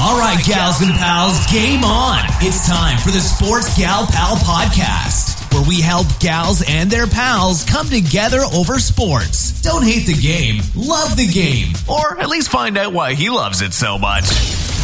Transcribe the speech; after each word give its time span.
All 0.00 0.16
right, 0.16 0.40
gals 0.46 0.80
and 0.80 0.92
pals, 0.94 1.44
game 1.50 1.82
on. 1.82 2.20
It's 2.40 2.68
time 2.68 2.98
for 2.98 3.10
the 3.10 3.18
Sports 3.18 3.76
Gal 3.76 4.06
Pal 4.06 4.36
podcast, 4.36 5.52
where 5.52 5.66
we 5.68 5.80
help 5.80 6.06
gals 6.20 6.62
and 6.66 6.88
their 6.88 7.08
pals 7.08 7.64
come 7.64 7.88
together 7.88 8.42
over 8.54 8.78
sports. 8.78 9.60
Don't 9.60 9.82
hate 9.82 10.06
the 10.06 10.14
game, 10.14 10.62
love 10.76 11.16
the 11.16 11.26
game. 11.26 11.72
Or 11.88 12.18
at 12.20 12.28
least 12.28 12.48
find 12.48 12.78
out 12.78 12.92
why 12.92 13.14
he 13.14 13.28
loves 13.28 13.60
it 13.60 13.74
so 13.74 13.98
much. 13.98 14.24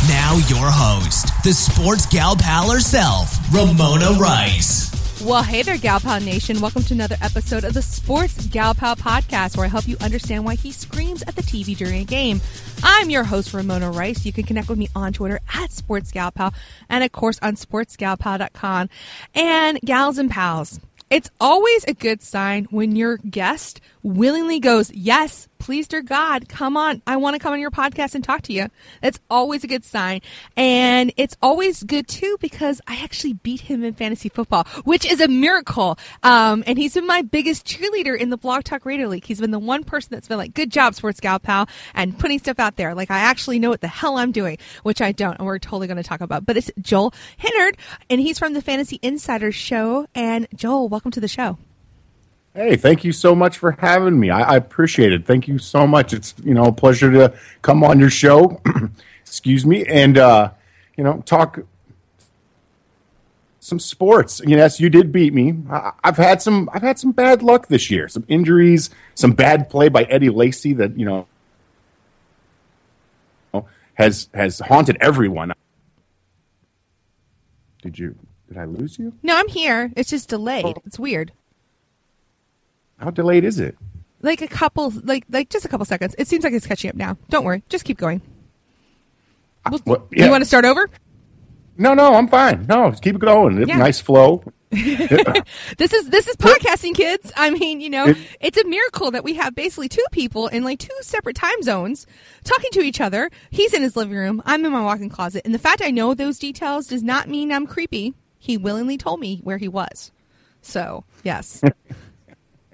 Now, 0.08 0.34
your 0.48 0.68
host, 0.68 1.28
the 1.44 1.52
Sports 1.52 2.06
Gal 2.06 2.34
Pal 2.34 2.70
herself, 2.70 3.38
Ramona 3.54 4.18
Rice. 4.18 4.93
Well, 5.24 5.42
hey 5.42 5.62
there, 5.62 5.78
Gal 5.78 6.00
Pal 6.00 6.20
Nation. 6.20 6.60
Welcome 6.60 6.82
to 6.82 6.92
another 6.92 7.16
episode 7.22 7.64
of 7.64 7.72
the 7.72 7.80
Sports 7.80 8.46
Gal 8.48 8.74
Pal 8.74 8.94
podcast, 8.94 9.56
where 9.56 9.64
I 9.64 9.70
help 9.70 9.88
you 9.88 9.96
understand 10.02 10.44
why 10.44 10.54
he 10.54 10.70
screams 10.70 11.22
at 11.22 11.34
the 11.34 11.40
TV 11.40 11.74
during 11.74 12.02
a 12.02 12.04
game. 12.04 12.42
I'm 12.82 13.08
your 13.08 13.24
host, 13.24 13.54
Ramona 13.54 13.90
Rice. 13.90 14.26
You 14.26 14.34
can 14.34 14.44
connect 14.44 14.68
with 14.68 14.76
me 14.76 14.90
on 14.94 15.14
Twitter 15.14 15.40
at 15.54 15.72
Sports 15.72 16.12
Gal 16.12 16.30
Pal 16.30 16.52
and, 16.90 17.02
of 17.02 17.10
course, 17.12 17.38
on 17.40 17.56
sportsgalpal.com. 17.56 18.90
And, 19.34 19.80
gals 19.80 20.18
and 20.18 20.30
pals, 20.30 20.78
it's 21.08 21.30
always 21.40 21.84
a 21.84 21.94
good 21.94 22.20
sign 22.20 22.66
when 22.70 22.94
your 22.94 23.16
guest 23.16 23.80
willingly 24.02 24.60
goes, 24.60 24.92
Yes, 24.92 25.48
please, 25.64 25.88
dear 25.88 26.02
God, 26.02 26.46
come 26.46 26.76
on. 26.76 27.00
I 27.06 27.16
want 27.16 27.36
to 27.36 27.38
come 27.38 27.54
on 27.54 27.58
your 27.58 27.70
podcast 27.70 28.14
and 28.14 28.22
talk 28.22 28.42
to 28.42 28.52
you. 28.52 28.68
That's 29.00 29.18
always 29.30 29.64
a 29.64 29.66
good 29.66 29.82
sign. 29.82 30.20
And 30.58 31.10
it's 31.16 31.38
always 31.40 31.82
good 31.82 32.06
too 32.06 32.36
because 32.38 32.82
I 32.86 33.02
actually 33.02 33.32
beat 33.32 33.62
him 33.62 33.82
in 33.82 33.94
fantasy 33.94 34.28
football, 34.28 34.64
which 34.84 35.10
is 35.10 35.22
a 35.22 35.28
miracle. 35.28 35.98
Um, 36.22 36.64
and 36.66 36.76
he's 36.76 36.92
been 36.92 37.06
my 37.06 37.22
biggest 37.22 37.66
cheerleader 37.66 38.14
in 38.14 38.28
the 38.28 38.36
Blog 38.36 38.64
Talk 38.64 38.84
Radio 38.84 39.08
League. 39.08 39.24
He's 39.24 39.40
been 39.40 39.52
the 39.52 39.58
one 39.58 39.84
person 39.84 40.10
that's 40.10 40.28
been 40.28 40.36
like, 40.36 40.52
Good 40.52 40.70
job, 40.70 40.94
Sports 40.94 41.18
Gal 41.18 41.38
Pal, 41.38 41.66
and 41.94 42.18
putting 42.18 42.38
stuff 42.38 42.58
out 42.58 42.76
there. 42.76 42.94
Like, 42.94 43.10
I 43.10 43.20
actually 43.20 43.58
know 43.58 43.70
what 43.70 43.80
the 43.80 43.88
hell 43.88 44.18
I'm 44.18 44.32
doing, 44.32 44.58
which 44.82 45.00
I 45.00 45.12
don't. 45.12 45.38
And 45.38 45.46
we're 45.46 45.58
totally 45.58 45.86
going 45.86 45.96
to 45.96 46.02
talk 46.02 46.20
about. 46.20 46.44
But 46.44 46.58
it's 46.58 46.70
Joel 46.78 47.14
Henard, 47.38 47.76
and 48.10 48.20
he's 48.20 48.38
from 48.38 48.52
the 48.52 48.60
Fantasy 48.60 48.98
Insider 49.00 49.50
Show. 49.50 50.08
And 50.14 50.46
Joel, 50.54 50.90
welcome 50.90 51.10
to 51.12 51.20
the 51.20 51.28
show. 51.28 51.56
Hey, 52.54 52.76
thank 52.76 53.02
you 53.02 53.12
so 53.12 53.34
much 53.34 53.58
for 53.58 53.72
having 53.72 54.18
me. 54.20 54.30
I, 54.30 54.42
I, 54.52 54.56
appreciate 54.56 55.12
it. 55.12 55.26
Thank 55.26 55.48
you 55.48 55.58
so 55.58 55.88
much. 55.88 56.12
It's 56.12 56.34
you 56.44 56.54
know 56.54 56.66
a 56.66 56.72
pleasure 56.72 57.10
to 57.10 57.34
come 57.62 57.82
on 57.82 57.98
your 57.98 58.10
show. 58.10 58.60
excuse 59.22 59.66
me, 59.66 59.84
and 59.86 60.16
uh, 60.16 60.50
you 60.96 61.02
know 61.02 61.20
talk 61.26 61.58
some 63.58 63.80
sports. 63.80 64.40
Yes, 64.46 64.78
you 64.78 64.88
did 64.88 65.10
beat 65.10 65.34
me. 65.34 65.54
I, 65.68 65.92
have 66.04 66.16
had 66.16 66.42
some. 66.42 66.70
I've 66.72 66.82
had 66.82 66.98
some 66.98 67.10
bad 67.10 67.42
luck 67.42 67.66
this 67.66 67.90
year. 67.90 68.08
Some 68.08 68.24
injuries, 68.28 68.88
some 69.16 69.32
bad 69.32 69.68
play 69.68 69.88
by 69.88 70.04
Eddie 70.04 70.30
Lacy 70.30 70.74
that 70.74 70.96
you 70.96 71.06
know 71.06 71.26
has 73.94 74.28
has 74.34 74.60
haunted 74.60 74.96
everyone. 75.00 75.52
Did 77.82 77.98
you? 77.98 78.16
Did 78.48 78.58
I 78.58 78.64
lose 78.64 78.98
you? 78.98 79.14
No, 79.22 79.36
I'm 79.36 79.48
here. 79.48 79.90
It's 79.96 80.10
just 80.10 80.28
delayed. 80.28 80.64
Oh. 80.66 80.82
It's 80.84 80.98
weird. 80.98 81.32
How 82.98 83.10
delayed 83.10 83.44
is 83.44 83.58
it? 83.58 83.76
Like 84.22 84.40
a 84.40 84.48
couple, 84.48 84.92
like 85.02 85.24
like 85.28 85.50
just 85.50 85.64
a 85.64 85.68
couple 85.68 85.84
seconds. 85.84 86.14
It 86.18 86.28
seems 86.28 86.44
like 86.44 86.52
it's 86.52 86.66
catching 86.66 86.90
up 86.90 86.96
now. 86.96 87.18
Don't 87.28 87.44
worry, 87.44 87.62
just 87.68 87.84
keep 87.84 87.98
going. 87.98 88.22
Well, 89.70 89.80
well, 89.84 90.08
yeah. 90.12 90.26
You 90.26 90.30
want 90.30 90.42
to 90.42 90.48
start 90.48 90.64
over? 90.64 90.88
No, 91.76 91.94
no, 91.94 92.14
I'm 92.14 92.28
fine. 92.28 92.66
No, 92.66 92.92
keep 92.92 93.16
it 93.16 93.20
going. 93.20 93.66
Yeah. 93.66 93.76
Nice 93.76 94.00
flow. 94.00 94.44
this 94.70 95.92
is 95.92 96.08
this 96.08 96.26
is 96.26 96.36
podcasting, 96.36 96.94
kids. 96.94 97.32
I 97.36 97.50
mean, 97.50 97.80
you 97.80 97.90
know, 97.90 98.12
it's 98.40 98.58
a 98.58 98.66
miracle 98.66 99.10
that 99.12 99.22
we 99.22 99.34
have 99.34 99.54
basically 99.54 99.88
two 99.88 100.04
people 100.10 100.48
in 100.48 100.64
like 100.64 100.80
two 100.80 100.96
separate 101.00 101.36
time 101.36 101.62
zones 101.62 102.06
talking 102.42 102.70
to 102.72 102.80
each 102.80 103.00
other. 103.00 103.30
He's 103.50 103.72
in 103.72 103.82
his 103.82 103.96
living 103.96 104.16
room. 104.16 104.42
I'm 104.44 104.64
in 104.64 104.72
my 104.72 104.82
walk-in 104.82 105.10
closet, 105.10 105.42
and 105.44 105.54
the 105.54 105.60
fact 105.60 105.80
I 105.82 105.90
know 105.90 106.14
those 106.14 106.38
details 106.38 106.88
does 106.88 107.02
not 107.02 107.28
mean 107.28 107.52
I'm 107.52 107.66
creepy. 107.66 108.14
He 108.38 108.56
willingly 108.56 108.98
told 108.98 109.20
me 109.20 109.40
where 109.44 109.58
he 109.58 109.68
was. 109.68 110.10
So, 110.60 111.04
yes. 111.22 111.62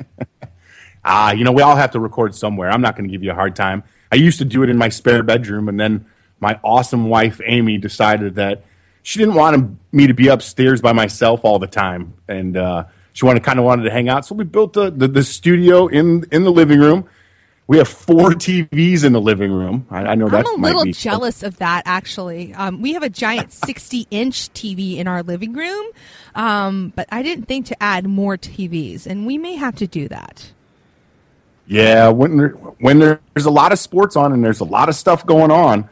ah, 1.04 1.32
you 1.32 1.44
know, 1.44 1.52
we 1.52 1.62
all 1.62 1.76
have 1.76 1.92
to 1.92 2.00
record 2.00 2.34
somewhere. 2.34 2.70
I'm 2.70 2.80
not 2.80 2.96
going 2.96 3.08
to 3.08 3.12
give 3.12 3.22
you 3.22 3.30
a 3.30 3.34
hard 3.34 3.56
time. 3.56 3.82
I 4.12 4.16
used 4.16 4.38
to 4.38 4.44
do 4.44 4.62
it 4.62 4.70
in 4.70 4.76
my 4.76 4.88
spare 4.88 5.22
bedroom, 5.22 5.68
and 5.68 5.78
then 5.78 6.06
my 6.40 6.58
awesome 6.64 7.08
wife, 7.08 7.40
Amy, 7.44 7.78
decided 7.78 8.34
that 8.36 8.64
she 9.02 9.18
didn't 9.18 9.34
want 9.34 9.78
me 9.92 10.06
to 10.06 10.14
be 10.14 10.28
upstairs 10.28 10.80
by 10.80 10.92
myself 10.92 11.44
all 11.44 11.58
the 11.58 11.66
time. 11.66 12.14
And 12.28 12.56
uh, 12.56 12.84
she 13.12 13.24
wanted, 13.24 13.42
kind 13.42 13.58
of 13.58 13.64
wanted 13.64 13.84
to 13.84 13.90
hang 13.90 14.08
out. 14.08 14.26
So 14.26 14.34
we 14.34 14.44
built 14.44 14.72
the, 14.72 14.90
the, 14.90 15.08
the, 15.08 15.22
studio 15.22 15.86
in, 15.86 16.24
in 16.32 16.44
the 16.44 16.52
living 16.52 16.80
room. 16.80 17.08
We 17.70 17.78
have 17.78 17.86
four 17.86 18.30
TVs 18.30 19.04
in 19.04 19.12
the 19.12 19.20
living 19.20 19.52
room. 19.52 19.86
I, 19.92 19.98
I 20.00 20.14
know 20.16 20.28
that. 20.28 20.44
I'm 20.44 20.60
a 20.60 20.66
little 20.66 20.86
jealous 20.86 21.44
of 21.44 21.58
that, 21.58 21.84
actually. 21.86 22.52
Um, 22.52 22.82
we 22.82 22.94
have 22.94 23.04
a 23.04 23.08
giant 23.08 23.52
60 23.64 24.08
inch 24.10 24.52
TV 24.52 24.96
in 24.96 25.06
our 25.06 25.22
living 25.22 25.52
room. 25.52 25.86
Um, 26.34 26.92
but 26.96 27.06
I 27.12 27.22
didn't 27.22 27.44
think 27.44 27.66
to 27.66 27.80
add 27.80 28.08
more 28.08 28.36
TVs, 28.36 29.06
and 29.06 29.24
we 29.24 29.38
may 29.38 29.54
have 29.54 29.76
to 29.76 29.86
do 29.86 30.08
that. 30.08 30.50
Yeah, 31.68 32.08
when 32.08 32.38
there, 32.38 32.48
when 32.80 32.98
there's 32.98 33.46
a 33.46 33.52
lot 33.52 33.70
of 33.70 33.78
sports 33.78 34.16
on 34.16 34.32
and 34.32 34.44
there's 34.44 34.58
a 34.58 34.64
lot 34.64 34.88
of 34.88 34.96
stuff 34.96 35.24
going 35.24 35.52
on, 35.52 35.88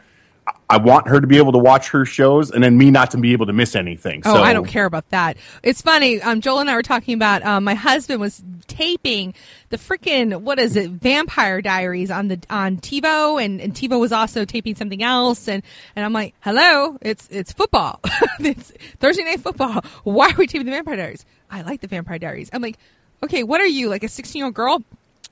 I 0.69 0.77
want 0.77 1.07
her 1.07 1.19
to 1.19 1.25
be 1.25 1.37
able 1.37 1.51
to 1.53 1.57
watch 1.57 1.89
her 1.89 2.05
shows 2.05 2.51
and 2.51 2.63
then 2.63 2.77
me 2.77 2.91
not 2.91 3.11
to 3.11 3.17
be 3.17 3.33
able 3.33 3.47
to 3.47 3.53
miss 3.53 3.75
anything. 3.75 4.21
Oh, 4.25 4.41
I 4.41 4.53
don't 4.53 4.67
care 4.67 4.85
about 4.85 5.09
that. 5.09 5.37
It's 5.63 5.81
funny. 5.81 6.21
Um, 6.21 6.41
Joel 6.41 6.59
and 6.59 6.69
I 6.69 6.75
were 6.75 6.83
talking 6.83 7.15
about 7.15 7.43
um, 7.43 7.63
my 7.63 7.73
husband 7.73 8.21
was 8.21 8.43
taping 8.67 9.33
the 9.69 9.77
freaking 9.77 10.41
what 10.41 10.59
is 10.59 10.75
it, 10.75 10.91
Vampire 10.91 11.61
Diaries 11.61 12.11
on 12.11 12.27
the 12.27 12.39
on 12.51 12.77
TiVo, 12.77 13.43
and, 13.43 13.59
and 13.59 13.73
TiVo 13.73 13.99
was 13.99 14.11
also 14.11 14.45
taping 14.45 14.75
something 14.75 15.01
else, 15.01 15.47
and 15.47 15.63
and 15.95 16.05
I'm 16.05 16.13
like, 16.13 16.35
hello, 16.41 16.97
it's 17.01 17.27
it's 17.31 17.51
football, 17.51 17.99
it's 18.39 18.71
Thursday 18.99 19.23
night 19.23 19.41
football. 19.41 19.81
Why 20.03 20.29
are 20.29 20.37
we 20.37 20.45
taping 20.45 20.65
the 20.65 20.71
Vampire 20.71 20.95
Diaries? 20.95 21.25
I 21.49 21.63
like 21.63 21.81
the 21.81 21.87
Vampire 21.87 22.19
Diaries. 22.19 22.49
I'm 22.53 22.61
like, 22.61 22.77
okay, 23.23 23.43
what 23.43 23.59
are 23.59 23.65
you 23.67 23.89
like 23.89 24.03
a 24.03 24.07
16 24.07 24.39
year 24.39 24.45
old 24.45 24.53
girl? 24.53 24.83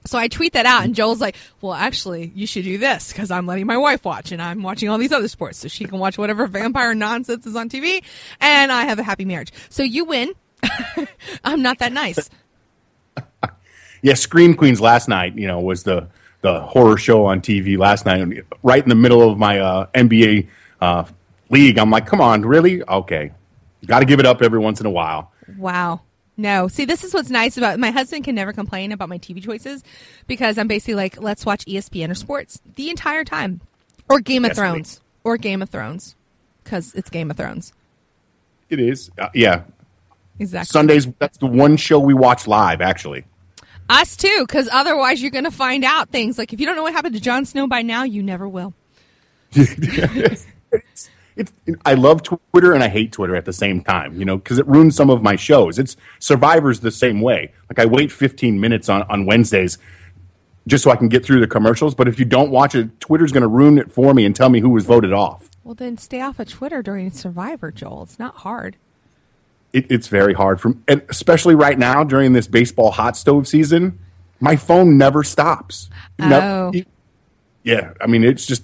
So 0.08 0.18
I 0.18 0.28
tweet 0.28 0.54
that 0.54 0.66
out, 0.66 0.84
and 0.84 0.96
Joel's 0.96 1.22
like, 1.22 1.36
"Well, 1.62 1.74
actually, 1.74 2.32
you 2.36 2.48
should 2.48 2.64
do 2.64 2.78
this 2.78 3.12
because 3.12 3.30
I'm 3.30 3.46
letting 3.46 3.68
my 3.68 3.78
wife 3.78 4.04
watch, 4.06 4.32
and 4.32 4.42
I'm 4.42 4.64
watching 4.64 4.90
all 4.90 4.98
these 4.98 5.12
other 5.12 5.28
sports, 5.28 5.60
so 5.60 5.68
she 5.68 5.86
can 5.86 6.00
watch 6.00 6.18
whatever 6.18 6.48
vampire 6.48 6.96
nonsense 6.96 7.46
is 7.46 7.56
on 7.56 7.70
TV, 7.70 8.04
and 8.40 8.72
I 8.72 8.86
have 8.86 9.00
a 9.00 9.04
happy 9.04 9.26
marriage. 9.26 9.52
So 9.70 9.84
you 9.84 10.06
win. 10.06 10.34
I'm 11.44 11.62
not 11.62 11.80
that 11.80 11.92
nice." 11.92 12.30
yeah, 14.02 14.14
Scream 14.14 14.56
Queens 14.56 14.82
last 14.82 15.08
night, 15.08 15.38
you 15.38 15.48
know, 15.48 15.60
was 15.60 15.84
the 15.84 16.08
the 16.42 16.62
horror 16.62 16.98
show 16.98 17.26
on 17.26 17.42
TV 17.42 17.78
last 17.78 18.06
night, 18.06 18.44
right 18.64 18.82
in 18.84 18.90
the 18.90 18.96
middle 18.96 19.30
of 19.30 19.38
my 19.38 19.60
uh, 19.60 19.88
NBA 19.94 20.48
uh, 20.82 21.04
league. 21.50 21.78
I'm 21.78 21.90
like, 21.90 22.06
"Come 22.06 22.22
on, 22.22 22.44
really? 22.44 22.84
Okay, 22.84 23.32
got 23.86 24.00
to 24.00 24.06
give 24.06 24.20
it 24.20 24.26
up 24.26 24.42
every 24.42 24.60
once 24.60 24.80
in 24.80 24.86
a 24.86 24.92
while." 24.92 25.32
Wow. 25.58 26.02
No. 26.38 26.68
See, 26.68 26.86
this 26.86 27.04
is 27.04 27.14
what's 27.14 27.32
nice 27.32 27.58
about 27.58 27.80
my 27.80 27.90
husband 27.90 28.24
can 28.24 28.36
never 28.36 28.54
complain 28.54 28.92
about 28.92 29.10
my 29.10 29.18
TV 29.18 29.44
choices 29.44 29.84
because 30.28 30.58
I'm 30.60 30.68
basically 30.68 30.94
like, 30.94 31.20
let's 31.20 31.46
watch 31.46 31.66
ESPN 31.66 32.12
or 32.12 32.16
sports 32.16 32.62
the 32.76 32.90
entire 32.92 33.24
time. 33.24 33.62
Or 34.08 34.20
Game 34.20 34.46
of 34.46 34.50
yes, 34.50 34.58
Thrones. 34.58 35.02
Or 35.24 35.38
Game 35.38 35.62
of 35.62 35.70
Thrones. 35.70 36.16
Because 36.64 36.94
it's 36.94 37.10
Game 37.10 37.32
of 37.32 37.38
Thrones. 37.38 37.74
It 38.70 38.80
is. 38.80 39.10
Uh, 39.18 39.30
yeah. 39.34 39.64
Exactly. 40.40 40.72
Sundays, 40.72 41.08
that's 41.18 41.40
the 41.40 41.48
one 41.48 41.76
show 41.76 42.00
we 42.00 42.14
watch 42.14 42.48
live, 42.48 42.82
actually. 42.82 43.26
Us 43.90 44.16
too, 44.16 44.46
because 44.48 44.70
otherwise 44.72 45.22
you're 45.22 45.32
going 45.32 45.46
to 45.46 45.52
find 45.52 45.84
out 45.84 46.10
things. 46.10 46.38
Like 46.38 46.54
if 46.54 46.60
you 46.60 46.66
don't 46.66 46.76
know 46.76 46.84
what 46.84 46.94
happened 46.94 47.16
to 47.16 47.22
Jon 47.22 47.46
Snow 47.46 47.68
by 47.68 47.82
now, 47.82 48.04
you 48.04 48.22
never 48.22 48.48
will. 48.48 48.74
it's 51.38 51.54
I 51.86 51.94
love 51.94 52.24
Twitter 52.24 52.74
and 52.74 52.84
I 52.84 52.90
hate 52.90 53.12
Twitter 53.12 53.36
at 53.36 53.46
the 53.46 53.54
same 53.54 53.82
time, 53.82 54.18
you 54.18 54.26
know, 54.26 54.38
because 54.38 54.58
it 54.58 54.68
ruins 54.68 54.96
some 54.96 55.10
of 55.10 55.22
my 55.22 55.36
shows. 55.36 55.80
It's 55.80 55.96
Survivor's 56.20 56.80
the 56.80 56.92
same 56.92 57.22
way. 57.22 57.54
Like 57.70 57.80
I 57.80 57.86
wait 57.86 58.12
15 58.12 58.60
minutes 58.60 58.90
on, 58.90 59.04
on 59.04 59.26
Wednesdays 59.26 59.78
just 60.68 60.84
so 60.84 60.92
I 60.92 60.96
can 60.96 61.08
get 61.08 61.26
through 61.26 61.40
the 61.40 61.48
commercials. 61.48 61.96
But 61.96 62.08
if 62.08 62.20
you 62.20 62.26
don't 62.26 62.52
watch 62.52 62.76
it, 62.76 63.00
Twitter's 63.00 63.32
going 63.32 63.42
to 63.42 63.48
ruin 63.48 63.78
it 63.78 63.92
for 63.92 64.14
me 64.14 64.26
and 64.26 64.36
tell 64.36 64.50
me 64.50 64.60
who 64.60 64.70
was 64.70 64.86
voted 64.86 65.14
off. 65.14 65.50
Well, 65.64 65.76
then 65.76 65.98
stay 65.98 66.22
off 66.22 66.40
of 66.40 66.50
Twitter 66.50 66.82
during 66.82 67.12
Survivor, 67.12 67.72
Joel. 67.72 68.04
It's 68.04 68.20
not 68.20 68.38
hard. 68.38 68.78
It, 69.74 69.90
it's 69.92 70.08
very 70.08 70.34
hard, 70.34 70.62
from, 70.62 70.84
and 70.88 71.02
especially 71.10 71.56
right 71.56 71.78
now 71.78 72.04
during 72.04 72.34
this 72.34 72.48
baseball 72.48 72.92
hot 72.92 73.18
stove 73.18 73.48
season. 73.48 74.00
My 74.40 74.56
phone 74.56 74.98
never 74.98 75.24
stops. 75.24 75.90
Oh. 76.20 76.28
Never, 76.28 76.86
yeah, 77.64 77.94
I 78.00 78.08
mean 78.08 78.24
it's 78.24 78.46
just 78.46 78.64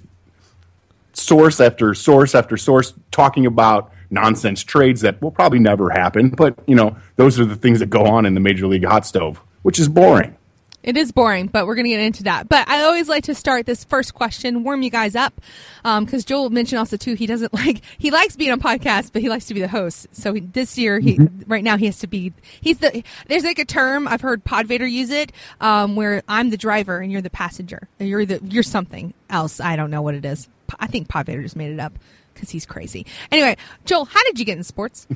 source 1.14 1.60
after 1.60 1.94
source 1.94 2.34
after 2.34 2.56
source 2.56 2.92
talking 3.10 3.46
about 3.46 3.92
nonsense 4.10 4.62
trades 4.62 5.00
that 5.02 5.20
will 5.20 5.30
probably 5.30 5.58
never 5.58 5.90
happen. 5.90 6.30
But, 6.30 6.58
you 6.66 6.74
know, 6.74 6.96
those 7.16 7.38
are 7.40 7.44
the 7.44 7.56
things 7.56 7.80
that 7.80 7.90
go 7.90 8.04
on 8.04 8.26
in 8.26 8.34
the 8.34 8.40
Major 8.40 8.66
League 8.66 8.84
hot 8.84 9.06
stove, 9.06 9.40
which 9.62 9.78
is 9.78 9.88
boring. 9.88 10.36
It 10.84 10.98
is 10.98 11.12
boring, 11.12 11.46
but 11.46 11.66
we're 11.66 11.76
going 11.76 11.86
to 11.86 11.90
get 11.90 12.00
into 12.00 12.24
that. 12.24 12.46
But 12.46 12.68
I 12.68 12.82
always 12.82 13.08
like 13.08 13.24
to 13.24 13.34
start 13.34 13.64
this 13.64 13.84
first 13.84 14.12
question, 14.12 14.64
warm 14.64 14.82
you 14.82 14.90
guys 14.90 15.16
up, 15.16 15.32
because 15.82 16.12
um, 16.12 16.26
Joel 16.26 16.50
mentioned 16.50 16.78
also 16.78 16.98
too 16.98 17.14
he 17.14 17.26
doesn't 17.26 17.54
like 17.54 17.80
he 17.96 18.10
likes 18.10 18.36
being 18.36 18.50
on 18.50 18.60
podcasts, 18.60 19.10
but 19.10 19.22
he 19.22 19.30
likes 19.30 19.46
to 19.46 19.54
be 19.54 19.62
the 19.62 19.68
host. 19.68 20.08
So 20.12 20.34
he, 20.34 20.40
this 20.40 20.76
year, 20.76 21.00
he 21.00 21.16
mm-hmm. 21.16 21.50
right 21.50 21.64
now 21.64 21.78
he 21.78 21.86
has 21.86 22.00
to 22.00 22.06
be 22.06 22.34
he's 22.60 22.78
the 22.78 23.02
there's 23.28 23.44
like 23.44 23.58
a 23.58 23.64
term 23.64 24.06
I've 24.06 24.20
heard 24.20 24.44
Podvader 24.44 24.90
use 24.90 25.08
it 25.08 25.32
um, 25.58 25.96
where 25.96 26.22
I'm 26.28 26.50
the 26.50 26.58
driver 26.58 26.98
and 26.98 27.10
you're 27.10 27.22
the 27.22 27.30
passenger, 27.30 27.88
and 27.98 28.06
you're 28.06 28.26
the 28.26 28.40
you're 28.44 28.62
something 28.62 29.14
else. 29.30 29.60
I 29.60 29.76
don't 29.76 29.90
know 29.90 30.02
what 30.02 30.14
it 30.14 30.26
is. 30.26 30.48
I 30.78 30.86
think 30.86 31.08
Pod 31.08 31.26
Vader 31.26 31.42
just 31.42 31.56
made 31.56 31.72
it 31.72 31.80
up 31.80 31.98
because 32.32 32.50
he's 32.50 32.66
crazy. 32.66 33.06
Anyway, 33.30 33.56
Joel, 33.84 34.04
how 34.06 34.22
did 34.24 34.38
you 34.38 34.44
get 34.44 34.56
in 34.56 34.64
sports? 34.64 35.06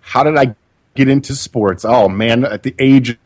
How 0.00 0.22
did 0.22 0.36
I 0.36 0.54
get 0.94 1.08
into 1.08 1.34
sports? 1.34 1.84
Oh 1.84 2.08
man, 2.08 2.44
at 2.44 2.62
the 2.62 2.74
age 2.78 3.18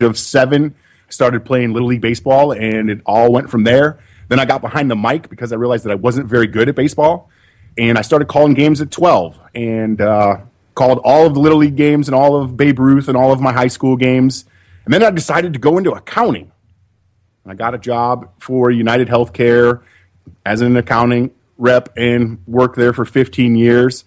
of 0.00 0.18
seven, 0.18 0.74
started 1.08 1.44
playing 1.44 1.72
little 1.72 1.88
league 1.88 2.00
baseball, 2.00 2.52
and 2.52 2.90
it 2.90 3.00
all 3.06 3.32
went 3.32 3.50
from 3.50 3.64
there. 3.64 3.98
Then 4.28 4.38
I 4.38 4.44
got 4.44 4.60
behind 4.60 4.90
the 4.90 4.96
mic 4.96 5.28
because 5.28 5.52
I 5.52 5.56
realized 5.56 5.84
that 5.84 5.92
I 5.92 5.96
wasn't 5.96 6.26
very 6.26 6.46
good 6.46 6.68
at 6.68 6.74
baseball, 6.74 7.30
and 7.76 7.98
I 7.98 8.02
started 8.02 8.28
calling 8.28 8.54
games 8.54 8.80
at 8.80 8.90
twelve, 8.90 9.38
and 9.54 10.00
uh, 10.00 10.38
called 10.74 11.00
all 11.04 11.26
of 11.26 11.34
the 11.34 11.40
little 11.40 11.58
league 11.58 11.76
games 11.76 12.08
and 12.08 12.14
all 12.14 12.40
of 12.40 12.56
Babe 12.56 12.78
Ruth 12.78 13.08
and 13.08 13.16
all 13.16 13.32
of 13.32 13.40
my 13.40 13.52
high 13.52 13.68
school 13.68 13.96
games. 13.96 14.44
And 14.84 14.94
then 14.94 15.02
I 15.02 15.10
decided 15.10 15.52
to 15.52 15.58
go 15.58 15.78
into 15.78 15.92
accounting. 15.92 16.52
I 17.46 17.54
got 17.54 17.74
a 17.74 17.78
job 17.78 18.30
for 18.38 18.70
United 18.70 19.08
Healthcare 19.08 19.82
as 20.44 20.60
an 20.60 20.76
accounting 20.76 21.30
rep 21.58 21.90
and 21.96 22.42
worked 22.46 22.76
there 22.76 22.92
for 22.92 23.04
15 23.04 23.54
years. 23.54 24.04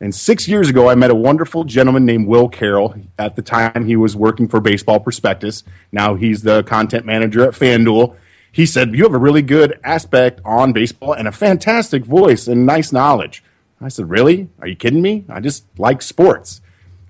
And 0.00 0.14
six 0.14 0.46
years 0.46 0.68
ago, 0.68 0.88
I 0.88 0.94
met 0.94 1.10
a 1.10 1.14
wonderful 1.14 1.64
gentleman 1.64 2.04
named 2.04 2.28
Will 2.28 2.48
Carroll. 2.48 2.94
At 3.18 3.34
the 3.34 3.42
time, 3.42 3.86
he 3.86 3.96
was 3.96 4.14
working 4.14 4.46
for 4.46 4.60
Baseball 4.60 5.00
Prospectus. 5.00 5.64
Now 5.90 6.14
he's 6.14 6.42
the 6.42 6.62
content 6.62 7.04
manager 7.04 7.44
at 7.44 7.54
FanDuel. 7.54 8.14
He 8.52 8.64
said, 8.64 8.94
You 8.94 9.02
have 9.04 9.14
a 9.14 9.18
really 9.18 9.42
good 9.42 9.78
aspect 9.82 10.40
on 10.44 10.72
baseball 10.72 11.14
and 11.14 11.26
a 11.26 11.32
fantastic 11.32 12.04
voice 12.04 12.46
and 12.46 12.64
nice 12.64 12.92
knowledge. 12.92 13.42
I 13.80 13.88
said, 13.88 14.08
Really? 14.08 14.48
Are 14.60 14.68
you 14.68 14.76
kidding 14.76 15.02
me? 15.02 15.24
I 15.28 15.40
just 15.40 15.64
like 15.78 16.00
sports. 16.00 16.60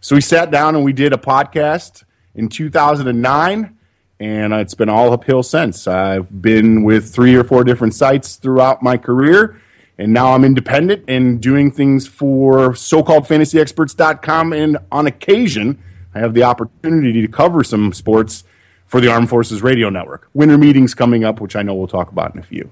So 0.01 0.15
we 0.15 0.21
sat 0.23 0.51
down 0.51 0.75
and 0.75 0.85
we 0.85 0.93
did 0.93 1.13
a 1.13 1.19
podcast 1.19 2.05
in 2.35 2.49
2009, 2.49 3.77
and 4.21 4.53
it's 4.53 4.75
been 4.75 4.89
all 4.89 5.13
uphill 5.13 5.43
since. 5.43 5.87
I've 5.87 6.43
been 6.43 6.85
with 6.85 7.13
three 7.13 7.35
or 7.35 7.45
four 7.45 7.65
different 7.65 7.95
sites 7.95 8.37
throughout 8.37 8.83
my 8.83 8.97
career 8.97 9.61
and 9.99 10.13
now 10.13 10.33
I'm 10.33 10.45
independent 10.45 11.05
and 11.09 11.41
doing 11.41 11.73
things 11.73 12.07
for 12.07 12.75
so-called 12.77 13.25
fantasyexperts.com. 13.25 14.53
And 14.53 14.79
on 14.93 15.09
occasion, 15.09 15.83
I 16.15 16.21
have 16.21 16.35
the 16.35 16.45
opportunity 16.45 17.21
to 17.21 17.29
cover 17.29 17.65
some 17.65 17.93
sports 17.93 18.45
for 18.87 19.01
the 19.01 19.11
Armed 19.11 19.29
Forces 19.29 19.61
Radio 19.61 19.91
Network. 19.91 20.29
Winter 20.35 20.57
meetings 20.57 20.95
coming 20.95 21.25
up, 21.25 21.41
which 21.41 21.57
I 21.57 21.63
know 21.63 21.75
we'll 21.75 21.89
talk 21.89 22.13
about 22.13 22.33
in 22.33 22.41
a 22.41 22.45
few. 22.45 22.71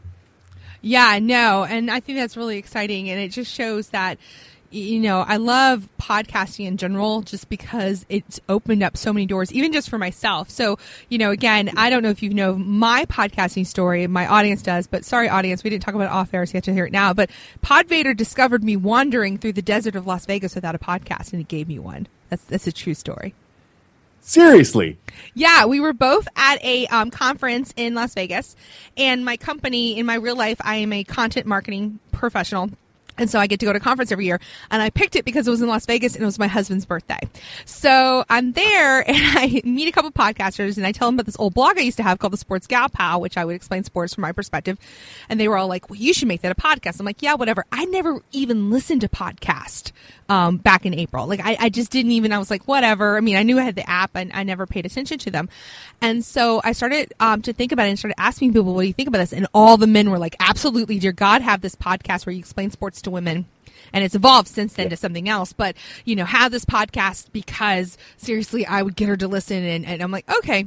Yeah, 0.83 1.19
know. 1.19 1.65
And 1.65 1.91
I 1.91 1.99
think 1.99 2.17
that's 2.17 2.37
really 2.37 2.59
exciting. 2.59 3.11
And 3.11 3.19
it 3.19 3.31
just 3.31 3.53
shows 3.53 3.89
that 3.89 4.19
you 4.71 5.01
know, 5.01 5.21
I 5.21 5.37
love 5.37 5.89
podcasting 6.01 6.67
in 6.67 6.77
general 6.77 7.23
just 7.23 7.49
because 7.49 8.07
it's 8.09 8.41
opened 8.49 8.83
up 8.83 8.97
so 8.97 9.13
many 9.13 9.27
doors, 9.27 9.53
even 9.53 9.73
just 9.73 9.89
for 9.89 9.99
myself. 9.99 10.51
So, 10.51 10.79
you 11.09 11.19
know, 11.19 11.31
again, 11.31 11.73
I 11.77 11.91
don't 11.91 12.03
know 12.03 12.11
if 12.11 12.23
you 12.23 12.31
know 12.31 12.55
my 12.55 13.05
podcasting 13.07 13.67
story, 13.67 14.07
my 14.07 14.27
audience 14.27 14.63
does, 14.63 14.87
but 14.87 15.05
sorry, 15.05 15.29
audience, 15.29 15.65
we 15.65 15.71
didn't 15.71 15.83
talk 15.83 15.95
about 15.95 16.05
it 16.05 16.13
off 16.13 16.33
air, 16.35 16.45
so 16.47 16.53
you 16.53 16.57
have 16.59 16.65
to 16.65 16.73
hear 16.73 16.87
it 16.87 16.93
now. 16.93 17.13
But 17.13 17.31
Podvader 17.65 18.17
discovered 18.17 18.63
me 18.63 18.77
wandering 18.77 19.39
through 19.39 19.55
the 19.55 19.63
desert 19.63 19.97
of 19.97 20.07
Las 20.07 20.27
Vegas 20.27 20.55
without 20.55 20.75
a 20.75 20.79
podcast, 20.79 21.33
and 21.33 21.41
he 21.41 21.45
gave 21.45 21.69
me 21.69 21.79
one. 21.79 22.09
That's 22.31 22.45
that's 22.45 22.67
a 22.67 22.73
true 22.73 22.95
story. 22.95 23.35
Seriously. 24.21 24.99
Yeah, 25.35 25.67
we 25.67 25.79
were 25.79 25.93
both 25.93 26.27
at 26.35 26.63
a 26.65 26.89
um, 26.89 27.13
conference 27.13 27.73
in 27.77 27.95
Las 27.95 28.13
Vegas, 28.15 28.57
and 28.97 29.25
my 29.25 29.37
company, 29.37 29.97
in 29.99 30.05
my 30.05 30.17
real 30.17 30.37
life, 30.37 30.59
I 30.63 30.77
am 30.77 30.93
a 30.93 31.05
content 31.05 31.47
marketing 31.47 32.01
professional 32.11 32.71
and 33.19 33.31
so 33.31 33.39
I 33.39 33.47
get 33.47 33.61
to 33.61 33.67
go 33.67 33.73
to 33.73 33.79
a 33.79 33.81
conference 33.81 34.13
every 34.13 34.27
year. 34.27 34.41
And 34.71 34.83
I 34.83 34.91
picked 34.91 35.17
it 35.17 35.25
because 35.25 35.47
it 35.47 35.51
was 35.51 35.63
in 35.63 35.69
Las 35.69 35.87
Vegas 35.87 36.15
and 36.15 36.23
it 36.23 36.27
was 36.27 36.39
my 36.39 36.47
husband's 36.47 36.85
birthday. 36.85 37.21
So 37.65 38.25
I'm 38.29 38.53
there 38.53 39.01
and 39.09 39.17
I 39.17 39.63
meet 39.65 39.89
a 39.89 39.93
couple 39.93 40.11
podcasters 40.11 40.77
and 40.77 40.87
I 40.87 40.93
tell 40.93 41.09
them 41.09 41.17
about 41.17 41.27
this 41.27 41.39
old 41.39 41.55
blog 41.55 41.79
I 41.79 41.83
used 41.83 41.97
to 41.99 42.03
have 42.03 42.19
called 42.19 42.33
the 42.33 42.39
Sports 42.39 42.67
Gal 42.67 42.89
Pal, 42.89 43.21
which 43.21 43.37
I 43.37 43.45
would 43.45 43.55
explain 43.55 43.85
sports 43.85 44.15
from 44.15 44.23
my 44.23 44.33
perspective. 44.33 44.79
And 45.29 45.41
they 45.41 45.49
were 45.49 45.57
all 45.57 45.69
like, 45.69 45.89
well, 45.91 45.99
you 45.99 46.13
should 46.13 46.29
make 46.29 46.43
that 46.43 46.53
a 46.53 46.55
podcast. 46.55 47.01
I'm 47.01 47.07
like, 47.07 47.23
yeah, 47.23 47.35
whatever. 47.35 47.65
I 47.73 47.85
never 47.87 48.21
even 48.33 48.71
listened 48.71 49.01
to 49.03 49.09
podcast 49.09 49.93
um, 50.29 50.57
back 50.57 50.85
in 50.87 50.95
April. 50.95 51.27
Like 51.27 51.41
I, 51.43 51.57
I 51.59 51.69
just 51.69 51.91
didn't 51.91 52.13
even, 52.13 52.33
I 52.33 52.39
was 52.39 52.51
like, 52.51 52.67
whatever. 52.67 53.17
I 53.17 53.21
mean, 53.21 53.37
I 53.37 53.43
knew 53.43 53.59
I 53.59 53.63
had 53.63 53.77
the 53.77 53.89
app 53.89 54.11
and 54.15 54.31
I 54.33 54.43
never 54.43 54.67
paid 54.67 54.87
attention 54.87 55.19
to 55.19 55.31
them. 55.31 55.49
And 56.01 56.25
so 56.25 56.61
I 56.65 56.73
started 56.73 57.13
um, 57.21 57.43
to 57.43 57.53
think 57.53 57.73
about 57.73 57.87
it 57.87 57.91
and 57.91 57.99
started 57.99 58.21
asking 58.21 58.53
people, 58.53 58.75
what 58.75 58.83
do 58.83 58.89
you 58.89 58.93
think 58.93 59.09
about 59.09 59.19
this? 59.19 59.33
And 59.33 59.47
all 59.55 59.77
the 59.77 59.87
men 59.87 60.11
were 60.11 60.19
like, 60.19 60.37
absolutely, 60.41 60.99
dear 60.99 61.13
God, 61.13 61.43
have 61.43 61.61
this 61.61 61.75
podcast 61.75 62.27
where 62.27 62.33
you 62.33 62.39
explain 62.39 62.71
sports 62.71 63.01
to 63.07 63.11
women 63.11 63.47
and 63.93 64.05
it's 64.05 64.15
evolved 64.15 64.49
since 64.49 64.75
then 64.75 64.91
to 64.91 64.97
something 64.97 65.29
else. 65.29 65.53
But 65.53 65.77
you 66.05 66.17
know, 66.17 66.25
have 66.25 66.53
this 66.53 66.65
podcast 66.65 67.33
because 67.33 67.99
seriously, 68.17 68.67
I 68.67 68.83
would 68.83 68.97
get 68.97 69.09
her 69.09 69.17
to 69.17 69.29
listen, 69.29 69.65
and, 69.65 69.85
and 69.85 70.03
I'm 70.03 70.11
like, 70.11 70.29
okay. 70.39 70.67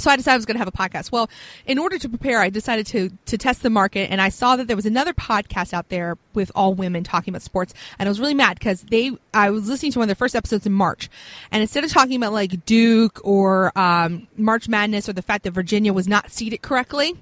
So 0.00 0.12
I 0.12 0.16
decided 0.16 0.34
I 0.34 0.36
was 0.36 0.46
going 0.46 0.54
to 0.54 0.60
have 0.60 0.68
a 0.68 0.70
podcast. 0.70 1.10
Well, 1.10 1.28
in 1.66 1.76
order 1.76 1.98
to 1.98 2.08
prepare, 2.08 2.40
I 2.40 2.50
decided 2.50 2.86
to 2.88 3.10
to 3.26 3.36
test 3.36 3.62
the 3.62 3.70
market, 3.70 4.10
and 4.12 4.20
I 4.20 4.28
saw 4.28 4.54
that 4.54 4.68
there 4.68 4.76
was 4.76 4.86
another 4.86 5.12
podcast 5.12 5.72
out 5.72 5.88
there 5.88 6.16
with 6.34 6.52
all 6.54 6.72
women 6.74 7.02
talking 7.02 7.32
about 7.32 7.42
sports, 7.42 7.74
and 7.98 8.08
I 8.08 8.10
was 8.10 8.20
really 8.20 8.34
mad 8.34 8.58
because 8.58 8.82
they. 8.82 9.12
I 9.34 9.50
was 9.50 9.68
listening 9.68 9.92
to 9.92 9.98
one 9.98 10.04
of 10.04 10.08
their 10.08 10.14
first 10.14 10.36
episodes 10.36 10.66
in 10.66 10.72
March, 10.72 11.08
and 11.50 11.62
instead 11.62 11.82
of 11.82 11.90
talking 11.90 12.16
about 12.16 12.32
like 12.32 12.64
Duke 12.64 13.20
or 13.24 13.76
um, 13.76 14.28
March 14.36 14.68
Madness 14.68 15.08
or 15.08 15.14
the 15.14 15.22
fact 15.22 15.42
that 15.44 15.50
Virginia 15.50 15.92
was 15.92 16.06
not 16.06 16.30
seated 16.30 16.62
correctly, 16.62 17.16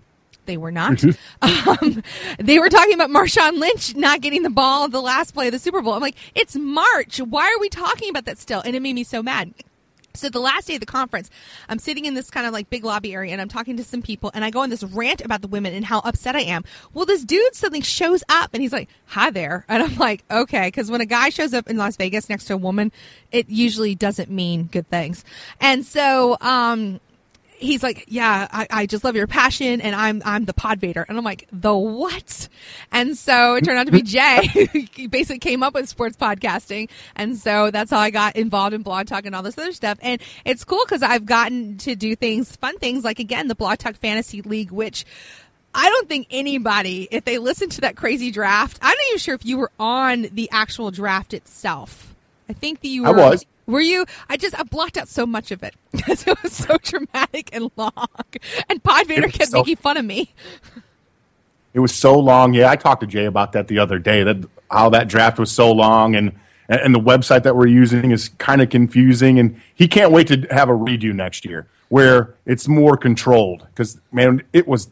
they 0.46 0.56
were 0.56 0.72
not. 0.72 1.02
um, 1.42 2.02
they 2.38 2.58
were 2.58 2.68
talking 2.68 2.94
about 2.94 3.10
Marshawn 3.10 3.58
Lynch 3.58 3.94
not 3.94 4.20
getting 4.20 4.42
the 4.42 4.50
ball 4.50 4.88
the 4.88 5.02
last 5.02 5.32
play 5.32 5.48
of 5.48 5.52
the 5.52 5.58
Super 5.58 5.82
Bowl. 5.82 5.94
I'm 5.94 6.02
like, 6.02 6.16
it's 6.34 6.56
March. 6.56 7.18
Why 7.18 7.52
are 7.54 7.60
we 7.60 7.68
talking 7.68 8.10
about 8.10 8.24
that 8.24 8.38
still? 8.38 8.60
And 8.60 8.74
it 8.74 8.80
made 8.80 8.94
me 8.94 9.04
so 9.04 9.22
mad. 9.22 9.52
So 10.16 10.30
the 10.30 10.40
last 10.40 10.66
day 10.66 10.74
of 10.74 10.80
the 10.80 10.86
conference, 10.86 11.30
I'm 11.68 11.78
sitting 11.78 12.06
in 12.06 12.14
this 12.14 12.30
kind 12.30 12.46
of 12.46 12.52
like 12.52 12.70
big 12.70 12.84
lobby 12.84 13.14
area 13.14 13.32
and 13.32 13.40
I'm 13.40 13.48
talking 13.48 13.76
to 13.76 13.84
some 13.84 14.02
people 14.02 14.30
and 14.34 14.44
I 14.44 14.50
go 14.50 14.60
on 14.60 14.70
this 14.70 14.82
rant 14.82 15.20
about 15.20 15.42
the 15.42 15.48
women 15.48 15.74
and 15.74 15.84
how 15.84 16.00
upset 16.00 16.34
I 16.34 16.40
am. 16.40 16.64
Well, 16.94 17.04
this 17.04 17.24
dude 17.24 17.54
suddenly 17.54 17.82
shows 17.82 18.24
up 18.28 18.50
and 18.54 18.62
he's 18.62 18.72
like, 18.72 18.88
hi 19.06 19.30
there. 19.30 19.64
And 19.68 19.82
I'm 19.82 19.96
like, 19.96 20.24
okay. 20.30 20.70
Cause 20.70 20.90
when 20.90 21.00
a 21.00 21.06
guy 21.06 21.28
shows 21.28 21.52
up 21.52 21.68
in 21.68 21.76
Las 21.76 21.96
Vegas 21.96 22.28
next 22.28 22.46
to 22.46 22.54
a 22.54 22.56
woman, 22.56 22.92
it 23.30 23.48
usually 23.50 23.94
doesn't 23.94 24.30
mean 24.30 24.64
good 24.72 24.88
things. 24.88 25.24
And 25.60 25.84
so, 25.84 26.38
um, 26.40 27.00
he's 27.58 27.82
like, 27.82 28.04
yeah, 28.08 28.48
I, 28.50 28.66
I, 28.70 28.86
just 28.86 29.04
love 29.04 29.16
your 29.16 29.26
passion, 29.26 29.80
and 29.80 29.94
I'm 29.94 30.22
I'm 30.24 30.44
the 30.44 30.54
pod 30.54 30.80
vader, 30.80 31.04
and 31.08 31.16
I'm 31.16 31.24
like, 31.24 31.48
the 31.52 31.74
what? 31.74 32.48
And 32.92 33.16
so 33.16 33.54
it 33.54 33.64
turned 33.64 33.78
out 33.78 33.86
to 33.86 33.92
be 33.92 34.02
Jay, 34.06 34.46
he 34.94 35.06
basically 35.06 35.38
came 35.38 35.62
up 35.62 35.74
with 35.74 35.88
sports 35.88 36.16
podcasting, 36.16 36.88
and 37.14 37.36
so 37.36 37.70
that's 37.70 37.90
how 37.90 37.98
I 37.98 38.10
got 38.10 38.36
involved 38.36 38.74
in 38.74 38.82
Blog 38.82 39.06
Talk 39.06 39.26
and 39.26 39.34
all 39.34 39.42
this 39.42 39.58
other 39.58 39.72
stuff. 39.72 39.98
And 40.02 40.20
it's 40.44 40.64
cool 40.64 40.84
because 40.84 41.02
I've 41.02 41.26
gotten 41.26 41.78
to 41.78 41.96
do 41.96 42.16
things, 42.16 42.54
fun 42.56 42.78
things, 42.78 43.04
like 43.04 43.18
again 43.18 43.48
the 43.48 43.54
Blog 43.54 43.78
Talk 43.78 43.96
Fantasy 43.96 44.42
League, 44.42 44.70
which. 44.70 45.04
I 45.78 45.90
don't 45.90 46.08
think 46.08 46.28
anybody, 46.30 47.06
if 47.10 47.26
they 47.26 47.36
listen 47.36 47.68
to 47.68 47.82
that 47.82 47.96
crazy 47.96 48.30
draft, 48.30 48.78
I'm 48.80 48.88
not 48.88 48.96
even 49.08 49.18
sure 49.18 49.34
if 49.34 49.44
you 49.44 49.58
were 49.58 49.70
on 49.78 50.22
the 50.32 50.48
actual 50.50 50.90
draft 50.90 51.34
itself. 51.34 52.15
I 52.48 52.52
think 52.52 52.80
that 52.80 52.88
you 52.88 53.02
were. 53.02 53.08
I 53.08 53.12
was. 53.12 53.46
Were 53.66 53.80
you? 53.80 54.06
I 54.28 54.36
just 54.36 54.58
I 54.58 54.62
blocked 54.62 54.96
out 54.96 55.08
so 55.08 55.26
much 55.26 55.50
of 55.50 55.62
it 55.62 55.74
because 55.92 56.26
it 56.26 56.42
was 56.42 56.52
so 56.52 56.76
dramatic 56.82 57.50
and 57.52 57.70
long, 57.76 58.08
and 58.68 58.82
Pod 58.82 59.06
Vader 59.08 59.28
kept 59.28 59.50
so, 59.50 59.58
making 59.58 59.76
fun 59.76 59.96
of 59.96 60.04
me. 60.04 60.32
It 61.74 61.80
was 61.80 61.94
so 61.94 62.18
long. 62.18 62.54
Yeah, 62.54 62.70
I 62.70 62.76
talked 62.76 63.00
to 63.00 63.06
Jay 63.06 63.26
about 63.26 63.52
that 63.52 63.68
the 63.68 63.78
other 63.78 63.98
day. 63.98 64.22
That 64.22 64.48
how 64.70 64.90
that 64.90 65.08
draft 65.08 65.38
was 65.38 65.50
so 65.50 65.72
long, 65.72 66.14
and 66.14 66.32
and 66.68 66.94
the 66.94 67.00
website 67.00 67.42
that 67.42 67.56
we're 67.56 67.66
using 67.66 68.12
is 68.12 68.28
kind 68.38 68.62
of 68.62 68.70
confusing, 68.70 69.38
and 69.38 69.60
he 69.74 69.88
can't 69.88 70.12
wait 70.12 70.28
to 70.28 70.46
have 70.50 70.68
a 70.68 70.72
redo 70.72 71.12
next 71.12 71.44
year 71.44 71.66
where 71.88 72.34
it's 72.46 72.66
more 72.66 72.96
controlled 72.96 73.66
because 73.68 74.00
man, 74.12 74.42
it 74.52 74.66
was 74.66 74.90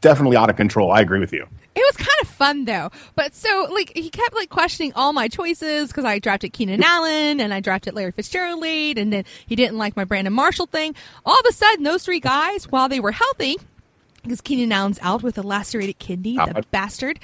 definitely 0.00 0.36
out 0.36 0.50
of 0.50 0.56
control. 0.56 0.92
I 0.92 1.00
agree 1.00 1.20
with 1.20 1.32
you. 1.32 1.46
It 1.74 1.80
was 1.80 1.96
kind 1.96 2.18
of 2.22 2.23
fun 2.34 2.64
though. 2.64 2.90
But 3.14 3.34
so 3.34 3.68
like 3.72 3.92
he 3.96 4.10
kept 4.10 4.34
like 4.34 4.50
questioning 4.50 4.92
all 4.94 5.12
my 5.12 5.28
choices 5.28 5.88
because 5.88 6.04
I 6.04 6.18
drafted 6.18 6.52
Keenan 6.52 6.82
Allen 6.82 7.40
and 7.40 7.54
I 7.54 7.60
drafted 7.60 7.94
Larry 7.94 8.12
Fitzgerald 8.12 8.60
late, 8.60 8.98
and 8.98 9.12
then 9.12 9.24
he 9.46 9.56
didn't 9.56 9.78
like 9.78 9.96
my 9.96 10.04
Brandon 10.04 10.32
Marshall 10.32 10.66
thing. 10.66 10.94
All 11.24 11.38
of 11.38 11.46
a 11.48 11.52
sudden, 11.52 11.84
those 11.84 12.04
three 12.04 12.20
guys, 12.20 12.70
while 12.70 12.88
they 12.88 13.00
were 13.00 13.12
healthy, 13.12 13.56
because 14.22 14.40
Keenan 14.40 14.72
Allen's 14.72 14.98
out 15.02 15.22
with 15.22 15.36
a 15.38 15.42
lacerated 15.42 15.98
kidney, 15.98 16.36
the 16.54 16.62
bastard. 16.70 17.20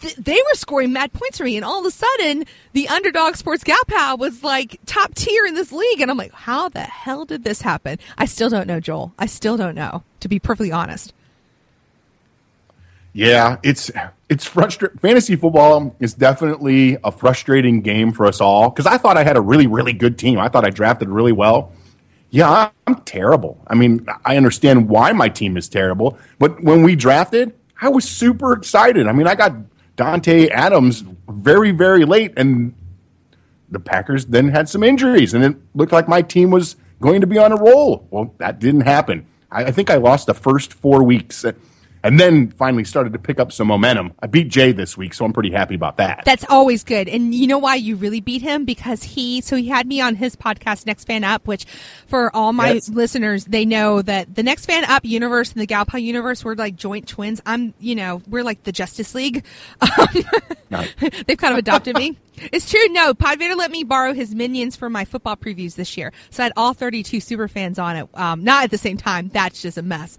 Th- 0.00 0.14
they 0.16 0.36
were 0.36 0.54
scoring 0.54 0.92
mad 0.92 1.12
points 1.12 1.38
for 1.38 1.44
me, 1.44 1.56
and 1.56 1.64
all 1.64 1.80
of 1.80 1.86
a 1.86 1.90
sudden, 1.90 2.44
the 2.72 2.88
underdog 2.88 3.36
sports 3.36 3.62
gal 3.62 3.76
pal 3.86 4.16
was 4.16 4.42
like 4.42 4.80
top 4.86 5.14
tier 5.14 5.44
in 5.46 5.54
this 5.54 5.70
league, 5.70 6.00
and 6.00 6.10
I'm 6.10 6.16
like, 6.16 6.32
how 6.32 6.68
the 6.70 6.80
hell 6.80 7.24
did 7.26 7.44
this 7.44 7.60
happen? 7.60 7.98
I 8.16 8.24
still 8.24 8.48
don't 8.48 8.66
know, 8.66 8.80
Joel. 8.80 9.12
I 9.18 9.26
still 9.26 9.56
don't 9.56 9.74
know, 9.74 10.02
to 10.20 10.28
be 10.28 10.38
perfectly 10.38 10.72
honest. 10.72 11.12
Yeah, 13.12 13.56
it's 13.62 13.90
it's 14.28 14.46
frustrating. 14.46 14.98
Fantasy 14.98 15.34
football 15.36 15.96
is 15.98 16.14
definitely 16.14 16.96
a 17.02 17.10
frustrating 17.10 17.80
game 17.80 18.12
for 18.12 18.26
us 18.26 18.40
all 18.40 18.70
because 18.70 18.86
I 18.86 18.98
thought 18.98 19.16
I 19.16 19.24
had 19.24 19.36
a 19.36 19.40
really 19.40 19.66
really 19.66 19.92
good 19.92 20.18
team. 20.18 20.38
I 20.38 20.48
thought 20.48 20.64
I 20.64 20.70
drafted 20.70 21.08
really 21.08 21.32
well. 21.32 21.72
Yeah, 22.30 22.70
I'm 22.86 22.94
terrible. 23.02 23.60
I 23.66 23.74
mean, 23.74 24.06
I 24.24 24.36
understand 24.36 24.88
why 24.88 25.10
my 25.10 25.28
team 25.28 25.56
is 25.56 25.68
terrible, 25.68 26.16
but 26.38 26.62
when 26.62 26.84
we 26.84 26.94
drafted, 26.94 27.52
I 27.82 27.88
was 27.88 28.08
super 28.08 28.52
excited. 28.52 29.08
I 29.08 29.12
mean, 29.12 29.26
I 29.26 29.34
got 29.34 29.56
Davante 29.96 30.48
Adams 30.50 31.02
very 31.28 31.72
very 31.72 32.04
late, 32.04 32.32
and 32.36 32.74
the 33.70 33.80
Packers 33.80 34.26
then 34.26 34.50
had 34.50 34.68
some 34.68 34.84
injuries, 34.84 35.34
and 35.34 35.42
it 35.42 35.56
looked 35.74 35.92
like 35.92 36.08
my 36.08 36.22
team 36.22 36.52
was 36.52 36.76
going 37.00 37.22
to 37.22 37.26
be 37.26 37.38
on 37.38 37.50
a 37.50 37.56
roll. 37.56 38.06
Well, 38.10 38.34
that 38.38 38.60
didn't 38.60 38.82
happen. 38.82 39.26
I, 39.50 39.64
I 39.64 39.72
think 39.72 39.90
I 39.90 39.96
lost 39.96 40.26
the 40.26 40.34
first 40.34 40.72
four 40.72 41.02
weeks 41.02 41.44
and 42.02 42.18
then 42.18 42.50
finally 42.50 42.84
started 42.84 43.12
to 43.12 43.18
pick 43.18 43.38
up 43.38 43.52
some 43.52 43.68
momentum. 43.68 44.12
I 44.20 44.26
beat 44.26 44.48
Jay 44.48 44.72
this 44.72 44.96
week, 44.96 45.14
so 45.14 45.24
I'm 45.24 45.32
pretty 45.32 45.50
happy 45.50 45.74
about 45.74 45.96
that. 45.98 46.22
That's 46.24 46.44
always 46.48 46.84
good. 46.84 47.08
And 47.08 47.34
you 47.34 47.46
know 47.46 47.58
why 47.58 47.76
you 47.76 47.96
really 47.96 48.20
beat 48.20 48.42
him? 48.42 48.64
Because 48.64 49.02
he, 49.02 49.40
so 49.40 49.56
he 49.56 49.68
had 49.68 49.86
me 49.86 50.00
on 50.00 50.14
his 50.14 50.36
podcast, 50.36 50.86
Next 50.86 51.04
Fan 51.04 51.24
Up, 51.24 51.46
which 51.46 51.64
for 52.06 52.34
all 52.34 52.52
my 52.52 52.72
yes. 52.72 52.88
listeners, 52.88 53.44
they 53.44 53.64
know 53.64 54.02
that 54.02 54.34
the 54.34 54.42
Next 54.42 54.66
Fan 54.66 54.84
Up 54.84 55.04
universe 55.04 55.52
and 55.52 55.60
the 55.60 55.66
Gal 55.66 55.84
Pal 55.84 56.00
universe, 56.00 56.44
we're 56.44 56.54
like 56.54 56.76
joint 56.76 57.06
twins. 57.06 57.40
I'm, 57.44 57.74
you 57.78 57.94
know, 57.94 58.22
we're 58.26 58.44
like 58.44 58.62
the 58.64 58.72
Justice 58.72 59.14
League. 59.14 59.44
Um, 60.72 60.86
they've 61.26 61.36
kind 61.36 61.52
of 61.52 61.58
adopted 61.58 61.96
me. 61.96 62.16
It's 62.52 62.70
true. 62.70 62.86
No, 62.88 63.14
Podvader 63.14 63.56
let 63.56 63.70
me 63.70 63.84
borrow 63.84 64.12
his 64.12 64.34
minions 64.34 64.76
for 64.76 64.88
my 64.88 65.04
football 65.04 65.36
previews 65.36 65.74
this 65.74 65.96
year. 65.96 66.12
So 66.30 66.42
I 66.42 66.44
had 66.44 66.52
all 66.56 66.72
32 66.72 67.20
super 67.20 67.48
fans 67.48 67.78
on 67.78 67.96
it. 67.96 68.08
Um, 68.14 68.44
not 68.44 68.64
at 68.64 68.70
the 68.70 68.78
same 68.78 68.96
time. 68.96 69.28
That's 69.28 69.62
just 69.62 69.78
a 69.78 69.82
mess. 69.82 70.16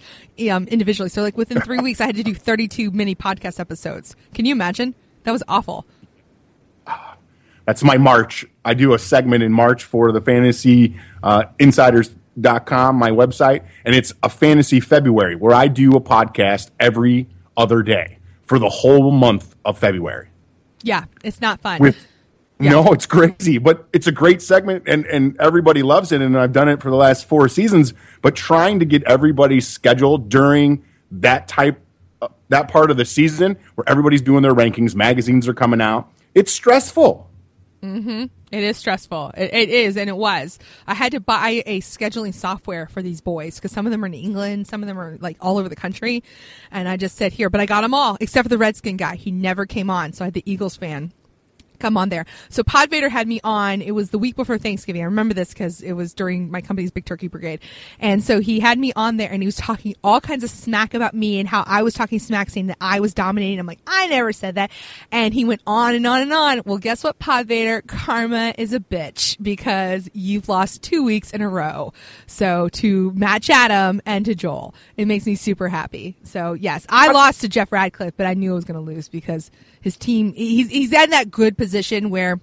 Um, 0.50 0.68
individually. 0.68 1.10
So 1.10 1.22
like 1.22 1.38
within 1.38 1.62
three 1.62 1.80
weeks, 1.80 2.02
I 2.02 2.06
had 2.06 2.16
to 2.16 2.24
do 2.24 2.34
32 2.34 2.92
mini 2.92 3.16
podcast 3.16 3.60
episodes. 3.60 4.16
Can 4.34 4.46
you 4.46 4.52
imagine? 4.52 4.96
That 5.24 5.32
was 5.32 5.44
awful. 5.48 5.86
That's 7.66 7.84
my 7.84 7.98
March. 7.98 8.46
I 8.66 8.74
do 8.74 8.94
a 8.94 9.00
segment 9.00 9.44
in 9.44 9.52
March 9.52 9.84
for 9.84 10.12
the 10.12 10.22
fantasy 10.22 11.00
uh, 11.24 11.46
insiders.com, 11.60 12.96
my 12.96 13.12
website, 13.12 13.66
and 13.86 13.96
it's 13.96 14.14
a 14.24 14.30
fantasy 14.30 14.80
February 14.80 15.36
where 15.36 15.54
I 15.56 15.68
do 15.68 15.92
a 15.92 16.02
podcast 16.02 16.72
every 16.80 17.28
other 17.56 17.84
day 17.84 18.18
for 18.44 18.60
the 18.60 18.70
whole 18.70 19.12
month 19.12 19.56
of 19.64 19.78
February. 19.78 20.30
Yeah, 20.84 21.06
it's 21.24 21.40
not 21.40 21.62
fun. 21.62 21.80
With 21.80 22.08
yeah. 22.62 22.72
No, 22.72 22.92
it's 22.94 23.06
crazy, 23.06 23.58
but 23.58 23.88
it's 23.94 24.08
a 24.08 24.12
great 24.12 24.42
segment 24.42 24.84
and, 24.88 25.06
and 25.06 25.40
everybody 25.40 25.84
loves 25.84 26.12
it. 26.12 26.22
And 26.22 26.38
I've 26.38 26.54
done 26.54 26.70
it 26.70 26.82
for 26.82 26.90
the 26.90 26.96
last 26.96 27.26
four 27.26 27.48
seasons, 27.50 27.94
but 28.22 28.36
trying 28.36 28.80
to 28.80 28.86
get 28.86 29.04
everybody's 29.04 29.68
schedule 29.68 30.18
during 30.18 30.84
that 31.12 31.48
type, 31.48 31.80
uh, 32.22 32.30
that 32.50 32.68
part 32.68 32.92
of 32.92 32.98
the 32.98 33.06
season 33.06 33.58
where 33.76 33.88
everybody's 33.88 34.22
doing 34.22 34.44
their 34.44 34.56
rankings, 34.56 34.96
magazines 34.96 35.48
are 35.48 35.54
coming 35.54 35.82
out. 35.82 36.10
It's 36.34 36.52
stressful. 36.52 37.30
Mm-hmm. 37.82 38.26
It 38.52 38.64
is 38.64 38.78
stressful. 38.78 39.32
It, 39.36 39.54
it 39.54 39.70
is, 39.70 39.98
and 39.98 40.10
it 40.10 40.16
was. 40.16 40.60
I 40.86 40.94
had 40.94 41.14
to 41.14 41.20
buy 41.20 41.64
a 41.66 41.80
scheduling 41.80 42.34
software 42.34 42.88
for 42.88 43.02
these 43.02 43.22
boys 43.22 43.56
because 43.56 43.72
some 43.72 43.88
of 43.88 43.92
them 43.92 44.04
are 44.04 44.08
in 44.08 44.14
England, 44.14 44.68
some 44.68 44.84
of 44.84 44.88
them 44.88 45.00
are 45.00 45.18
like 45.20 45.38
all 45.40 45.58
over 45.58 45.70
the 45.70 45.76
country, 45.76 46.22
and 46.70 46.88
I 46.88 46.98
just 46.98 47.16
said 47.16 47.32
here, 47.32 47.50
but 47.50 47.60
I 47.62 47.66
got 47.66 47.82
them 47.82 47.94
all 47.94 48.18
except 48.20 48.46
for 48.46 48.50
the 48.50 48.58
Redskin 48.58 48.98
guy. 48.98 49.16
He 49.16 49.32
never 49.32 49.66
came 49.66 49.90
on, 49.90 50.14
so 50.14 50.24
I 50.24 50.28
had 50.28 50.34
the 50.34 50.44
Eagles 50.46 50.76
fan 50.76 51.12
come 51.82 51.98
on 51.98 52.10
there. 52.10 52.26
So 52.50 52.64
Podvader 52.64 53.10
had 53.10 53.28
me 53.28 53.42
on. 53.44 53.82
It 53.82 53.92
was 53.92 54.12
the 54.12 54.20
week 54.20 54.36
before 54.36 54.58
Thanksgiving. 54.58 55.02
I 55.02 55.06
remember 55.06 55.34
this 55.34 55.50
because 55.50 55.82
it 55.82 55.94
was 55.94 56.14
during 56.14 56.52
my 56.52 56.62
company's 56.62 56.92
Big 56.92 57.06
Turkey 57.06 57.28
Brigade. 57.28 57.60
And 58.00 58.24
so 58.24 58.40
he 58.40 58.60
had 58.60 58.78
me 58.78 58.94
on 58.96 59.18
there 59.18 59.32
and 59.32 59.42
he 59.42 59.48
was 59.48 59.56
talking 59.56 59.96
all 60.04 60.22
kinds 60.22 60.44
of 60.44 60.50
smack 60.50 60.94
about 60.94 61.14
me 61.14 61.40
and 61.40 61.50
how 61.50 61.64
I 61.66 61.84
was 61.84 61.94
talking 61.94 62.20
smack 62.20 62.50
saying 62.50 62.68
that 62.68 62.78
I 62.80 63.00
was 63.00 63.14
dominating. 63.14 63.60
I'm 63.60 63.66
like, 63.66 63.80
I 63.88 64.08
never 64.08 64.32
said 64.32 64.56
that. 64.56 64.72
And 65.12 65.34
he 65.34 65.44
went 65.44 65.62
on 65.66 65.96
and 65.96 66.06
on 66.06 66.22
and 66.22 66.32
on. 66.32 66.62
Well, 66.66 66.78
guess 66.78 67.04
what, 67.04 67.20
Podvader? 67.20 67.86
Karma 67.86 68.54
is 68.58 68.74
a 68.74 68.80
bitch 68.80 69.42
because 69.42 70.10
you've 70.14 70.48
lost 70.48 70.84
two 70.84 71.04
weeks 71.04 71.32
in 71.32 71.42
a 71.42 71.50
row. 71.50 71.94
So 72.28 72.70
to 72.70 73.12
Matt 73.14 73.42
Chatham 73.42 74.02
and 74.06 74.24
to 74.26 74.36
Joel, 74.36 74.76
it 74.98 75.06
makes 75.06 75.26
me 75.26 75.36
super 75.36 75.68
happy. 75.68 76.16
So 76.24 76.54
yes, 76.54 76.86
I 76.90 77.12
lost 77.12 77.42
to 77.42 77.50
Jeff 77.50 77.72
Radcliffe, 77.72 78.14
but 78.16 78.28
I 78.28 78.36
knew 78.36 78.52
I 78.52 78.56
was 78.56 78.66
going 78.66 78.80
to 78.80 78.82
lose 78.82 79.10
because 79.10 79.50
his 79.82 79.98
team, 79.98 80.34
he's, 80.34 80.70
he's 80.70 80.94
in 80.94 81.10
that 81.10 81.32
good 81.32 81.58
position 81.58 81.71
where 82.10 82.40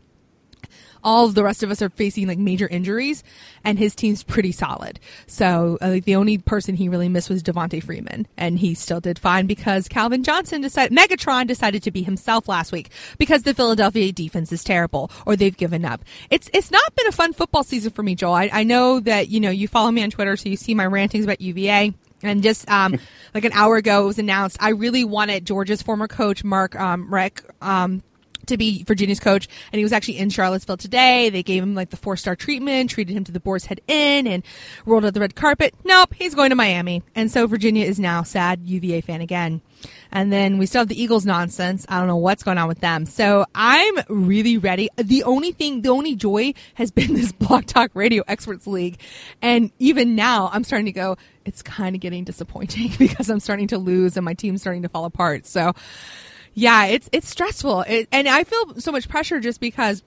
all 1.03 1.27
of 1.27 1.35
the 1.35 1.45
rest 1.45 1.63
of 1.63 1.71
us 1.71 1.83
are 1.83 1.91
facing 1.91 2.27
like 2.27 2.39
major 2.39 2.67
injuries 2.69 3.23
and 3.65 3.79
his 3.79 3.95
team's 3.95 4.23
pretty 4.23 4.53
solid. 4.53 4.99
So 5.27 5.79
uh, 5.81 5.89
like 5.89 6.05
the 6.05 6.17
only 6.17 6.39
person 6.39 6.75
he 6.75 6.89
really 6.89 7.09
missed 7.09 7.31
was 7.31 7.43
Devonta 7.43 7.83
Freeman 7.83 8.27
and 8.37 8.59
he 8.59 8.75
still 8.75 9.01
did 9.01 9.19
fine 9.19 9.47
because 9.47 9.89
Calvin 9.89 10.25
Johnson 10.25 10.61
decided, 10.61 10.97
Megatron 10.97 11.47
decided 11.47 11.83
to 11.85 11.91
be 11.91 12.03
himself 12.03 12.49
last 12.49 12.73
week 12.73 12.91
because 13.19 13.43
the 13.43 13.55
Philadelphia 13.55 14.13
defense 14.13 14.53
is 14.53 14.65
terrible 14.65 15.11
or 15.27 15.37
they've 15.37 15.57
given 15.57 15.85
up. 15.85 16.05
It's, 16.31 16.51
it's 16.53 16.71
not 16.71 16.95
been 16.95 17.07
a 17.07 17.13
fun 17.13 17.33
football 17.33 17.65
season 17.65 17.93
for 17.93 18.03
me, 18.03 18.15
Joel. 18.15 18.35
I, 18.35 18.51
I 18.53 18.65
know 18.65 19.01
that, 19.01 19.29
you 19.29 19.41
know, 19.41 19.51
you 19.51 19.69
follow 19.69 19.91
me 19.91 20.03
on 20.03 20.11
Twitter, 20.11 20.37
so 20.37 20.49
you 20.49 20.57
see 20.57 20.75
my 20.75 20.87
rantings 20.87 21.25
about 21.25 21.41
UVA. 21.41 21.95
And 22.21 22.43
just 22.43 22.69
um, 22.69 22.99
like 23.35 23.45
an 23.45 23.53
hour 23.53 23.77
ago, 23.77 24.03
it 24.03 24.07
was 24.07 24.19
announced. 24.19 24.57
I 24.59 24.71
really 24.71 25.05
wanted 25.05 25.47
Georgia's 25.47 25.83
former 25.83 26.09
coach 26.09 26.43
Mark 26.43 26.79
um, 26.79 27.15
Richt 27.15 27.45
um, 27.63 28.03
to 28.49 28.57
be 28.57 28.83
Virginia's 28.85 29.21
coach, 29.21 29.49
and 29.73 29.79
he 29.79 29.85
was 29.85 29.93
actually 29.93 30.19
in 30.19 30.31
Charlottesville 30.31 30.77
today. 30.77 31.31
They 31.31 31.43
gave 31.43 31.63
him 31.63 31.75
like 31.75 31.91
the 31.91 31.97
four 31.97 32.17
star 32.17 32.37
treatment, 32.37 32.91
treated 32.91 33.17
him 33.17 33.25
to 33.25 33.33
the 33.33 33.41
Boar's 33.41 33.67
Head 33.67 33.81
Inn, 33.87 34.27
and 34.27 34.43
rolled 34.85 35.05
out 35.05 35.15
the 35.15 35.21
red 35.21 35.35
carpet. 35.35 35.75
Nope, 35.85 36.15
he's 36.15 36.35
going 36.35 36.51
to 36.51 36.57
Miami, 36.57 37.03
and 37.15 37.31
so 37.31 37.47
Virginia 37.47 37.85
is 37.85 37.99
now 37.99 38.23
sad 38.23 38.61
UVA 38.65 39.01
fan 39.01 39.21
again. 39.21 39.61
And 40.11 40.33
then 40.33 40.59
we 40.59 40.67
still 40.67 40.81
have 40.81 40.89
the 40.89 41.01
Eagles 41.01 41.27
nonsense. 41.27 41.85
I 41.89 41.99
don't 41.99 42.09
know 42.09 42.17
what's 42.17 42.43
going 42.43 42.59
on 42.59 42.69
with 42.69 42.81
them. 42.81 43.07
So 43.07 43.45
I'm 43.55 43.95
really 44.09 44.57
ready. 44.57 44.89
The 44.97 45.23
only 45.25 45.53
thing, 45.53 45.83
the 45.83 45.91
only 45.91 46.17
joy 46.17 46.55
has 46.75 46.91
been 46.91 47.15
this 47.15 47.33
Blog 47.33 47.67
Talk 47.67 47.91
Radio 47.95 48.25
Experts 48.27 48.67
League. 48.67 49.01
And 49.43 49.71
even 49.79 50.15
now 50.15 50.51
I'm 50.53 50.65
starting 50.65 50.87
to 50.87 50.93
go, 50.93 51.17
it's 51.45 51.63
kind 51.63 51.95
of 51.95 52.01
getting 52.01 52.25
disappointing 52.25 52.93
because 52.99 53.29
I'm 53.31 53.41
starting 53.41 53.69
to 53.69 53.79
lose 53.79 54.17
and 54.17 54.25
my 54.25 54.35
team's 54.35 54.61
starting 54.61 54.83
to 54.83 54.89
fall 54.89 55.05
apart. 55.05 55.47
So 55.47 55.75
yeah, 56.59 56.87
it's, 56.87 57.09
it's 57.13 57.29
stressful. 57.29 57.83
It, 57.83 58.09
and 58.11 58.29
I 58.29 58.43
feel 58.43 58.81
so 58.81 58.91
much 58.91 59.09
pressure 59.09 59.39
just 59.39 59.61
because 59.61 60.03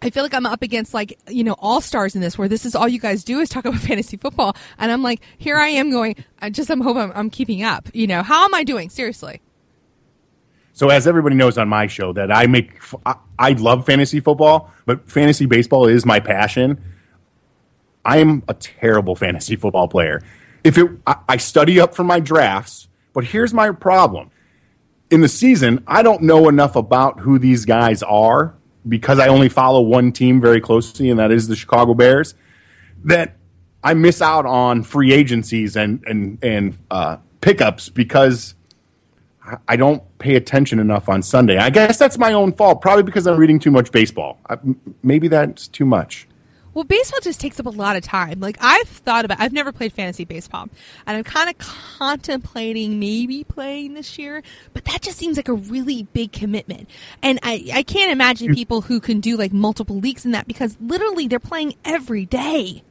I 0.00 0.10
feel 0.10 0.22
like 0.22 0.32
I'm 0.32 0.46
up 0.46 0.62
against 0.62 0.94
like, 0.94 1.18
you 1.28 1.42
know, 1.42 1.56
all 1.58 1.80
stars 1.80 2.14
in 2.14 2.20
this 2.20 2.38
where 2.38 2.48
this 2.48 2.64
is 2.64 2.76
all 2.76 2.88
you 2.88 3.00
guys 3.00 3.24
do 3.24 3.40
is 3.40 3.48
talk 3.48 3.64
about 3.66 3.80
fantasy 3.80 4.16
football. 4.16 4.56
And 4.78 4.92
I'm 4.92 5.02
like, 5.02 5.20
here 5.36 5.56
I 5.56 5.66
am 5.68 5.90
going, 5.90 6.14
I 6.40 6.50
just, 6.50 6.70
I'm 6.70 6.80
hoping 6.80 7.02
I'm, 7.02 7.12
I'm 7.16 7.28
keeping 7.28 7.64
up. 7.64 7.88
You 7.92 8.06
know, 8.06 8.22
how 8.22 8.44
am 8.44 8.54
I 8.54 8.62
doing? 8.62 8.88
Seriously. 8.88 9.40
So 10.74 10.90
as 10.90 11.08
everybody 11.08 11.34
knows 11.34 11.58
on 11.58 11.68
my 11.68 11.88
show 11.88 12.12
that 12.12 12.30
I 12.30 12.46
make, 12.46 12.80
I, 13.04 13.16
I 13.36 13.52
love 13.52 13.84
fantasy 13.84 14.20
football, 14.20 14.72
but 14.86 15.10
fantasy 15.10 15.46
baseball 15.46 15.88
is 15.88 16.06
my 16.06 16.20
passion. 16.20 16.80
I 18.04 18.18
am 18.18 18.44
a 18.46 18.54
terrible 18.54 19.16
fantasy 19.16 19.56
football 19.56 19.88
player. 19.88 20.22
If 20.62 20.78
it, 20.78 20.88
I, 21.04 21.16
I 21.30 21.36
study 21.38 21.80
up 21.80 21.96
for 21.96 22.04
my 22.04 22.20
drafts, 22.20 22.86
but 23.12 23.24
here's 23.24 23.52
my 23.52 23.72
problem. 23.72 24.30
In 25.10 25.20
the 25.20 25.28
season, 25.28 25.82
I 25.86 26.02
don't 26.02 26.22
know 26.22 26.48
enough 26.48 26.76
about 26.76 27.20
who 27.20 27.38
these 27.38 27.64
guys 27.64 28.02
are 28.02 28.54
because 28.88 29.18
I 29.18 29.28
only 29.28 29.48
follow 29.48 29.80
one 29.80 30.12
team 30.12 30.40
very 30.40 30.60
closely, 30.60 31.10
and 31.10 31.18
that 31.18 31.32
is 31.32 31.48
the 31.48 31.56
Chicago 31.56 31.94
Bears, 31.94 32.34
that 33.04 33.36
I 33.82 33.94
miss 33.94 34.22
out 34.22 34.46
on 34.46 34.82
free 34.82 35.12
agencies 35.12 35.76
and 35.76 36.02
and 36.06 36.38
and 36.42 36.78
uh, 36.90 37.16
pickups 37.40 37.88
because 37.88 38.54
I 39.66 39.76
don't 39.76 40.02
pay 40.18 40.36
attention 40.36 40.78
enough 40.78 41.08
on 41.08 41.22
Sunday. 41.22 41.58
I 41.58 41.70
guess 41.70 41.98
that's 41.98 42.18
my 42.18 42.32
own 42.32 42.52
fault, 42.52 42.80
probably 42.80 43.02
because 43.02 43.26
I'm 43.26 43.38
reading 43.38 43.58
too 43.58 43.70
much 43.70 43.90
baseball. 43.90 44.38
I, 44.48 44.58
maybe 45.02 45.28
that's 45.28 45.66
too 45.66 45.86
much. 45.86 46.28
Well, 46.80 46.86
baseball 46.86 47.20
just 47.20 47.42
takes 47.42 47.60
up 47.60 47.66
a 47.66 47.68
lot 47.68 47.96
of 47.96 48.02
time. 48.02 48.40
Like 48.40 48.56
I've 48.58 48.88
thought 48.88 49.26
about, 49.26 49.38
I've 49.38 49.52
never 49.52 49.70
played 49.70 49.92
fantasy 49.92 50.24
baseball, 50.24 50.70
and 51.06 51.14
I'm 51.14 51.24
kind 51.24 51.50
of 51.50 51.58
contemplating 51.58 52.98
maybe 52.98 53.44
playing 53.44 53.92
this 53.92 54.18
year. 54.18 54.42
But 54.72 54.86
that 54.86 55.02
just 55.02 55.18
seems 55.18 55.36
like 55.36 55.48
a 55.48 55.52
really 55.52 56.04
big 56.04 56.32
commitment, 56.32 56.88
and 57.22 57.38
I 57.42 57.70
I 57.74 57.82
can't 57.82 58.10
imagine 58.10 58.52
mm. 58.52 58.54
people 58.54 58.80
who 58.80 58.98
can 58.98 59.20
do 59.20 59.36
like 59.36 59.52
multiple 59.52 59.98
leagues 59.98 60.24
in 60.24 60.30
that 60.30 60.46
because 60.46 60.78
literally 60.80 61.28
they're 61.28 61.38
playing 61.38 61.74
every 61.84 62.24
day. 62.24 62.82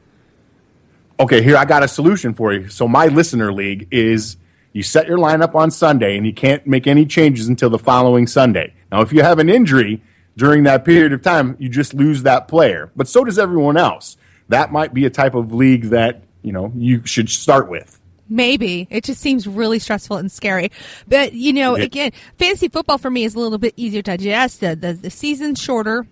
Okay, 1.18 1.42
here 1.42 1.56
I 1.56 1.64
got 1.64 1.82
a 1.82 1.88
solution 1.88 2.32
for 2.32 2.52
you. 2.52 2.68
So 2.68 2.86
my 2.86 3.06
listener 3.06 3.52
league 3.52 3.88
is 3.90 4.36
you 4.72 4.84
set 4.84 5.08
your 5.08 5.18
lineup 5.18 5.56
on 5.56 5.72
Sunday, 5.72 6.16
and 6.16 6.24
you 6.24 6.32
can't 6.32 6.64
make 6.64 6.86
any 6.86 7.06
changes 7.06 7.48
until 7.48 7.70
the 7.70 7.78
following 7.80 8.28
Sunday. 8.28 8.72
Now, 8.92 9.00
if 9.00 9.12
you 9.12 9.24
have 9.24 9.40
an 9.40 9.48
injury 9.48 10.00
during 10.36 10.64
that 10.64 10.84
period 10.84 11.12
of 11.12 11.22
time, 11.22 11.56
you 11.58 11.68
just 11.68 11.94
lose 11.94 12.22
that 12.22 12.48
player. 12.48 12.90
But 12.96 13.08
so 13.08 13.24
does 13.24 13.38
everyone 13.38 13.76
else. 13.76 14.16
That 14.48 14.72
might 14.72 14.92
be 14.94 15.04
a 15.04 15.10
type 15.10 15.34
of 15.34 15.52
league 15.52 15.84
that, 15.86 16.22
you 16.42 16.52
know, 16.52 16.72
you 16.74 17.04
should 17.06 17.30
start 17.30 17.68
with. 17.68 18.00
Maybe. 18.28 18.86
It 18.90 19.04
just 19.04 19.20
seems 19.20 19.46
really 19.46 19.78
stressful 19.78 20.16
and 20.16 20.30
scary. 20.30 20.70
But, 21.08 21.32
you 21.32 21.52
know, 21.52 21.74
it, 21.74 21.82
again, 21.82 22.12
fantasy 22.38 22.68
football 22.68 22.98
for 22.98 23.10
me 23.10 23.24
is 23.24 23.34
a 23.34 23.40
little 23.40 23.58
bit 23.58 23.74
easier 23.76 24.02
to 24.02 24.16
digest. 24.16 24.60
The, 24.60 24.76
the, 24.76 24.92
the 24.92 25.10
season's 25.10 25.60
shorter. 25.60 26.06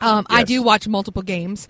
Um, 0.00 0.26
yes. 0.28 0.38
I 0.40 0.42
do 0.44 0.62
watch 0.62 0.88
multiple 0.88 1.22
games. 1.22 1.68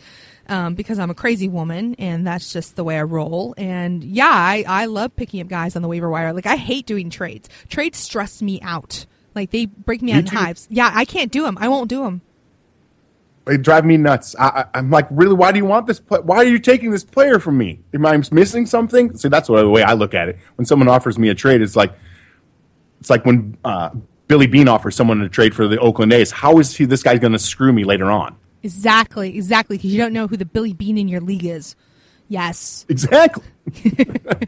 Um, 0.49 0.75
because 0.75 0.99
I'm 0.99 1.09
a 1.09 1.15
crazy 1.15 1.49
woman 1.49 1.95
and 2.01 2.27
that's 2.27 2.53
just 2.53 2.75
the 2.75 2.83
way 2.83 2.99
I 2.99 3.03
roll. 3.03 3.55
And 3.57 4.03
yeah, 4.03 4.29
I, 4.29 4.65
I 4.67 4.87
love 4.87 5.15
picking 5.15 5.41
up 5.41 5.47
guys 5.47 5.77
on 5.77 5.83
the 5.83 5.89
waiver 5.89 6.11
wire. 6.11 6.33
Like 6.33 6.47
I 6.47 6.57
hate 6.57 6.85
doing 6.85 7.11
trades. 7.11 7.49
Trades 7.69 7.99
stress 7.99 8.43
me 8.43 8.61
out. 8.61 9.07
Like 9.35 9.51
they 9.51 9.67
break 9.67 10.03
me 10.03 10.13
out 10.13 10.21
in 10.21 10.27
hives. 10.27 10.69
Yeah, 10.71 10.91
I 10.93 11.05
can't 11.05 11.33
do 11.33 11.43
them. 11.43 11.57
I 11.61 11.69
won't 11.69 11.89
do 11.89 12.03
them. 12.05 12.23
They 13.45 13.57
drive 13.57 13.85
me 13.85 13.97
nuts. 13.97 14.37
I, 14.39 14.67
am 14.75 14.91
like, 14.91 15.09
really? 15.11 15.35
Why 15.35 15.51
do 15.51 15.59
you 15.59 15.65
want 15.65 15.87
this? 15.87 15.99
Play- 15.99 16.21
why 16.21 16.37
are 16.37 16.45
you 16.45 16.61
taking 16.61 16.93
this 16.93 17.03
player 17.03 17.41
from 17.41 17.59
me? 17.59 17.81
Am 17.93 18.07
I 18.07 18.23
missing 18.31 18.67
something? 18.67 19.17
See, 19.17 19.29
that's 19.29 19.49
the 19.49 19.69
way 19.69 19.83
I 19.83 19.95
look 19.95 20.15
at 20.15 20.29
it. 20.29 20.39
When 20.57 20.65
someone 20.65 20.89
offers 20.89 21.19
me 21.19 21.29
a 21.29 21.35
trade, 21.35 21.61
it's 21.61 21.75
like, 21.75 21.93
it's 23.01 23.11
like 23.11 23.27
when 23.27 23.57
uh, 23.65 23.91
Billy 24.29 24.47
Beane 24.47 24.69
offers 24.69 24.95
someone 24.95 25.21
a 25.23 25.29
trade 25.29 25.57
for 25.57 25.67
the 25.67 25.79
Oakland 25.79 26.13
A's. 26.13 26.31
How 26.31 26.59
is 26.59 26.77
he? 26.77 26.85
This 26.85 27.03
guy's 27.03 27.19
going 27.19 27.33
to 27.33 27.39
screw 27.39 27.73
me 27.73 27.85
later 27.85 28.11
on. 28.13 28.37
Exactly, 28.63 29.37
exactly. 29.37 29.77
Because 29.77 29.93
you 29.93 29.99
don't 29.99 30.13
know 30.13 30.29
who 30.29 30.37
the 30.37 30.45
Billy 30.45 30.73
Beane 30.73 30.97
in 30.97 31.09
your 31.09 31.21
league 31.21 31.45
is. 31.45 31.75
Yes. 32.29 32.87
Exactly. 32.89 33.45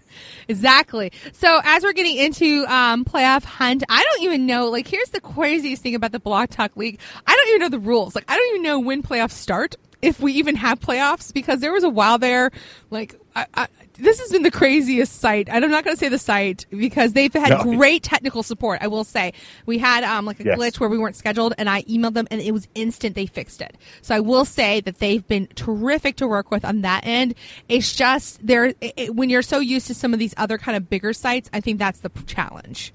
Exactly. 0.49 1.11
So 1.33 1.61
as 1.65 1.83
we're 1.83 1.93
getting 1.93 2.17
into 2.17 2.67
um, 2.67 3.05
playoff 3.05 3.45
hunt, 3.45 3.83
I 3.89 4.03
don't 4.03 4.23
even 4.25 4.45
know. 4.47 4.69
Like, 4.69 4.87
here's 4.87 5.09
the 5.11 5.21
craziest 5.21 5.83
thing 5.83 5.95
about 5.95 6.13
the 6.13 6.21
Blog 6.21 6.51
Talk 6.51 6.77
League. 6.77 7.01
I 7.27 7.35
don't 7.35 7.49
even 7.49 7.61
know 7.61 7.69
the 7.71 7.79
rules. 7.79 8.15
Like, 8.15 8.25
I 8.29 8.37
don't 8.37 8.49
even 8.51 8.63
know 8.63 8.79
when 8.81 9.03
playoffs 9.03 9.33
start, 9.33 9.77
if 10.03 10.21
we 10.21 10.33
even 10.35 10.57
have 10.57 10.81
playoffs, 10.81 11.33
because 11.33 11.61
there 11.61 11.73
was 11.73 11.83
a 11.85 11.89
while 11.89 12.19
there, 12.19 12.51
like, 12.91 13.15
I, 13.35 13.47
I, 13.55 13.69
this 13.95 14.19
has 14.21 14.31
been 14.31 14.43
the 14.43 14.51
craziest 14.51 15.21
site. 15.21 15.49
And 15.49 15.65
I'm 15.65 15.71
not 15.71 15.85
going 15.85 15.97
to 15.97 16.01
say 16.01 16.09
the 16.09 16.19
site 16.19 16.67
because 16.71 17.13
they've 17.13 17.33
had 17.33 17.51
No. 17.51 17.63
great 17.77 18.03
technical 18.03 18.43
support. 18.43 18.81
I 18.83 18.89
will 18.89 19.05
say 19.05 19.33
we 19.67 19.79
had 19.79 20.05
um, 20.05 20.25
like 20.27 20.41
a 20.41 20.45
Yes. 20.45 20.59
glitch 20.59 20.81
where 20.81 20.89
we 20.89 20.99
weren't 20.99 21.17
scheduled, 21.17 21.55
and 21.59 21.69
I 21.71 21.83
emailed 21.83 22.15
them, 22.15 22.27
and 22.31 22.41
it 22.41 22.53
was 22.53 22.69
instant. 22.75 23.15
They 23.15 23.27
fixed 23.27 23.61
it. 23.63 23.77
So 24.03 24.15
I 24.15 24.21
will 24.21 24.45
say 24.45 24.81
that 24.81 24.99
they've 24.99 25.27
been 25.27 25.47
terrific 25.55 26.17
to 26.17 26.27
work 26.29 26.51
with 26.51 26.65
on 26.65 26.83
that 26.83 27.07
end. 27.07 27.35
It's 27.69 27.95
just 27.95 28.45
there 28.47 28.75
it, 28.81 29.15
when 29.15 29.31
you're 29.31 29.43
so 29.43 29.59
used 29.61 29.87
to 29.87 29.95
some 29.95 30.13
of 30.13 30.19
these 30.19 30.35
other 30.37 30.59
kind 30.59 30.77
of 30.77 30.91
bigger 30.91 31.13
sites. 31.13 31.49
I 31.53 31.61
think 31.61 31.79
that's 31.79 32.01
the 32.01 32.11
challenge 32.27 32.93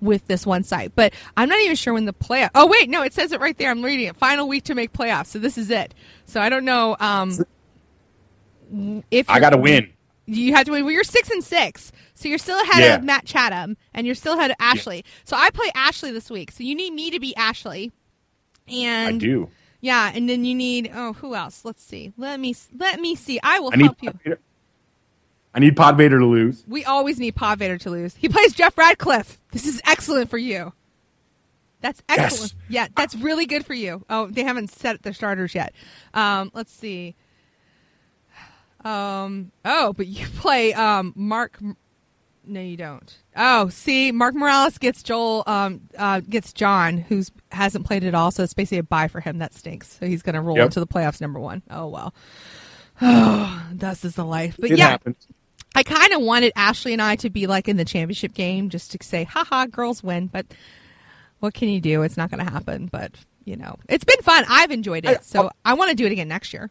with 0.00 0.26
this 0.28 0.46
one 0.46 0.62
site. 0.62 0.92
But 0.94 1.12
I'm 1.36 1.48
not 1.48 1.58
even 1.60 1.74
sure 1.74 1.94
when 1.94 2.04
the 2.04 2.12
playoff. 2.12 2.50
Oh 2.54 2.66
wait, 2.66 2.88
no, 2.88 3.02
it 3.02 3.12
says 3.14 3.32
it 3.32 3.40
right 3.40 3.56
there. 3.58 3.70
I'm 3.70 3.82
reading 3.84 4.06
it. 4.06 4.16
Final 4.16 4.46
week 4.46 4.64
to 4.64 4.74
make 4.74 4.92
playoffs. 4.92 5.26
So 5.28 5.38
this 5.38 5.56
is 5.58 5.70
it. 5.70 5.94
So 6.26 6.40
I 6.40 6.48
don't 6.50 6.64
know. 6.64 6.96
Um, 7.00 7.32
if 9.10 9.28
I 9.30 9.40
got 9.40 9.50
to 9.50 9.56
win. 9.56 9.90
You 10.26 10.54
have 10.54 10.66
to 10.66 10.72
win. 10.72 10.84
Well, 10.84 10.92
you're 10.92 11.04
six 11.04 11.30
and 11.30 11.42
six, 11.42 11.92
so 12.14 12.28
you're 12.28 12.38
still 12.38 12.60
ahead 12.60 12.82
Yeah. 12.82 12.94
of 12.96 13.04
Matt 13.04 13.24
Chatham, 13.26 13.76
and 13.94 14.06
you're 14.06 14.14
still 14.14 14.38
ahead 14.38 14.50
of 14.50 14.56
Ashley. 14.60 15.04
So 15.24 15.36
I 15.36 15.50
play 15.50 15.70
Ashley 15.74 16.10
this 16.10 16.30
week. 16.30 16.50
So 16.52 16.64
you 16.64 16.74
need 16.74 16.92
me 16.92 17.10
to 17.10 17.20
be 17.20 17.34
Ashley, 17.36 17.92
and 18.68 19.16
I 19.16 19.18
do. 19.18 19.48
Yeah, 19.80 20.10
and 20.14 20.28
then 20.28 20.44
you 20.44 20.54
need 20.54 20.90
oh, 20.94 21.12
who 21.14 21.34
else? 21.34 21.64
Let's 21.64 21.82
see. 21.82 22.12
Let 22.16 22.40
me 22.40 22.54
let 22.78 23.00
me 23.00 23.14
see. 23.14 23.38
I 23.42 23.60
will 23.60 23.70
I 23.72 23.76
help 23.78 24.02
you. 24.02 24.36
I 25.54 25.58
need 25.58 25.74
Pod 25.76 25.96
Vader 25.96 26.18
to 26.18 26.26
lose. 26.26 26.64
We 26.68 26.84
always 26.84 27.18
need 27.18 27.34
Pod 27.34 27.58
Vader 27.58 27.78
to 27.78 27.90
lose. 27.90 28.14
He 28.16 28.28
plays 28.28 28.52
Jeff 28.52 28.76
Radcliffe. 28.76 29.38
This 29.52 29.66
is 29.66 29.80
excellent 29.86 30.28
for 30.28 30.36
you. 30.38 30.72
That's 31.80 32.02
excellent. 32.08 32.52
Yes. 32.52 32.68
Yeah, 32.68 32.88
that's 32.96 33.14
really 33.14 33.46
good 33.46 33.64
for 33.64 33.74
you. 33.74 34.04
Oh, 34.10 34.26
they 34.26 34.42
haven't 34.42 34.70
set 34.70 35.02
their 35.02 35.12
starters 35.12 35.54
yet. 35.54 35.72
Um, 36.14 36.50
let's 36.52 36.72
see. 36.72 37.14
Um, 38.86 39.50
oh, 39.64 39.92
but 39.92 40.06
you 40.06 40.26
play 40.38 40.72
um, 40.74 41.12
Mark. 41.16 41.58
No, 42.48 42.60
you 42.60 42.76
don't. 42.76 43.12
Oh, 43.34 43.68
see, 43.70 44.12
Mark 44.12 44.34
Morales 44.36 44.78
gets 44.78 45.02
Joel. 45.02 45.42
Um, 45.48 45.80
uh, 45.98 46.20
gets 46.20 46.52
John, 46.52 46.98
who's 46.98 47.32
hasn't 47.50 47.86
played 47.86 48.04
at 48.04 48.14
all. 48.14 48.30
So 48.30 48.44
it's 48.44 48.54
basically 48.54 48.78
a 48.78 48.82
bye 48.84 49.08
for 49.08 49.20
him. 49.20 49.38
That 49.38 49.52
stinks. 49.52 49.98
So 49.98 50.06
he's 50.06 50.22
going 50.22 50.34
to 50.36 50.40
roll 50.40 50.56
Yep. 50.56 50.66
into 50.66 50.80
the 50.80 50.86
playoffs 50.86 51.20
number 51.20 51.40
one. 51.40 51.62
Oh 51.70 51.88
well. 51.88 52.14
Oh, 53.02 53.62
this 53.72 54.04
is 54.06 54.14
the 54.14 54.24
life. 54.24 54.56
But 54.58 54.70
It 54.70 54.78
yeah, 54.78 54.88
happens. 54.90 55.26
I 55.74 55.82
kind 55.82 56.14
of 56.14 56.22
wanted 56.22 56.52
Ashley 56.56 56.94
and 56.94 57.02
I 57.02 57.16
to 57.16 57.28
be 57.28 57.46
like 57.46 57.68
in 57.68 57.76
the 57.76 57.84
championship 57.84 58.32
game 58.32 58.70
just 58.70 58.90
to 58.92 58.98
say, 59.04 59.24
haha, 59.24 59.66
girls 59.66 60.02
win. 60.02 60.28
But 60.28 60.46
what 61.40 61.52
can 61.52 61.68
you 61.68 61.80
do? 61.82 62.00
It's 62.02 62.16
not 62.16 62.30
going 62.30 62.42
to 62.42 62.50
happen. 62.50 62.86
But, 62.86 63.12
you 63.44 63.56
know, 63.56 63.76
it's 63.90 64.04
been 64.04 64.22
fun. 64.22 64.46
I've 64.48 64.70
enjoyed 64.70 65.04
it. 65.04 65.18
I- 65.18 65.20
So 65.22 65.50
I 65.62 65.74
want 65.74 65.90
to 65.90 65.94
do 65.94 66.06
it 66.06 66.12
again 66.12 66.28
next 66.28 66.54
year. 66.54 66.70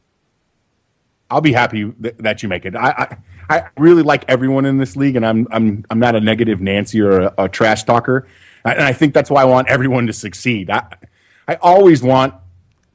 I'll 1.30 1.42
be 1.42 1.54
happy 1.54 1.92
th- 1.92 2.16
that 2.20 2.44
you 2.44 2.50
make 2.50 2.66
it. 2.66 2.76
I, 2.76 2.90
I 2.90 3.18
I 3.58 3.64
really 3.78 4.04
like 4.04 4.26
everyone 4.28 4.66
in 4.66 4.78
this 4.78 4.96
league, 4.96 5.16
and 5.16 5.26
I'm 5.26 5.48
I'm 5.52 5.86
I'm 5.90 6.00
not 6.00 6.16
a 6.16 6.20
negative 6.20 6.62
Nancy 6.62 7.02
or 7.02 7.22
a, 7.22 7.34
a 7.38 7.50
trash 7.50 7.84
talker, 7.84 8.28
and 8.64 8.82
I 8.82 8.94
think 8.94 9.14
that's 9.14 9.30
why 9.30 9.42
I 9.42 9.46
want 9.46 9.68
everyone 9.70 10.08
to 10.08 10.14
succeed. 10.14 10.70
I 10.70 10.88
I 11.48 11.56
always 11.56 12.02
want 12.02 12.34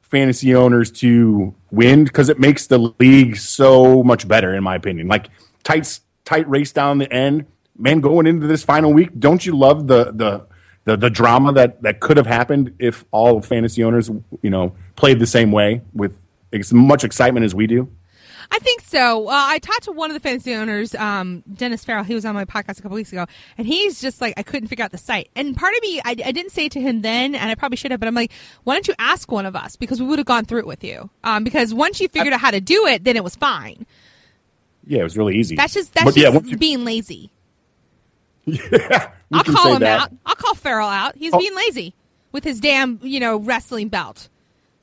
fantasy 0.01 0.53
owners 0.55 0.91
to 0.91 1.55
win 1.71 2.03
because 2.03 2.29
it 2.29 2.39
makes 2.39 2.67
the 2.67 2.93
league 2.99 3.37
so 3.37 4.03
much 4.03 4.27
better, 4.27 4.53
in 4.53 4.63
my 4.63 4.75
opinion. 4.75 5.07
Like 5.07 5.27
tight 5.63 5.99
tight 6.25 6.49
race 6.49 6.71
down 6.71 6.97
the 6.97 7.11
end, 7.11 7.45
man. 7.77 8.01
Going 8.01 8.27
into 8.27 8.47
this 8.47 8.63
final 8.63 8.93
week, 8.93 9.09
don't 9.19 9.45
you 9.45 9.57
love 9.57 9.87
the 9.87 10.11
the 10.11 10.47
the, 10.85 10.97
the 10.97 11.09
drama 11.09 11.53
that, 11.53 11.81
that 11.83 11.99
could 11.99 12.17
have 12.17 12.25
happened 12.25 12.73
if 12.79 13.05
all 13.11 13.41
fantasy 13.41 13.83
owners, 13.83 14.09
you 14.41 14.49
know, 14.49 14.75
played 14.95 15.19
the 15.19 15.27
same 15.27 15.51
way 15.51 15.81
with 15.93 16.17
as 16.51 16.73
much 16.73 17.03
excitement 17.03 17.45
as 17.45 17.53
we 17.53 17.67
do? 17.67 17.87
I 18.53 18.59
think 18.59 18.81
so. 18.81 19.29
Uh, 19.29 19.31
I 19.33 19.59
talked 19.59 19.83
to 19.83 19.93
one 19.93 20.09
of 20.11 20.13
the 20.13 20.19
fantasy 20.19 20.53
owners, 20.53 20.93
um, 20.95 21.41
Dennis 21.53 21.85
Farrell. 21.85 22.03
He 22.03 22.13
was 22.13 22.25
on 22.25 22.35
my 22.35 22.43
podcast 22.43 22.79
a 22.79 22.81
couple 22.81 22.95
weeks 22.95 23.11
ago, 23.13 23.25
and 23.57 23.65
he's 23.65 24.01
just 24.01 24.19
like, 24.19 24.33
I 24.37 24.43
couldn't 24.43 24.67
figure 24.67 24.83
out 24.83 24.91
the 24.91 24.97
site. 24.97 25.29
And 25.37 25.55
part 25.55 25.73
of 25.73 25.81
me, 25.81 26.01
I, 26.03 26.11
I 26.25 26.31
didn't 26.33 26.51
say 26.51 26.67
to 26.69 26.79
him 26.81 27.01
then, 27.01 27.33
and 27.33 27.49
I 27.49 27.55
probably 27.55 27.77
should 27.77 27.91
have, 27.91 27.99
but 28.01 28.07
I'm 28.07 28.13
like, 28.15 28.31
why 28.65 28.73
don't 28.75 28.87
you 28.89 28.93
ask 28.99 29.31
one 29.31 29.45
of 29.45 29.55
us? 29.55 29.77
Because 29.77 30.01
we 30.01 30.07
would 30.07 30.19
have 30.19 30.25
gone 30.25 30.43
through 30.43 30.59
it 30.59 30.67
with 30.67 30.83
you. 30.83 31.09
Um, 31.23 31.45
because 31.45 31.73
once 31.73 32.01
you 32.01 32.09
figured 32.09 32.33
out 32.33 32.41
how 32.41 32.51
to 32.51 32.59
do 32.59 32.87
it, 32.87 33.05
then 33.05 33.15
it 33.15 33.23
was 33.23 33.35
fine. 33.37 33.85
Yeah, 34.85 34.99
it 34.99 35.03
was 35.03 35.17
really 35.17 35.37
easy. 35.37 35.55
That's 35.55 35.73
just 35.73 35.93
that's 35.93 36.03
But 36.03 36.15
just 36.15 36.33
yeah, 36.33 36.39
you- 36.43 36.57
being 36.57 36.83
lazy. 36.83 37.31
we 38.45 38.59
I'll 39.31 39.43
call 39.43 39.73
him 39.75 39.79
that. 39.81 40.01
out. 40.01 40.11
I'll 40.25 40.35
call 40.35 40.55
Farrell 40.55 40.89
out. 40.89 41.15
He's 41.15 41.33
Oh. 41.33 41.37
being 41.39 41.55
lazy 41.55 41.93
with 42.31 42.43
his 42.43 42.59
damn, 42.59 42.99
you 43.03 43.19
know, 43.19 43.37
wrestling 43.37 43.87
belt. 43.87 44.27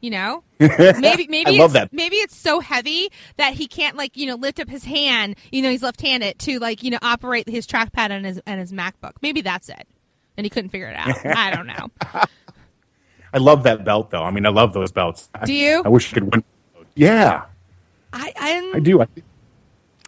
You 0.01 0.11
know, 0.11 0.45
maybe 0.61 1.27
maybe 1.29 1.61
I 1.61 1.65
it's, 1.65 1.73
that. 1.73 1.93
maybe 1.93 2.17
it's 2.17 2.37
so 2.37 2.61
heavy 2.61 3.09
that 3.37 3.55
he 3.55 3.67
can't 3.67 3.97
like 3.97 4.17
you 4.17 4.27
know 4.27 4.37
lift 4.37 4.61
up 4.61 4.69
his 4.69 4.85
hand. 4.85 5.35
You 5.51 5.61
know, 5.63 5.71
he's 5.71 5.83
left-handed 5.83 6.39
to 6.41 6.59
like 6.61 6.83
you 6.85 6.91
know 6.91 6.99
operate 7.03 7.49
his 7.49 7.67
trackpad 7.67 8.11
on 8.11 8.23
his 8.25 8.41
and 8.47 8.61
his 8.61 8.73
MacBook. 8.73 9.13
Maybe 9.23 9.41
that's 9.41 9.69
it, 9.69 9.89
and 10.37 10.45
he 10.45 10.51
couldn't 10.51 10.71
figure 10.71 10.89
it 10.89 10.97
out. 10.97 11.27
I 11.37 11.51
don't 11.55 11.67
know. 11.67 11.89
I 13.35 13.39
love 13.39 13.65
that 13.65 13.85
belt, 13.85 14.11
though. 14.11 14.23
I 14.23 14.31
mean, 14.31 14.47
I 14.47 14.51
love 14.51 14.73
those 14.73 14.91
belts. 14.93 15.29
Do 15.45 15.53
you? 15.53 15.83
I, 15.85 15.89
wish 15.89 16.13
I 16.13 16.15
could 16.15 16.33
win. 16.33 16.45
Yeah, 16.95 17.45
I 18.13 18.33
I'm, 18.37 18.77
I 18.77 18.79
do. 18.81 19.01
I, 19.03 19.05
think- 19.07 19.27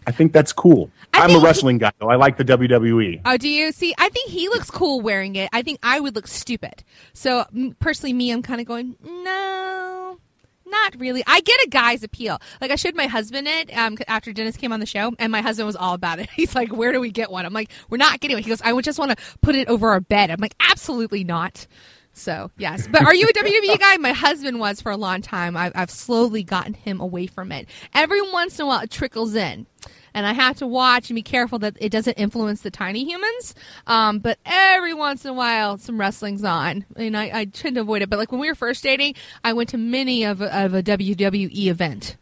I 0.07 0.11
think 0.11 0.33
that's 0.33 0.51
cool. 0.53 0.89
I 1.13 1.19
I'm 1.21 1.27
think 1.27 1.37
a 1.37 1.39
he- 1.41 1.45
wrestling 1.45 1.77
guy, 1.77 1.91
though. 1.99 2.09
I 2.09 2.15
like 2.15 2.37
the. 2.37 2.43
WWE. 2.45 3.21
Oh, 3.25 3.37
do 3.37 3.47
you 3.47 3.71
see? 3.71 3.93
I 3.97 4.09
think 4.09 4.29
he 4.29 4.49
looks 4.49 4.69
cool 4.71 5.01
wearing 5.01 5.35
it. 5.35 5.49
I 5.53 5.61
think 5.61 5.79
I 5.83 5.99
would 5.99 6.15
look 6.15 6.27
stupid. 6.27 6.83
So 7.13 7.45
personally, 7.79 8.13
me, 8.13 8.31
I'm 8.31 8.41
kind 8.41 8.59
of 8.61 8.67
going 8.67 8.95
no. 9.01 10.17
Not 10.65 10.95
really. 10.99 11.21
I 11.27 11.41
get 11.41 11.59
a 11.65 11.69
guy's 11.69 12.01
appeal. 12.01 12.39
Like 12.61 12.71
I 12.71 12.75
showed 12.75 12.95
my 12.95 13.07
husband 13.07 13.45
it 13.47 13.75
um, 13.77 13.97
after 14.07 14.31
Dennis 14.31 14.55
came 14.55 14.71
on 14.71 14.79
the 14.79 14.85
show, 14.85 15.13
and 15.19 15.29
my 15.31 15.41
husband 15.41 15.67
was 15.67 15.75
all 15.75 15.93
about 15.93 16.19
it. 16.19 16.29
He's 16.35 16.55
like, 16.55 16.71
"Where 16.71 16.91
do 16.93 17.01
we 17.01 17.11
get 17.11 17.29
one?" 17.29 17.45
I'm 17.45 17.53
like, 17.53 17.71
"We're 17.89 17.97
not 17.97 18.19
getting 18.21 18.35
one." 18.37 18.43
He 18.43 18.49
goes, 18.49 18.61
"I 18.63 18.71
would 18.71 18.85
just 18.85 18.97
want 18.97 19.11
to 19.11 19.17
put 19.41 19.55
it 19.55 19.67
over 19.67 19.89
our 19.89 19.99
bed." 19.99 20.31
I'm 20.31 20.39
like, 20.39 20.55
"Absolutely 20.71 21.23
not." 21.25 21.67
So 22.13 22.51
yes, 22.57 22.87
but 22.87 23.03
are 23.05 23.13
you 23.13 23.27
a 23.27 23.33
WWE 23.33 23.79
guy? 23.79 23.97
My 23.97 24.11
husband 24.13 24.59
was 24.59 24.81
for 24.81 24.91
a 24.91 24.97
long 24.97 25.21
time. 25.21 25.55
I've, 25.57 25.71
I've 25.75 25.89
slowly 25.91 26.43
gotten 26.43 26.73
him 26.73 26.99
away 27.01 27.25
from 27.27 27.51
it. 27.51 27.67
Every 27.93 28.21
once 28.21 28.57
in 28.59 28.63
a 28.63 28.67
while, 28.67 28.81
it 28.81 28.91
trickles 28.91 29.33
in, 29.35 29.65
and 30.13 30.25
I 30.25 30.33
have 30.33 30.57
to 30.57 30.67
watch 30.67 31.09
and 31.09 31.15
be 31.15 31.21
careful 31.21 31.59
that 31.59 31.77
it 31.79 31.89
doesn't 31.89 32.13
influence 32.13 32.61
the 32.61 32.71
tiny 32.71 33.03
humans. 33.03 33.55
Um, 33.87 34.19
but 34.19 34.39
every 34.45 34.93
once 34.93 35.25
in 35.25 35.31
a 35.31 35.33
while, 35.33 35.77
some 35.77 35.99
wrestling's 35.99 36.43
on, 36.43 36.85
and 36.95 37.17
I, 37.17 37.31
I 37.33 37.45
tend 37.45 37.75
to 37.75 37.81
avoid 37.81 38.01
it. 38.01 38.09
But 38.09 38.19
like 38.19 38.31
when 38.31 38.41
we 38.41 38.49
were 38.49 38.55
first 38.55 38.83
dating, 38.83 39.15
I 39.43 39.53
went 39.53 39.69
to 39.69 39.77
many 39.77 40.23
of 40.23 40.41
a, 40.41 40.65
of 40.65 40.73
a 40.73 40.83
WWE 40.83 41.67
event, 41.67 42.17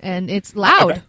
and 0.00 0.30
it's 0.30 0.54
loud. 0.54 1.02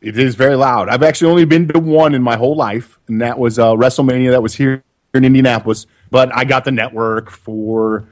It 0.00 0.16
is 0.16 0.36
very 0.36 0.54
loud. 0.54 0.88
I've 0.88 1.02
actually 1.02 1.30
only 1.30 1.44
been 1.44 1.66
to 1.68 1.80
one 1.80 2.14
in 2.14 2.22
my 2.22 2.36
whole 2.36 2.54
life, 2.54 3.00
and 3.08 3.20
that 3.20 3.38
was 3.38 3.58
uh, 3.58 3.72
WrestleMania. 3.72 4.30
That 4.30 4.42
was 4.42 4.54
here 4.54 4.84
in 5.14 5.24
Indianapolis. 5.24 5.86
But 6.10 6.34
I 6.34 6.44
got 6.44 6.64
the 6.64 6.70
network 6.70 7.30
for 7.30 8.08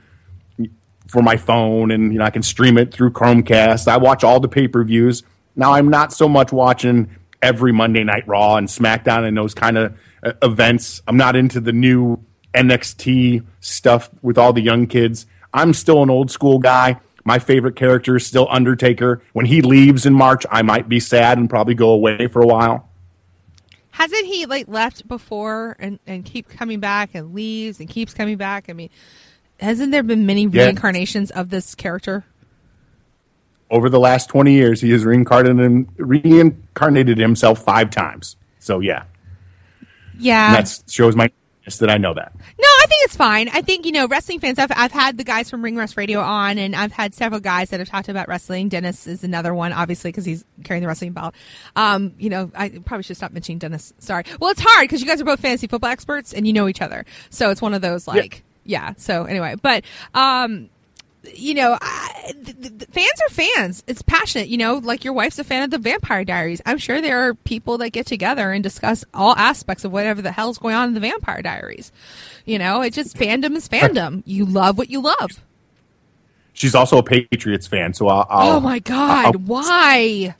for 1.07 1.23
my 1.23 1.37
phone, 1.37 1.91
and 1.91 2.13
you 2.13 2.19
know 2.19 2.25
I 2.25 2.31
can 2.31 2.43
stream 2.43 2.77
it 2.77 2.93
through 2.93 3.11
Chromecast. 3.13 3.87
I 3.87 3.97
watch 3.99 4.25
all 4.25 4.41
the 4.41 4.49
pay 4.49 4.67
per 4.69 4.83
views. 4.83 5.23
Now 5.57 5.73
I'm 5.73 5.89
not 5.89 6.13
so 6.13 6.29
much 6.29 6.53
watching 6.53 7.11
every 7.43 7.73
Monday 7.73 8.05
Night 8.05 8.27
Raw 8.29 8.57
and 8.57 8.69
SmackDown 8.69 9.27
and 9.27 9.37
those 9.37 9.55
kind 9.55 9.79
of 9.79 9.99
uh, 10.23 10.33
events. 10.43 11.03
I'm 11.09 11.17
not 11.17 11.35
into 11.37 11.61
the 11.61 11.73
new 11.73 12.23
NXT 12.55 13.45
stuff 13.61 14.11
with 14.23 14.39
all 14.39 14.53
the 14.53 14.61
young 14.61 14.87
kids. 14.87 15.27
I'm 15.53 15.73
still 15.73 16.03
an 16.03 16.11
old 16.11 16.31
school 16.31 16.59
guy. 16.59 17.01
My 17.25 17.39
favorite 17.39 17.75
character 17.77 18.17
is 18.17 18.27
still 18.27 18.47
Undertaker. 18.51 19.23
When 19.33 19.47
he 19.47 19.61
leaves 19.63 20.07
in 20.07 20.13
March, 20.15 20.45
I 20.51 20.63
might 20.63 20.89
be 20.89 21.01
sad 21.01 21.39
and 21.39 21.51
probably 21.51 21.75
go 21.75 21.91
away 21.91 22.29
for 22.29 22.41
a 22.41 22.47
while. 22.47 22.89
Hasn't 23.91 24.27
he 24.27 24.45
like 24.47 24.69
left 24.69 25.09
before 25.09 25.75
and 25.79 25.99
and 26.07 26.25
keep 26.25 26.49
coming 26.51 26.81
back 26.81 27.15
and 27.15 27.35
leaves 27.35 27.81
and 27.81 27.89
keeps 27.89 28.13
coming 28.13 28.37
back? 28.37 28.67
I 28.69 28.75
mean, 28.75 28.91
hasn't 29.59 29.91
there 29.91 30.03
been 30.03 30.27
many 30.27 30.45
Yeah. 30.45 30.65
reincarnations 30.65 31.31
of 31.31 31.49
this 31.49 31.75
character? 31.75 32.25
Over 33.71 33.89
the 33.89 33.99
last 34.01 34.29
20 34.29 34.53
years, 34.53 34.81
he 34.81 34.91
has 34.93 35.05
reincarnated, 35.05 35.89
reincarnated 35.97 37.19
himself 37.19 37.63
five 37.63 37.91
times. 37.91 38.37
So, 38.61 38.81
yeah, 38.81 39.05
Yeah, 40.19 40.53
that 40.53 40.83
shows 40.89 41.17
my 41.17 41.31
that 41.79 41.91
I 41.91 41.99
know 41.99 42.15
that. 42.15 42.33
No, 42.37 42.69
I 42.81 42.87
think 42.87 43.05
it's 43.05 43.17
fine. 43.17 43.49
I 43.49 43.61
think 43.61 43.87
you 43.87 43.93
know 43.93 44.07
wrestling 44.07 44.39
fans. 44.39 44.59
I've 44.59 44.71
I've 44.75 44.93
had 44.93 45.19
the 45.19 45.25
guys 45.25 45.51
from 45.51 45.63
Ring 45.63 45.75
Rust 45.77 45.97
Radio 45.97 46.21
on, 46.21 46.59
and 46.59 46.77
I've 46.77 46.93
had 46.93 47.13
several 47.13 47.41
guys 47.41 47.71
that 47.71 47.81
have 47.81 47.89
talked 47.89 48.09
about 48.09 48.29
wrestling. 48.29 48.69
Dennis 48.69 49.07
is 49.07 49.25
another 49.25 49.53
one, 49.53 49.73
obviously, 49.73 50.13
because 50.13 50.25
he's 50.25 50.45
carrying 50.63 50.83
the 50.83 50.87
wrestling 50.87 51.13
belt. 51.13 51.35
Um, 51.75 52.15
you 52.19 52.31
know, 52.31 52.51
I 52.55 52.69
probably 52.69 53.03
should 53.03 53.17
stop 53.17 53.33
mentioning 53.33 53.59
Dennis. 53.59 53.93
Sorry. 53.99 54.23
Well, 54.41 54.51
it's 54.51 54.61
hard 54.61 54.85
because 54.85 55.01
you 55.01 55.09
guys 55.09 55.21
are 55.21 55.25
both 55.25 55.41
fantasy 55.41 55.67
football 55.67 55.91
experts, 55.91 56.33
and 56.33 56.47
you 56.47 56.53
know 56.53 56.69
each 56.69 56.81
other. 56.81 57.05
So 57.31 57.51
it's 57.51 57.61
one 57.61 57.75
of 57.75 57.83
those 57.83 58.07
like, 58.07 58.45
yeah. 58.65 58.95
So 58.97 59.25
anyway, 59.25 59.57
but 59.61 59.83
um, 60.15 60.71
you 61.35 61.55
know, 61.55 61.77
I, 61.81 62.33
th- 62.45 62.61
th- 62.61 62.76
fans 62.97 63.21
are 63.27 63.29
fans. 63.29 63.85
It's 63.87 64.01
passionate, 64.01 64.49
you 64.49 64.57
know. 64.57 64.79
Like 64.79 65.05
your 65.05 65.13
wife's 65.13 65.39
a 65.39 65.45
fan 65.45 65.63
of 65.63 65.71
the 65.71 65.79
Vampire 65.79 66.25
Diaries. 66.25 66.63
I'm 66.65 66.79
sure 66.79 67.03
there 67.03 67.29
are 67.29 67.35
people 67.35 67.77
that 67.79 67.91
get 67.91 68.07
together 68.07 68.53
and 68.53 68.63
discuss 68.63 69.05
all 69.13 69.37
aspects 69.37 69.85
of 69.85 69.93
whatever 69.93 70.23
the 70.23 70.33
hell's 70.33 70.57
going 70.57 70.75
on 70.75 70.89
in 70.89 70.95
the 70.95 71.01
Vampire 71.01 71.43
Diaries. 71.43 71.93
You 72.47 72.59
know, 72.59 72.81
it 72.81 72.95
just 72.95 73.17
fandom 73.17 73.55
is 73.55 73.69
fandom. 73.69 74.23
You 74.25 74.47
love 74.47 74.79
what 74.79 74.89
you 74.89 75.03
love. 75.03 75.43
She's 76.55 76.75
also 76.75 76.97
a 76.97 77.03
Patriots 77.03 77.67
fan, 77.67 77.93
so 77.93 78.09
I'll. 78.09 78.27
I'll 78.31 78.57
oh 78.57 78.61
my 78.61 78.79
God! 78.79 79.27
I'll- 79.27 79.33
why? 79.33 80.35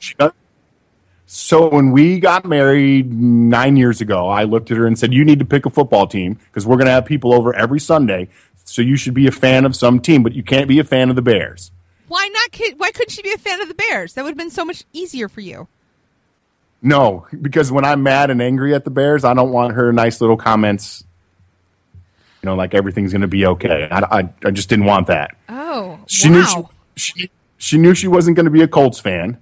So 1.27 1.69
when 1.69 1.91
we 1.91 2.19
got 2.19 2.45
married 2.45 3.13
nine 3.13 3.75
years 3.75 4.01
ago, 4.01 4.29
I 4.29 4.45
looked 4.45 4.71
at 4.71 4.77
her 4.77 4.87
and 4.87 4.97
said, 4.97 5.13
"You 5.13 5.23
need 5.23 5.37
to 5.39 5.45
pick 5.45 5.67
a 5.67 5.69
football 5.69 6.07
team 6.07 6.35
because 6.35 6.65
we're 6.65 6.77
going 6.77 6.87
to 6.87 6.91
have 6.93 7.05
people 7.05 7.35
over 7.35 7.53
every 7.55 7.79
Sunday. 7.79 8.29
So 8.63 8.81
you 8.81 8.95
should 8.95 9.13
be 9.13 9.27
a 9.27 9.31
fan 9.31 9.63
of 9.63 9.75
some 9.75 9.99
team, 9.99 10.23
but 10.23 10.33
you 10.33 10.41
can't 10.41 10.67
be 10.67 10.79
a 10.79 10.83
fan 10.83 11.11
of 11.11 11.15
the 11.15 11.21
Bears." 11.21 11.71
Why 12.07 12.29
not? 12.31 12.59
Why 12.77 12.91
couldn't 12.91 13.11
she 13.11 13.21
be 13.21 13.33
a 13.33 13.37
fan 13.37 13.61
of 13.61 13.67
the 13.67 13.73
Bears? 13.73 14.13
That 14.13 14.23
would 14.23 14.29
have 14.31 14.37
been 14.37 14.49
so 14.49 14.63
much 14.65 14.83
easier 14.93 15.27
for 15.27 15.41
you. 15.41 15.67
No, 16.81 17.25
because 17.41 17.71
when 17.71 17.83
I'm 17.83 18.03
mad 18.03 18.29
and 18.29 18.41
angry 18.41 18.73
at 18.73 18.83
the 18.83 18.89
Bears, 18.91 19.25
I 19.25 19.33
don't 19.33 19.51
want 19.51 19.73
her 19.73 19.91
nice 19.91 20.21
little 20.21 20.37
comments. 20.37 21.03
You 22.43 22.47
know, 22.47 22.55
like 22.55 22.73
everything's 22.73 23.11
going 23.11 23.21
to 23.23 23.27
be 23.27 23.45
okay. 23.47 23.87
I, 23.91 24.19
I, 24.19 24.29
I 24.45 24.51
just 24.51 24.69
didn't 24.69 24.85
want 24.85 25.07
that. 25.07 25.35
Oh, 25.49 25.99
She 26.07 26.29
wow. 26.29 26.35
knew 26.35 26.69
she, 26.95 27.13
she 27.13 27.29
she 27.57 27.77
knew 27.79 27.95
she 27.95 28.07
wasn't 28.07 28.35
going 28.35 28.45
to 28.45 28.51
be 28.51 28.61
a 28.61 28.67
Colts 28.67 28.99
fan 28.99 29.41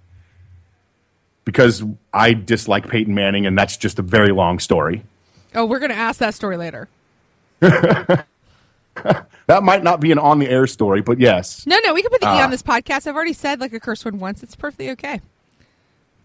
because 1.44 1.84
I 2.14 2.34
dislike 2.34 2.88
Peyton 2.90 3.14
Manning, 3.14 3.46
and 3.46 3.58
that's 3.58 3.76
just 3.78 4.00
a 4.00 4.02
very 4.02 4.32
long 4.32 4.58
story. 4.60 5.04
oh, 5.54 5.66
we're 5.66 5.80
gonna 5.80 5.94
ask 5.94 6.20
that 6.20 6.34
story 6.34 6.58
later. 6.58 6.88
That 9.48 9.64
might 9.64 9.84
not 9.84 10.00
be 10.00 10.12
an 10.12 10.18
on 10.18 10.40
the 10.40 10.50
air 10.50 10.66
story, 10.68 11.02
but 11.02 11.20
yes. 11.20 11.66
No, 11.68 11.78
no, 11.84 11.94
we 11.94 12.02
can 12.02 12.10
put 12.12 12.22
the 12.22 12.28
E 12.28 12.30
Ah. 12.32 12.44
on 12.44 12.52
this 12.52 12.64
podcast. 12.64 13.06
I've 13.08 13.16
already 13.16 13.34
said 13.34 13.60
like 13.60 13.74
a 13.74 13.80
curse 13.80 14.04
word 14.04 14.20
once. 14.20 14.42
It's 14.42 14.56
perfectly 14.56 14.90
okay. 14.92 15.22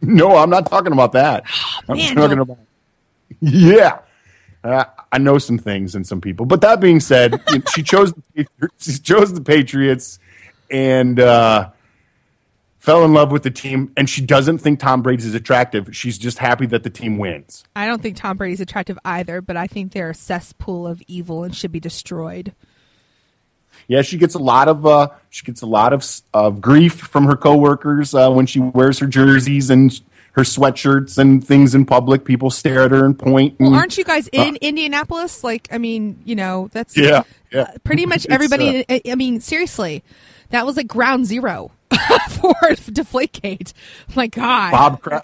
No, 0.01 0.37
I'm 0.37 0.49
not 0.49 0.67
talking 0.67 0.93
about 0.93 1.13
that. 1.13 1.45
I'm 1.89 1.99
talking 1.99 2.15
Joel. 2.17 2.41
about 2.43 2.59
yeah. 3.41 3.99
Uh, 4.65 4.85
I 5.13 5.19
know 5.19 5.39
some 5.39 5.59
things 5.59 5.95
and 5.95 6.07
some 6.07 6.21
people, 6.21 6.45
but 6.47 6.61
that 6.63 6.81
being 6.81 7.01
said, 7.01 7.41
she 7.75 7.83
chose 7.83 8.13
the, 8.35 8.47
she 8.79 8.93
chose 8.99 9.33
the 9.33 9.41
Patriots 9.41 10.19
and 10.71 11.19
uh, 11.19 11.71
fell 12.79 13.05
in 13.05 13.13
love 13.15 13.31
with 13.33 13.43
the 13.43 13.51
team. 13.51 13.91
And 13.97 14.09
she 14.09 14.21
doesn't 14.25 14.59
think 14.59 14.79
Tom 14.81 15.01
Brady 15.03 15.25
is 15.25 15.35
attractive. 15.35 15.95
She's 15.97 16.19
just 16.19 16.39
happy 16.39 16.67
that 16.67 16.83
the 16.83 16.91
team 16.91 17.17
wins. 17.19 17.65
I 17.75 17.87
don't 17.87 18.03
think 18.03 18.17
Tom 18.17 18.37
Brady's 18.37 18.61
attractive 18.61 18.99
either, 19.05 19.41
but 19.41 19.57
I 19.57 19.67
think 19.67 19.93
they're 19.93 20.11
a 20.11 20.15
cesspool 20.15 20.87
of 20.87 21.03
evil 21.07 21.43
and 21.45 21.55
should 21.55 21.73
be 21.73 21.81
destroyed. 21.81 22.55
Yeah, 23.89 24.03
she 24.03 24.17
gets 24.19 24.35
a 24.35 24.39
lot 24.39 24.69
of 24.69 24.87
uh, 24.87 25.09
she 25.31 25.45
gets 25.45 25.63
a 25.63 25.67
lot 25.67 25.93
of 25.93 26.05
of 26.33 26.61
grief 26.61 26.95
from 27.01 27.25
her 27.27 27.37
coworkers 27.37 28.15
uh, 28.15 28.31
when 28.31 28.47
she 28.47 28.61
wears 28.61 28.99
her 29.01 29.07
jerseys 29.07 29.69
and 29.71 30.01
her 30.35 30.43
sweatshirts 30.43 31.19
and 31.19 31.45
things 31.45 31.75
in 31.75 31.85
public. 31.85 32.25
People 32.25 32.51
stare 32.51 32.83
at 32.85 32.93
her 32.93 33.05
and 33.05 33.19
point. 33.19 33.57
Well, 33.59 33.75
aren't 33.75 33.99
you 33.99 34.05
guys 34.05 34.29
in 34.29 34.57
Indianapolis? 34.61 35.43
Like, 35.43 35.67
I 35.73 35.79
mean, 35.79 36.21
you 36.25 36.37
know, 36.37 36.69
that's 36.73 36.97
Yeah, 36.97 37.25
yeah. 37.53 37.63
uh, 37.63 37.67
pretty 37.83 38.07
much 38.07 38.27
everybody. 38.31 38.85
uh, 38.89 39.01
I 39.11 39.17
mean, 39.17 39.41
seriously, 39.41 40.05
that 40.51 40.65
was 40.67 40.77
like 40.77 40.87
ground 40.87 41.27
zero 41.27 41.73
for 41.91 42.55
Deflategate. 42.55 43.73
My 44.15 44.29
God, 44.29 44.71
Bob 44.71 45.03
Kra- 45.03 45.23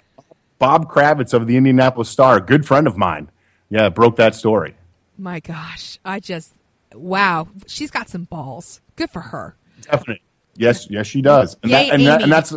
Bob 0.59 0.89
Kravitz 0.91 1.33
of 1.33 1.47
the 1.47 1.55
Indianapolis 1.55 2.09
Star, 2.09 2.37
a 2.37 2.41
good 2.41 2.65
friend 2.65 2.85
of 2.85 2.97
mine. 2.97 3.29
Yeah, 3.69 3.87
broke 3.89 4.17
that 4.17 4.35
story. 4.35 4.75
my 5.17 5.39
gosh, 5.39 5.99
I 6.03 6.19
just 6.19 6.51
wow, 6.93 7.47
she's 7.67 7.91
got 7.91 8.09
some 8.09 8.23
balls. 8.25 8.81
Good 8.95 9.09
for 9.09 9.21
her. 9.21 9.55
Definitely. 9.81 10.21
Yes, 10.55 10.87
yes, 10.89 11.07
she 11.07 11.21
does. 11.21 11.55
And, 11.61 11.71
Yay, 11.71 11.87
that, 11.87 11.93
and, 11.93 12.07
that, 12.07 12.21
and 12.23 12.31
that's 12.31 12.53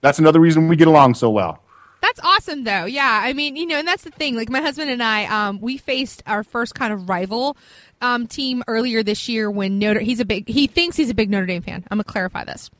that's 0.00 0.18
another 0.18 0.40
reason 0.40 0.68
we 0.68 0.76
get 0.76 0.88
along 0.88 1.14
so 1.14 1.30
well. 1.30 1.62
That's 2.00 2.20
awesome, 2.20 2.64
though. 2.64 2.84
Yeah, 2.84 3.20
I 3.22 3.32
mean, 3.32 3.56
you 3.56 3.66
know, 3.66 3.76
and 3.76 3.86
that's 3.86 4.04
the 4.04 4.10
thing. 4.10 4.36
Like 4.36 4.48
my 4.48 4.60
husband 4.60 4.88
and 4.88 5.02
I, 5.02 5.24
um, 5.26 5.60
we 5.60 5.76
faced 5.76 6.22
our 6.26 6.44
first 6.44 6.74
kind 6.74 6.92
of 6.92 7.08
rival 7.08 7.56
um, 8.00 8.26
team 8.26 8.62
earlier 8.68 9.02
this 9.02 9.28
year 9.28 9.50
when 9.50 9.78
Notre. 9.78 10.00
He's 10.00 10.20
a 10.20 10.24
big. 10.24 10.48
He 10.48 10.66
thinks 10.68 10.96
he's 10.96 11.10
a 11.10 11.14
big 11.14 11.30
Notre 11.30 11.46
Dame 11.46 11.62
fan. 11.62 11.84
I'm 11.90 11.98
gonna 11.98 12.04
clarify 12.04 12.44
this. 12.44 12.70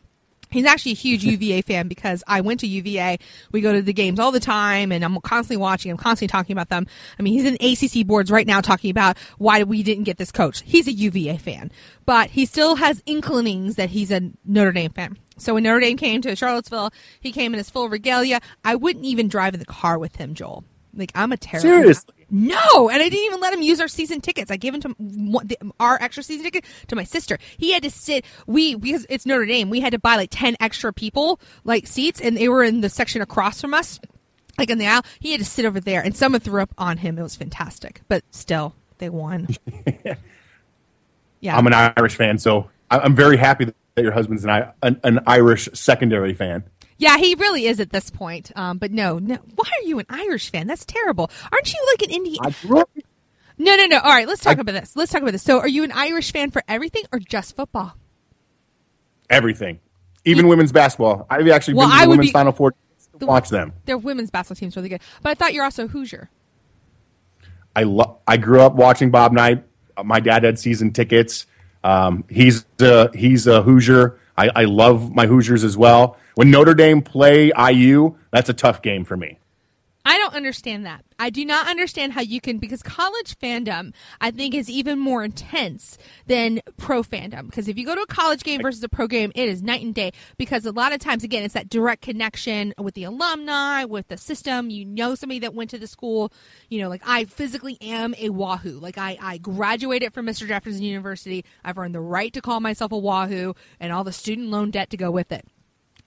He's 0.51 0.65
actually 0.65 0.93
a 0.93 0.97
huge 0.97 1.25
UVA 1.25 1.63
fan 1.63 1.89
because 1.89 2.25
I 2.27 2.41
went 2.41 2.61
to 2.61 2.67
UVA. 2.67 3.19
We 3.53 3.61
go 3.61 3.73
to 3.73 3.83
the 3.83 3.93
games 3.93 4.19
all 4.19 4.33
the 4.33 4.41
time, 4.41 4.93
and 4.93 5.05
I'm 5.05 5.21
constantly 5.21 5.57
watching. 5.57 5.91
I'm 5.91 5.97
constantly 5.97 6.29
talking 6.29 6.55
about 6.55 6.69
them. 6.69 6.87
I 7.19 7.23
mean, 7.23 7.35
he's 7.35 7.45
in 7.45 7.57
ACC 7.61 8.07
boards 8.07 8.31
right 8.31 8.47
now 8.47 8.61
talking 8.61 8.91
about 8.91 9.19
why 9.39 9.63
we 9.63 9.83
didn't 9.83 10.05
get 10.05 10.17
this 10.17 10.33
coach. 10.33 10.63
He's 10.63 10.89
a 10.89 10.93
UVA 10.93 11.39
fan, 11.39 11.71
but 12.07 12.31
he 12.31 12.47
still 12.47 12.77
has 12.77 13.03
inklings 13.07 13.77
that 13.77 13.91
he's 13.91 14.11
a 14.11 14.31
Notre 14.45 14.73
Dame 14.73 14.93
fan. 14.93 15.19
So 15.37 15.55
when 15.55 15.63
Notre 15.63 15.81
Dame 15.81 15.97
came 15.97 16.21
to 16.23 16.35
Charlottesville, 16.35 16.91
he 17.21 17.31
came 17.31 17.55
in 17.55 17.59
his 17.59 17.71
full 17.71 17.89
regalia. 17.89 18.41
I 18.65 18.75
wouldn't 18.75 19.05
even 19.05 19.29
drive 19.29 19.55
in 19.55 19.61
the 19.61 19.67
car 19.67 19.99
with 19.99 20.17
him, 20.17 20.35
Joel. 20.35 20.65
Like 20.99 21.13
I'm 21.15 21.33
a 21.33 21.37
terrible. 21.37 21.69
Seriously? 21.69 22.15
No, 22.31 22.91
and 22.91 23.01
I 23.01 23.09
didn't 23.09 23.25
even 23.25 23.41
let 23.41 23.55
him 23.55 23.63
use 23.63 23.81
our 23.81 23.89
season 23.89 24.21
tickets. 24.21 24.51
I 24.51 24.57
gave 24.57 24.75
him 24.75 24.81
to 24.83 24.89
the- 24.99 25.73
our 25.81 25.97
extra 26.03 26.23
season 26.23 26.45
ticket 26.45 26.65
to 26.89 26.97
my 26.97 27.05
sister. 27.05 27.39
He 27.57 27.73
had 27.73 27.83
to 27.85 27.91
sit. 27.91 28.25
We 28.47 28.75
because 28.75 29.07
it's 29.09 29.25
Notre 29.25 29.47
Dame. 29.47 29.71
We 29.71 29.81
had 29.81 29.93
to 29.93 29.99
buy 29.99 30.17
like 30.17 30.29
ten 30.31 30.57
extra 30.61 30.93
people 30.93 31.41
like 31.65 31.87
seats, 31.87 32.21
and 32.21 32.37
they 32.37 32.49
were 32.49 32.63
in 32.63 32.83
the 32.83 32.91
section 32.91 33.23
across 33.23 33.61
from 33.61 33.73
us, 33.73 33.99
like 34.59 34.69
in 34.69 34.79
the 34.79 34.87
aisle. 34.87 35.03
He 35.21 35.33
had 35.33 35.41
to 35.41 35.47
sit 35.47 35.65
over 35.65 35.81
there, 35.81 36.03
and 36.03 36.15
someone 36.15 36.41
threw 36.41 36.61
up 36.61 36.75
on 36.77 36.99
him. 36.99 37.19
It 37.19 37.23
was 37.23 37.37
fantastic, 37.37 38.03
but 38.09 38.25
still, 38.31 38.75
they 38.99 39.09
won. 39.09 39.49
yeah, 41.41 41.57
I'm 41.57 41.67
an 41.67 41.93
Irish 41.97 42.17
fan, 42.17 42.37
so 42.39 42.69
I'm 42.91 43.15
very 43.15 43.37
happy 43.39 43.65
that 43.67 44.03
your 44.03 44.13
husband's 44.13 44.45
an, 44.45 44.71
an, 44.83 45.01
an 45.03 45.21
Irish 45.27 45.69
secondary 45.73 46.35
fan. 46.35 46.65
Yeah, 46.99 47.17
he 47.17 47.35
really 47.37 47.65
is 47.67 47.81
at 47.81 47.91
this 47.91 48.11
point. 48.11 48.53
Um, 48.57 48.77
but 48.79 48.91
no, 48.93 49.19
no. 49.19 49.37
Why 49.55 49.71
are 49.81 49.87
you 49.87 49.99
an 49.99 50.07
Irish 50.11 50.51
fan? 50.51 50.67
That's 50.67 50.85
terrible. 50.85 51.31
Aren't 51.51 51.73
you 51.73 51.81
like 51.93 52.03
an 52.03 52.11
Indian? 52.15 52.39
I 52.45 52.51
grew 52.67 52.81
up. 52.81 52.91
No, 53.57 53.75
no, 53.77 53.87
no. 53.87 53.99
All 53.99 54.11
right, 54.11 54.29
let's 54.29 54.43
talk 54.43 54.59
I- 54.59 54.61
about 54.61 54.73
this. 54.73 54.95
Let's 54.95 55.11
talk 55.11 55.23
about 55.23 55.33
this. 55.33 55.43
So, 55.43 55.59
are 55.61 55.67
you 55.69 55.83
an 55.85 55.93
Irish 55.93 56.33
fan 56.33 56.51
for 56.51 56.63
everything 56.69 57.05
or 57.13 57.19
just 57.19 57.57
football? 57.57 57.95
Everything, 59.31 59.79
even 60.25 60.49
women's 60.49 60.73
basketball. 60.73 61.27
I've 61.29 61.49
actually 61.49 61.75
Well, 61.75 61.89
been 61.89 61.99
to 61.99 62.03
the 62.05 62.09
would 62.09 62.13
women's 62.15 62.29
be- 62.29 62.33
Final 62.33 62.53
Four 62.53 62.75
to 63.21 63.27
watch 63.27 63.49
them. 63.51 63.73
Their 63.85 63.99
women's 63.99 64.31
basketball 64.31 64.59
team's 64.61 64.77
really 64.77 64.89
good. 64.89 65.01
But 65.23 65.31
I 65.31 65.35
thought 65.35 65.53
you're 65.53 65.65
also 65.65 65.85
a 65.85 65.89
Hoosier. 65.89 66.31
I 67.77 67.83
lo- 67.83 68.19
I 68.27 68.37
grew 68.39 68.61
up 68.63 68.75
watching 68.75 69.11
Bob 69.11 69.33
Knight. 69.33 69.65
Uh, 69.97 70.03
My 70.05 70.21
dad 70.21 70.45
had 70.45 70.59
season 70.59 70.93
tickets. 70.93 71.47
Um, 71.85 72.25
he's 72.31 72.65
a, 72.81 73.17
he's 73.17 73.47
a 73.47 73.63
Hoosier. 73.63 74.19
I, 74.37 74.51
I 74.55 74.65
love 74.65 75.15
my 75.15 75.27
Hoosiers 75.27 75.63
as 75.65 75.77
well. 75.77 76.17
When 76.39 76.53
Notre 76.53 76.75
Dame 76.75 77.03
play 77.03 77.51
IU, 77.59 78.17
that's 78.31 78.49
a 78.49 78.53
tough 78.53 78.81
game 78.81 79.05
for 79.05 79.17
me. 79.17 79.41
I 80.05 80.19
don't 80.19 80.35
understand 80.35 80.87
that. 80.87 81.05
I 81.19 81.31
do 81.31 81.45
not 81.45 81.69
understand 81.69 82.13
how 82.13 82.21
you 82.21 82.41
can 82.41 82.59
because 82.59 82.81
college 82.81 83.37
fandom 83.41 83.93
I 84.21 84.31
think 84.31 84.55
is 84.55 84.71
even 84.71 85.01
more 85.01 85.25
intense 85.25 85.99
than 86.29 86.61
pro 86.77 87.03
fandom 87.03 87.47
because 87.47 87.67
if 87.67 87.77
you 87.77 87.85
go 87.85 87.97
to 87.97 88.03
a 88.03 88.07
college 88.07 88.45
game 88.45 88.63
versus 88.63 88.81
a 88.85 88.89
pro 88.89 89.09
game 89.09 89.33
it 89.35 89.49
is 89.49 89.63
night 89.65 89.83
and 89.83 89.93
day 89.93 90.13
because 90.37 90.65
a 90.65 90.71
lot 90.71 90.93
of 90.93 91.01
times 91.01 91.25
again 91.25 91.43
it's 91.43 91.55
that 91.55 91.69
direct 91.69 92.03
connection 92.03 92.73
with 92.79 92.95
the 92.95 93.03
alumni 93.03 93.83
with 93.83 94.07
the 94.07 94.17
system 94.17 94.71
you 94.71 94.85
know 94.85 95.17
somebody 95.17 95.41
that 95.41 95.55
went 95.55 95.71
to 95.71 95.79
the 95.79 95.89
school 95.89 96.33
you 96.69 96.81
know 96.81 96.89
like 96.89 97.03
I 97.05 97.25
physically 97.25 97.79
am 97.81 98.15
a 98.17 98.29
wahoo 98.29 98.79
like 98.79 98.97
I, 98.97 99.19
I 99.21 99.39
graduated 99.39 100.15
from 100.15 100.27
Mr. 100.27 100.47
Jefferson 100.47 100.85
University 100.85 101.45
I've 101.65 101.79
earned 101.79 101.97
the 101.97 102.01
right 102.01 102.33
to 102.33 102.41
call 102.41 102.61
myself 102.61 102.93
a 102.93 102.99
wahoo 102.99 103.55
and 103.81 103.93
all 103.93 104.05
the 104.05 104.13
student 104.13 104.51
loan 104.51 104.71
debt 104.71 104.91
to 104.91 104.97
go 104.97 105.11
with 105.11 105.33
it 105.33 105.45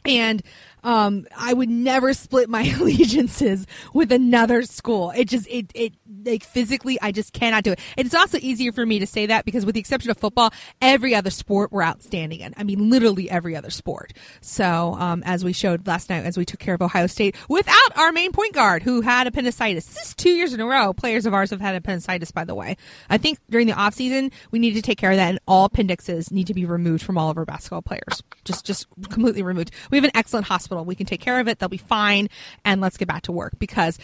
and 0.06 0.42
um, 0.84 1.28
I 1.36 1.54
would 1.54 1.70
never 1.70 2.14
split 2.14 2.50
my 2.50 2.64
allegiances 2.80 3.66
with 3.94 4.12
another 4.12 4.64
school. 4.64 5.12
It 5.16 5.26
just 5.26 5.48
it 5.48 5.72
it 5.74 5.94
like 6.26 6.44
physically 6.44 7.00
I 7.02 7.12
just 7.12 7.34
cannot 7.34 7.64
do 7.64 7.72
it. 7.72 7.80
And 7.98 8.06
it's 8.06 8.16
also 8.16 8.38
easier 8.42 8.72
for 8.72 8.86
me 8.86 9.00
to 9.00 9.08
say 9.08 9.28
that 9.28 9.46
because 9.46 9.66
with 9.66 9.76
the 9.76 9.80
exception 9.80 10.12
of 10.12 10.18
football, 10.18 10.52
every 10.82 11.16
other 11.16 11.30
sport 11.30 11.72
we're 11.72 11.84
outstanding 11.84 12.40
in. 12.42 12.54
I 12.58 12.64
mean, 12.64 12.90
literally 12.90 13.30
every 13.30 13.56
other 13.56 13.70
sport. 13.70 14.14
So 14.42 14.96
um, 14.98 15.24
as 15.26 15.44
we 15.44 15.54
showed 15.54 15.88
last 15.88 16.10
night, 16.10 16.26
as 16.26 16.38
we 16.38 16.46
took 16.46 16.60
care 16.60 16.76
of 16.76 16.82
Ohio 16.82 17.08
State 17.08 17.36
without 17.50 17.98
our 17.98 18.12
main 18.12 18.32
point 18.32 18.54
guard 18.54 18.84
who 18.84 19.02
had 19.02 19.28
appendicitis. 19.28 19.86
This 19.86 20.08
is 20.08 20.16
two 20.16 20.32
years 20.32 20.54
in 20.54 20.60
a 20.60 20.66
row. 20.66 20.94
Players 20.94 21.26
of 21.26 21.34
ours 21.34 21.50
have 21.52 21.62
had 21.62 21.76
appendicitis, 21.76 22.32
by 22.32 22.44
the 22.44 22.56
way. 22.56 22.78
I 23.10 23.18
think 23.18 23.40
during 23.50 23.68
the 23.68 23.74
off 23.74 23.94
season 23.94 24.32
we 24.52 24.60
need 24.60 24.74
to 24.74 24.82
take 24.82 24.98
care 24.98 25.12
of 25.12 25.18
that, 25.18 25.30
and 25.30 25.40
all 25.48 25.66
appendixes 25.66 26.32
need 26.32 26.48
to 26.48 26.54
be 26.54 26.66
removed 26.66 27.04
from 27.04 27.18
all 27.18 27.30
of 27.30 27.38
our 27.38 27.46
basketball 27.46 27.82
players. 27.82 28.24
Just 28.44 28.66
just 28.66 28.88
completely 29.10 29.44
removed. 29.44 29.72
We 29.90 29.98
have 29.98 30.06
an 30.06 30.12
excellent 30.16 30.48
hospital. 30.48 30.71
We 30.80 30.96
can 30.96 31.06
take 31.06 31.22
care 31.22 31.40
of 31.40 31.48
it. 31.48 31.60
They'll 31.60 31.70
be 31.70 31.78
fine. 31.78 32.30
And 32.64 32.82
let's 32.82 32.98
get 32.98 33.08
back 33.08 33.24
to 33.24 33.32
work 33.32 33.54
because 33.60 33.98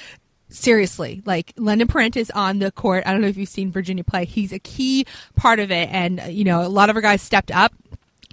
seriously, 0.49 1.21
like 1.25 1.53
London 1.57 1.87
Perrantes 1.87 2.17
is 2.17 2.31
on 2.31 2.59
the 2.59 2.71
court. 2.71 3.03
I 3.05 3.11
don't 3.11 3.21
know 3.21 3.27
if 3.27 3.37
you've 3.37 3.49
seen 3.49 3.71
Virginia 3.71 4.03
play. 4.03 4.25
He's 4.25 4.51
a 4.53 4.59
key 4.59 5.05
part 5.35 5.59
of 5.59 5.71
it. 5.71 5.89
And, 5.91 6.21
you 6.29 6.43
know, 6.43 6.65
a 6.65 6.69
lot 6.69 6.89
of 6.89 6.95
our 6.95 7.01
guys 7.01 7.21
stepped 7.21 7.51
up. 7.51 7.73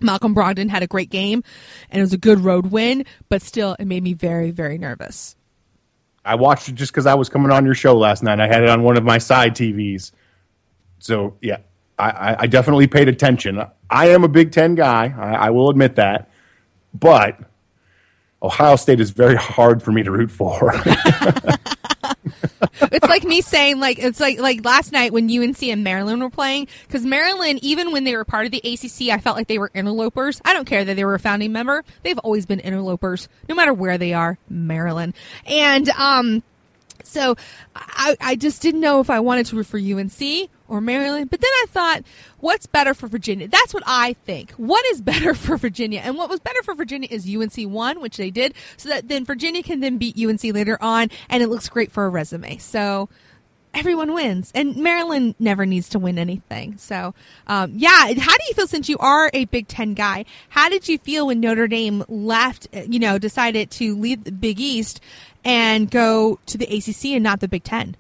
Malcolm 0.03 0.35
Brogdon 0.35 0.69
had 0.69 0.83
a 0.83 0.87
great 0.87 1.09
game 1.09 1.43
and 1.91 2.01
it 2.01 2.03
was 2.03 2.13
a 2.13 2.19
good 2.19 2.41
road 2.41 2.67
win, 2.67 3.05
but 3.29 3.43
still 3.43 3.77
it 3.79 3.85
made 3.87 4.03
me 4.03 4.13
very, 4.13 4.51
very 4.51 4.77
nervous. 4.77 5.37
I 6.25 6.35
watched 6.35 6.69
it 6.69 6.75
just 6.75 6.93
because 6.93 7.07
I 7.07 7.15
was 7.15 7.29
coming 7.29 7.53
on 7.53 7.65
your 7.65 7.75
show 7.75 7.97
last 7.97 8.23
night. 8.23 8.41
I 8.41 8.47
had 8.47 8.63
it 8.63 8.69
on 8.69 8.83
one 8.83 8.97
of 8.97 9.05
my 9.05 9.19
side 9.19 9.55
TVs. 9.55 10.11
So 10.99 11.37
yeah, 11.41 11.59
I, 11.99 12.11
I, 12.11 12.37
I 12.41 12.47
definitely 12.47 12.87
paid 12.87 13.09
attention. 13.09 13.63
I 13.91 14.09
am 14.09 14.25
a 14.25 14.29
Big 14.29 14.51
Ten 14.51 14.75
guy. 14.75 15.15
I, 15.17 15.47
I 15.47 15.51
will 15.51 15.71
admit 15.71 15.97
that. 15.97 16.31
but 16.93 17.39
Ohio 18.45 18.77
State 18.77 19.01
is 19.01 19.11
very 19.11 19.37
hard 19.37 19.83
for 19.83 19.91
me 19.91 20.03
to 20.03 20.11
root 20.11 20.31
for. 20.31 20.73
it's 22.93 23.09
like 23.09 23.25
me 23.25 23.41
saying 23.41 23.81
like 23.81 23.99
it's 23.99 24.21
like 24.21 24.39
like 24.39 24.63
last 24.65 24.93
night 24.93 25.13
when 25.13 25.31
UNC 25.31 25.63
and 25.63 25.83
Maryland 25.83 26.23
were 26.23 26.29
playing 26.29 26.69
because 26.87 27.05
Maryland 27.07 27.59
even 27.63 27.91
when 27.91 28.05
they 28.05 28.15
were 28.15 28.25
part 28.25 28.45
of 28.45 28.53
the 28.53 28.59
ACC 28.59 29.09
I 29.09 29.19
felt 29.19 29.37
like 29.37 29.49
they 29.49 29.59
were 29.59 29.71
interlopers. 29.75 30.43
I 30.45 30.53
don't 30.53 30.67
care 30.67 30.85
that 30.85 30.95
they 30.95 31.05
were 31.05 31.15
a 31.15 31.19
founding 31.19 31.53
member; 31.53 31.85
they've 32.03 32.19
always 32.19 32.45
been 32.45 32.61
interlopers, 32.61 33.29
no 33.49 33.55
matter 33.55 33.73
where 33.73 33.97
they 33.97 34.13
are. 34.13 34.37
Maryland 34.49 35.15
and 35.47 35.89
um 35.91 36.43
so 37.05 37.37
I, 37.75 38.17
I 38.21 38.37
just 38.37 38.63
didn't 38.63 38.81
know 38.81 39.01
if 39.01 39.11
I 39.11 39.21
wanted 39.21 39.47
to 39.47 39.57
root 39.57 39.67
for 39.67 39.79
UNC 39.79 40.51
or 40.69 40.81
Maryland. 40.81 41.31
But 41.31 41.41
then 41.41 41.51
I 41.51 41.67
thought, 41.69 42.03
what's 42.41 42.67
better 42.67 42.95
for 42.95 43.07
Virginia? 43.07 43.49
That's 43.49 43.73
what 43.73 43.83
I 43.87 44.15
think. 44.25 44.53
What 44.53 44.85
is 44.87 45.01
better 45.03 45.35
for 45.35 45.57
Virginia? 45.57 46.01
And 46.03 46.17
what 46.17 46.29
was 46.29 46.41
better 46.41 46.63
for 46.63 46.75
Virginia 46.75 47.09
is 47.11 47.29
UNC 47.29 47.71
won, 47.71 48.01
which 48.01 48.17
they 48.17 48.31
did, 48.31 48.55
so 48.77 48.89
that 48.89 49.09
then 49.09 49.25
Virginia 49.25 49.63
can 49.63 49.81
then 49.81 49.99
beat 49.99 50.19
UNC 50.19 50.43
later 50.43 50.79
on, 50.81 51.09
and 51.29 51.43
it 51.43 51.49
looks 51.49 51.69
great 51.69 51.93
for 51.93 52.07
a 52.07 52.09
resume. 52.09 52.59
So 52.59 53.09
everyone 53.75 54.15
wins, 54.15 54.53
and 54.55 54.77
Maryland 54.77 55.35
never 55.39 55.67
needs 55.67 55.89
to 55.91 55.99
win 55.99 56.19
anything. 56.19 56.79
So, 56.79 57.15
um, 57.47 57.73
yeah, 57.75 58.13
how 58.19 58.37
do 58.37 58.45
you 58.49 58.55
feel 58.55 58.67
since 58.67 58.89
you 58.89 58.97
are 58.99 59.31
a 59.35 59.45
Big 59.47 59.69
Ten 59.69 59.95
guy? 59.95 60.25
How 60.49 60.69
did 60.69 60.89
you 60.89 60.99
feel 60.99 61.27
when 61.27 61.41
Notre 61.41 61.67
Dame 61.67 62.05
left? 62.09 62.69
You 62.73 62.99
know, 62.99 63.19
decided 63.19 63.71
to 63.73 63.97
leave 63.97 64.25
the 64.25 64.33
Big 64.33 64.61
East 64.61 65.01
and 65.45 65.91
go 65.91 66.39
to 66.47 66.59
the 66.59 66.67
ACC 66.67 67.13
and 67.13 67.23
not 67.23 67.41
the 67.41 67.49
Big 67.49 67.65
Ten? 67.65 67.97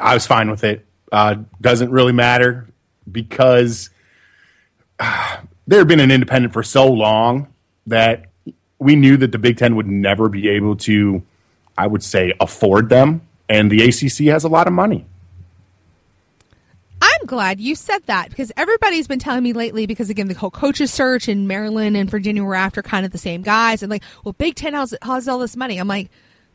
I 0.00 0.14
was 0.14 0.26
fine 0.26 0.50
with 0.50 0.64
it. 0.64 0.84
Uh, 1.12 1.36
doesn't 1.60 1.90
really 1.90 2.12
matter 2.12 2.66
because 3.10 3.90
uh, 4.98 5.38
there 5.66 5.84
been 5.84 6.00
an 6.00 6.10
independent 6.10 6.52
for 6.52 6.62
so 6.62 6.86
long 6.86 7.48
that 7.86 8.26
we 8.78 8.96
knew 8.96 9.16
that 9.16 9.32
the 9.32 9.38
Big 9.38 9.56
Ten 9.56 9.76
would 9.76 9.86
never 9.86 10.28
be 10.28 10.48
able 10.48 10.76
to, 10.76 11.22
I 11.78 11.86
would 11.86 12.02
say, 12.02 12.32
afford 12.40 12.88
them. 12.88 13.22
And 13.48 13.70
the 13.70 13.82
ACC 13.84 14.26
has 14.32 14.44
a 14.44 14.48
lot 14.48 14.66
of 14.66 14.72
money. 14.72 15.06
I'm 17.24 17.28
glad 17.28 17.58
you 17.58 17.74
said 17.74 18.02
that 18.04 18.28
because 18.28 18.52
everybody's 18.54 19.06
been 19.06 19.18
telling 19.18 19.42
me 19.42 19.54
lately 19.54 19.86
because 19.86 20.10
again 20.10 20.28
the 20.28 20.34
whole 20.34 20.50
coaches 20.50 20.92
search 20.92 21.26
in 21.26 21.46
Maryland 21.46 21.96
and 21.96 22.10
Virginia 22.10 22.44
were 22.44 22.54
after 22.54 22.82
kind 22.82 23.06
of 23.06 23.12
the 23.12 23.18
same 23.18 23.40
guys 23.40 23.82
and 23.82 23.88
like 23.88 24.02
well 24.24 24.34
Big 24.34 24.56
Ten 24.56 24.74
has, 24.74 24.94
has 25.00 25.26
all 25.26 25.38
this 25.38 25.56
money 25.56 25.78
I'm 25.78 25.88
like 25.88 26.10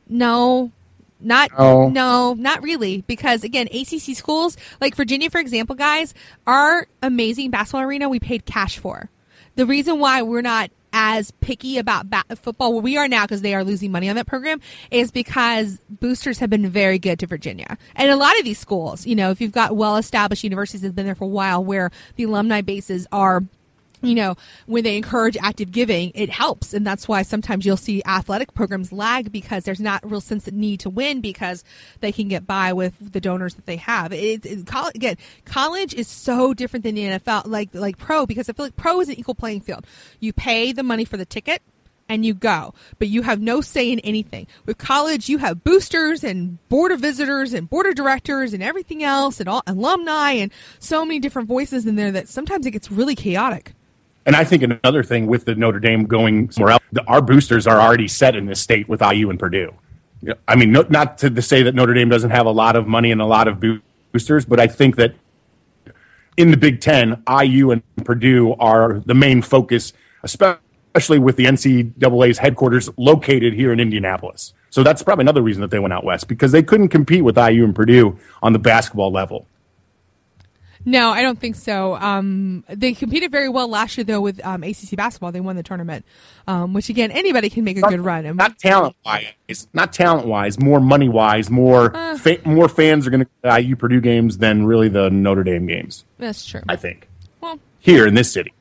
no 0.07 0.71
not 1.19 1.49
no. 1.57 1.89
no 1.89 2.35
not 2.35 2.61
really 2.61 3.01
because 3.07 3.43
again 3.43 3.67
ACC 3.73 4.15
schools 4.15 4.57
like 4.79 4.93
Virginia 4.93 5.31
for 5.31 5.41
example 5.41 5.75
guys 5.75 6.13
our 6.45 6.85
amazing 7.01 7.49
basketball 7.49 7.81
arena 7.81 8.07
we 8.07 8.19
paid 8.19 8.45
cash 8.45 8.77
for 8.77 9.09
the 9.55 9.65
reason 9.65 9.99
why 9.99 10.21
we're 10.21 10.43
not 10.43 10.69
as 10.93 11.31
picky 11.31 11.77
about 11.77 12.09
ba- 12.09 12.23
football 12.35 12.73
where 12.73 12.81
we 12.81 12.97
are 12.97 13.07
now 13.07 13.25
because 13.25 13.41
they 13.41 13.53
are 13.53 13.63
losing 13.63 13.91
money 13.91 14.09
on 14.09 14.15
that 14.15 14.27
program 14.27 14.59
is 14.91 15.11
because 15.11 15.79
boosters 15.89 16.39
have 16.39 16.49
been 16.49 16.69
very 16.69 16.99
good 16.99 17.19
to 17.19 17.27
Virginia. 17.27 17.77
And 17.95 18.09
a 18.09 18.15
lot 18.15 18.37
of 18.39 18.45
these 18.45 18.59
schools, 18.59 19.05
you 19.05 19.15
know, 19.15 19.31
if 19.31 19.41
you've 19.41 19.51
got 19.51 19.75
well 19.75 19.97
established 19.97 20.43
universities 20.43 20.81
that 20.81 20.87
have 20.87 20.95
been 20.95 21.05
there 21.05 21.15
for 21.15 21.25
a 21.25 21.27
while 21.27 21.63
where 21.63 21.91
the 22.15 22.23
alumni 22.23 22.61
bases 22.61 23.07
are 23.11 23.43
you 24.01 24.15
know, 24.15 24.35
when 24.65 24.83
they 24.83 24.95
encourage 24.95 25.35
active 25.41 25.71
giving, 25.71 26.11
it 26.15 26.29
helps. 26.29 26.73
And 26.73 26.87
that's 26.87 27.07
why 27.07 27.21
sometimes 27.21 27.65
you'll 27.65 27.77
see 27.77 28.01
athletic 28.05 28.53
programs 28.53 28.91
lag 28.91 29.31
because 29.31 29.63
there's 29.65 29.81
not 29.81 30.09
real 30.09 30.21
sense 30.21 30.47
of 30.47 30.53
need 30.53 30.79
to 30.81 30.89
win 30.89 31.19
because 31.21 31.63
they 31.99 32.11
can 32.11 32.27
get 32.27 32.47
by 32.47 32.71
with 32.71 33.11
the 33.11 33.19
donors 33.19 33.55
that 33.55 33.65
they 33.65 33.75
have. 33.77 34.13
It, 34.13 34.45
it, 34.45 34.65
college, 34.65 34.95
again, 34.95 35.17
college 35.45 35.93
is 35.93 36.07
so 36.07 36.53
different 36.53 36.83
than 36.83 36.95
the 36.95 37.03
NFL, 37.03 37.43
like, 37.47 37.69
like 37.73 37.97
pro, 37.97 38.25
because 38.25 38.49
I 38.49 38.53
feel 38.53 38.67
like 38.67 38.77
pro 38.77 39.01
is 39.01 39.09
an 39.09 39.15
equal 39.15 39.35
playing 39.35 39.61
field. 39.61 39.85
You 40.19 40.31
pay 40.31 40.71
the 40.71 40.83
money 40.83 41.03
for 41.03 41.17
the 41.17 41.25
ticket 41.25 41.61
and 42.09 42.25
you 42.25 42.33
go, 42.33 42.73
but 42.97 43.07
you 43.07 43.21
have 43.21 43.39
no 43.39 43.61
say 43.61 43.91
in 43.91 43.99
anything. 43.99 44.47
With 44.65 44.77
college, 44.79 45.29
you 45.29 45.37
have 45.37 45.63
boosters 45.63 46.23
and 46.23 46.57
board 46.67 46.91
of 46.91 46.99
visitors 46.99 47.53
and 47.53 47.69
board 47.69 47.85
of 47.85 47.95
directors 47.95 48.53
and 48.53 48.63
everything 48.63 49.03
else 49.03 49.39
and 49.39 49.47
all 49.47 49.61
alumni 49.67 50.31
and 50.31 50.51
so 50.79 51.05
many 51.05 51.19
different 51.19 51.47
voices 51.47 51.85
in 51.85 51.95
there 51.95 52.11
that 52.11 52.27
sometimes 52.27 52.65
it 52.65 52.71
gets 52.71 52.91
really 52.91 53.15
chaotic. 53.15 53.73
And 54.25 54.35
I 54.35 54.43
think 54.43 54.63
another 54.63 55.03
thing 55.03 55.27
with 55.27 55.45
the 55.45 55.55
Notre 55.55 55.79
Dame 55.79 56.05
going 56.05 56.51
somewhere 56.51 56.73
else, 56.73 56.83
the, 56.91 57.03
our 57.05 57.21
boosters 57.21 57.67
are 57.67 57.79
already 57.79 58.07
set 58.07 58.35
in 58.35 58.45
this 58.45 58.59
state 58.59 58.87
with 58.87 59.01
IU 59.01 59.29
and 59.29 59.39
Purdue. 59.39 59.73
I 60.47 60.55
mean, 60.55 60.71
no, 60.71 60.85
not 60.89 61.17
to, 61.19 61.29
to 61.29 61.41
say 61.41 61.63
that 61.63 61.75
Notre 61.75 61.93
Dame 61.93 62.09
doesn't 62.09 62.31
have 62.31 62.45
a 62.45 62.51
lot 62.51 62.75
of 62.75 62.87
money 62.87 63.11
and 63.11 63.21
a 63.21 63.25
lot 63.25 63.47
of 63.47 63.63
boosters, 64.11 64.45
but 64.45 64.59
I 64.59 64.67
think 64.67 64.97
that 64.97 65.15
in 66.37 66.51
the 66.51 66.57
Big 66.57 66.81
Ten, 66.81 67.23
IU 67.27 67.71
and 67.71 67.83
Purdue 68.03 68.53
are 68.59 69.01
the 69.05 69.13
main 69.13 69.41
focus, 69.41 69.93
especially 70.23 71.19
with 71.19 71.35
the 71.35 71.45
NCAA's 71.45 72.37
headquarters 72.37 72.89
located 72.97 73.53
here 73.53 73.71
in 73.71 73.79
Indianapolis. 73.79 74.53
So 74.69 74.83
that's 74.83 75.01
probably 75.01 75.23
another 75.23 75.41
reason 75.41 75.61
that 75.61 75.71
they 75.71 75.79
went 75.79 75.93
out 75.93 76.03
west 76.03 76.27
because 76.27 76.51
they 76.51 76.63
couldn't 76.63 76.89
compete 76.89 77.23
with 77.23 77.37
IU 77.37 77.63
and 77.63 77.75
Purdue 77.75 78.19
on 78.41 78.53
the 78.53 78.59
basketball 78.59 79.11
level. 79.11 79.47
No, 80.85 81.09
I 81.11 81.21
don't 81.21 81.39
think 81.39 81.55
so. 81.55 81.95
Um, 81.95 82.63
they 82.69 82.93
competed 82.93 83.31
very 83.31 83.49
well 83.49 83.67
last 83.67 83.97
year, 83.97 84.05
though, 84.05 84.21
with 84.21 84.43
um, 84.45 84.63
ACC 84.63 84.95
basketball. 84.95 85.31
They 85.31 85.41
won 85.41 85.55
the 85.55 85.63
tournament, 85.63 86.05
um, 86.47 86.73
which 86.73 86.89
again, 86.89 87.11
anybody 87.11 87.49
can 87.49 87.63
make 87.63 87.77
a 87.77 87.81
good 87.81 87.99
run. 87.99 88.35
Not 88.35 88.57
talent 88.57 88.95
wise, 89.05 89.67
not 89.73 89.91
talent 89.93 90.25
wise, 90.27 90.59
more 90.59 90.79
money 90.79 91.09
wise, 91.09 91.49
more 91.49 91.95
uh, 91.95 92.17
fa- 92.17 92.39
more 92.45 92.69
fans 92.69 93.05
are 93.05 93.09
going 93.09 93.25
to 93.43 93.61
IU 93.61 93.75
Purdue 93.75 94.01
games 94.01 94.37
than 94.37 94.65
really 94.65 94.87
the 94.87 95.09
Notre 95.09 95.43
Dame 95.43 95.65
games. 95.67 96.05
That's 96.17 96.45
true. 96.45 96.61
I 96.69 96.75
think. 96.75 97.07
Well, 97.41 97.59
here 97.79 98.07
in 98.07 98.13
this 98.13 98.31
city, 98.31 98.53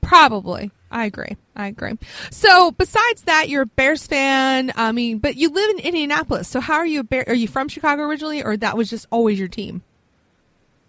probably. 0.00 0.70
I 0.90 1.04
agree. 1.04 1.36
I 1.54 1.66
agree. 1.66 1.98
So, 2.30 2.70
besides 2.70 3.22
that, 3.24 3.50
you're 3.50 3.62
a 3.62 3.66
Bears 3.66 4.06
fan. 4.06 4.72
I 4.74 4.92
mean, 4.92 5.18
but 5.18 5.36
you 5.36 5.50
live 5.50 5.70
in 5.70 5.80
Indianapolis. 5.80 6.48
So, 6.48 6.60
how 6.60 6.74
are 6.76 6.86
you? 6.86 7.00
A 7.00 7.04
Bear- 7.04 7.24
are 7.28 7.34
you 7.34 7.46
from 7.46 7.68
Chicago 7.68 8.04
originally, 8.04 8.42
or 8.42 8.56
that 8.56 8.74
was 8.76 8.88
just 8.88 9.06
always 9.10 9.38
your 9.38 9.48
team? 9.48 9.82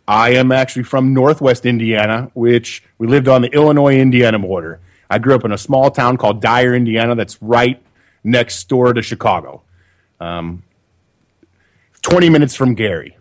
I 0.09 0.31
am 0.31 0.51
actually 0.51 0.83
from 0.83 1.13
Northwest 1.13 1.67
Indiana, 1.67 2.31
which 2.33 2.81
we 2.97 3.05
lived 3.05 3.27
on 3.27 3.43
the 3.43 3.49
Illinois 3.49 3.99
Indiana 3.99 4.39
border. 4.39 4.79
I 5.07 5.19
grew 5.19 5.35
up 5.35 5.45
in 5.45 5.51
a 5.51 5.57
small 5.57 5.91
town 5.91 6.17
called 6.17 6.41
Dyer, 6.41 6.73
Indiana, 6.73 7.13
that's 7.13 7.39
right 7.43 7.79
next 8.23 8.67
door 8.67 8.91
to 8.91 9.03
Chicago. 9.03 9.61
Um, 10.19 10.63
20 12.01 12.27
minutes 12.31 12.55
from 12.55 12.73
Gary, 12.73 13.17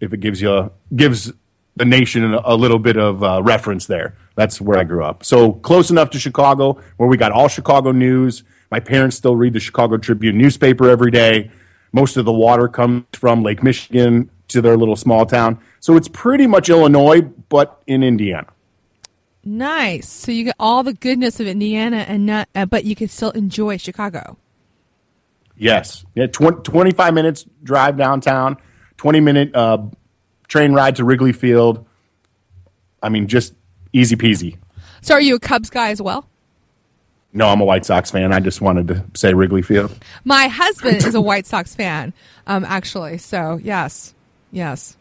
if 0.00 0.14
it 0.14 0.20
gives 0.20 0.40
you 0.40 0.50
a, 0.50 0.70
gives 0.96 1.30
the 1.76 1.84
nation 1.84 2.32
a, 2.32 2.54
little 2.54 2.78
bit 2.78 2.96
of 2.96 3.22
uh, 3.22 3.42
reference 3.42 3.84
there. 3.84 4.16
That's 4.34 4.62
where 4.62 4.78
I 4.78 4.84
grew 4.84 5.04
up. 5.04 5.22
So 5.22 5.52
close 5.52 5.90
enough 5.90 6.08
to 6.10 6.18
Chicago, 6.18 6.80
where 6.96 7.08
we 7.08 7.18
got 7.18 7.32
all 7.32 7.48
Chicago 7.48 7.92
news. 7.92 8.44
My 8.70 8.80
parents 8.80 9.14
still 9.14 9.36
read 9.36 9.52
the 9.52 9.60
Chicago 9.60 9.98
Tribune 9.98 10.38
newspaper 10.38 10.88
every 10.88 11.10
day. 11.10 11.50
Most 11.92 12.16
of 12.16 12.24
the 12.24 12.32
water 12.32 12.66
comes 12.66 13.04
from 13.12 13.42
Lake 13.42 13.62
Michigan 13.62 14.30
to 14.48 14.62
their 14.62 14.78
little 14.78 14.96
small 14.96 15.26
town. 15.26 15.58
So 15.80 15.96
it's 15.96 16.08
pretty 16.08 16.46
much 16.46 16.68
Illinois, 16.68 17.22
but 17.22 17.82
in 17.86 18.02
Indiana. 18.02 18.46
Nice. 19.42 20.08
So 20.08 20.30
you 20.30 20.44
get 20.44 20.56
all 20.60 20.82
the 20.82 20.92
goodness 20.92 21.40
of 21.40 21.46
Indiana, 21.46 22.04
and 22.06 22.26
not, 22.26 22.48
uh, 22.54 22.66
but 22.66 22.84
you 22.84 22.94
can 22.94 23.08
still 23.08 23.30
enjoy 23.30 23.78
Chicago. 23.78 24.36
Yes. 25.56 26.04
Yeah. 26.14 26.26
20, 26.26 26.62
25 26.62 27.14
minutes 27.14 27.46
drive 27.62 27.96
downtown, 27.96 28.56
20 28.98 29.20
minute 29.20 29.54
uh, 29.54 29.78
train 30.48 30.72
ride 30.72 30.96
to 30.96 31.04
Wrigley 31.04 31.32
Field. 31.32 31.86
I 33.02 33.08
mean, 33.08 33.26
just 33.28 33.54
easy 33.92 34.16
peasy. 34.16 34.58
So 35.00 35.14
are 35.14 35.20
you 35.20 35.36
a 35.36 35.40
Cubs 35.40 35.70
guy 35.70 35.90
as 35.90 36.02
well? 36.02 36.26
No, 37.32 37.48
I'm 37.48 37.60
a 37.60 37.64
White 37.64 37.84
Sox 37.86 38.10
fan. 38.10 38.32
I 38.32 38.40
just 38.40 38.60
wanted 38.60 38.88
to 38.88 39.04
say 39.14 39.32
Wrigley 39.34 39.62
Field. 39.62 39.96
My 40.24 40.48
husband 40.48 40.96
is 41.04 41.14
a 41.14 41.20
White 41.20 41.46
Sox 41.46 41.74
fan, 41.74 42.12
um, 42.46 42.64
actually. 42.64 43.18
So 43.18 43.58
yes, 43.62 44.14
yes, 44.50 44.96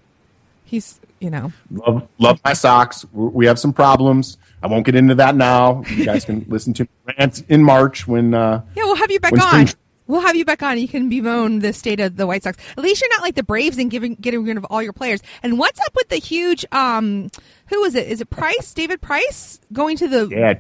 he's 0.70 1.00
you 1.20 1.30
know 1.30 1.52
love 1.72 2.08
love 2.18 2.40
my 2.44 2.54
Sox. 2.54 3.06
We 3.14 3.46
have 3.48 3.60
some 3.60 3.74
problems. 3.74 4.38
I 4.62 4.68
won't 4.68 4.86
get 4.86 4.96
into 4.96 5.16
that 5.16 5.36
now. 5.36 5.84
You 5.90 6.06
guys 6.06 6.26
can 6.26 6.46
listen 6.50 6.74
to 6.76 6.88
rants 7.06 7.44
in 7.50 7.64
March 7.64 8.08
when. 8.08 8.34
Uh, 8.34 8.64
yeah, 8.76 8.84
we'll 8.84 8.96
have 8.96 9.12
you 9.12 9.20
back 9.20 9.34
on. 9.34 9.68
Spring- 9.68 9.84
We'll 10.10 10.22
have 10.22 10.36
you 10.36 10.44
back 10.44 10.64
on. 10.64 10.80
You 10.80 10.88
can 10.88 11.08
bemoan 11.08 11.60
the 11.60 11.72
state 11.72 12.00
of 12.00 12.18
the 12.18 12.26
White 12.26 12.42
Sox. 12.42 12.58
At 12.76 12.84
least 12.84 13.00
you're 13.00 13.12
not 13.12 13.22
like 13.22 13.36
the 13.36 13.44
Braves 13.44 13.78
and 13.78 13.92
giving 13.92 14.16
getting 14.16 14.44
rid 14.44 14.58
of 14.58 14.66
all 14.66 14.82
your 14.82 14.92
players. 14.92 15.22
And 15.44 15.60
what's 15.60 15.80
up 15.82 15.96
with 15.96 16.10
the 16.10 16.16
huge? 16.16 16.66
Um, 16.72 17.30
who 17.68 17.84
is 17.84 17.94
it? 17.94 18.08
Is 18.08 18.20
it 18.20 18.32
Price? 18.32 18.74
David 18.74 19.02
Price 19.02 19.60
going 19.72 19.98
to 19.98 20.08
the 20.08 20.28
yeah, 20.28 20.56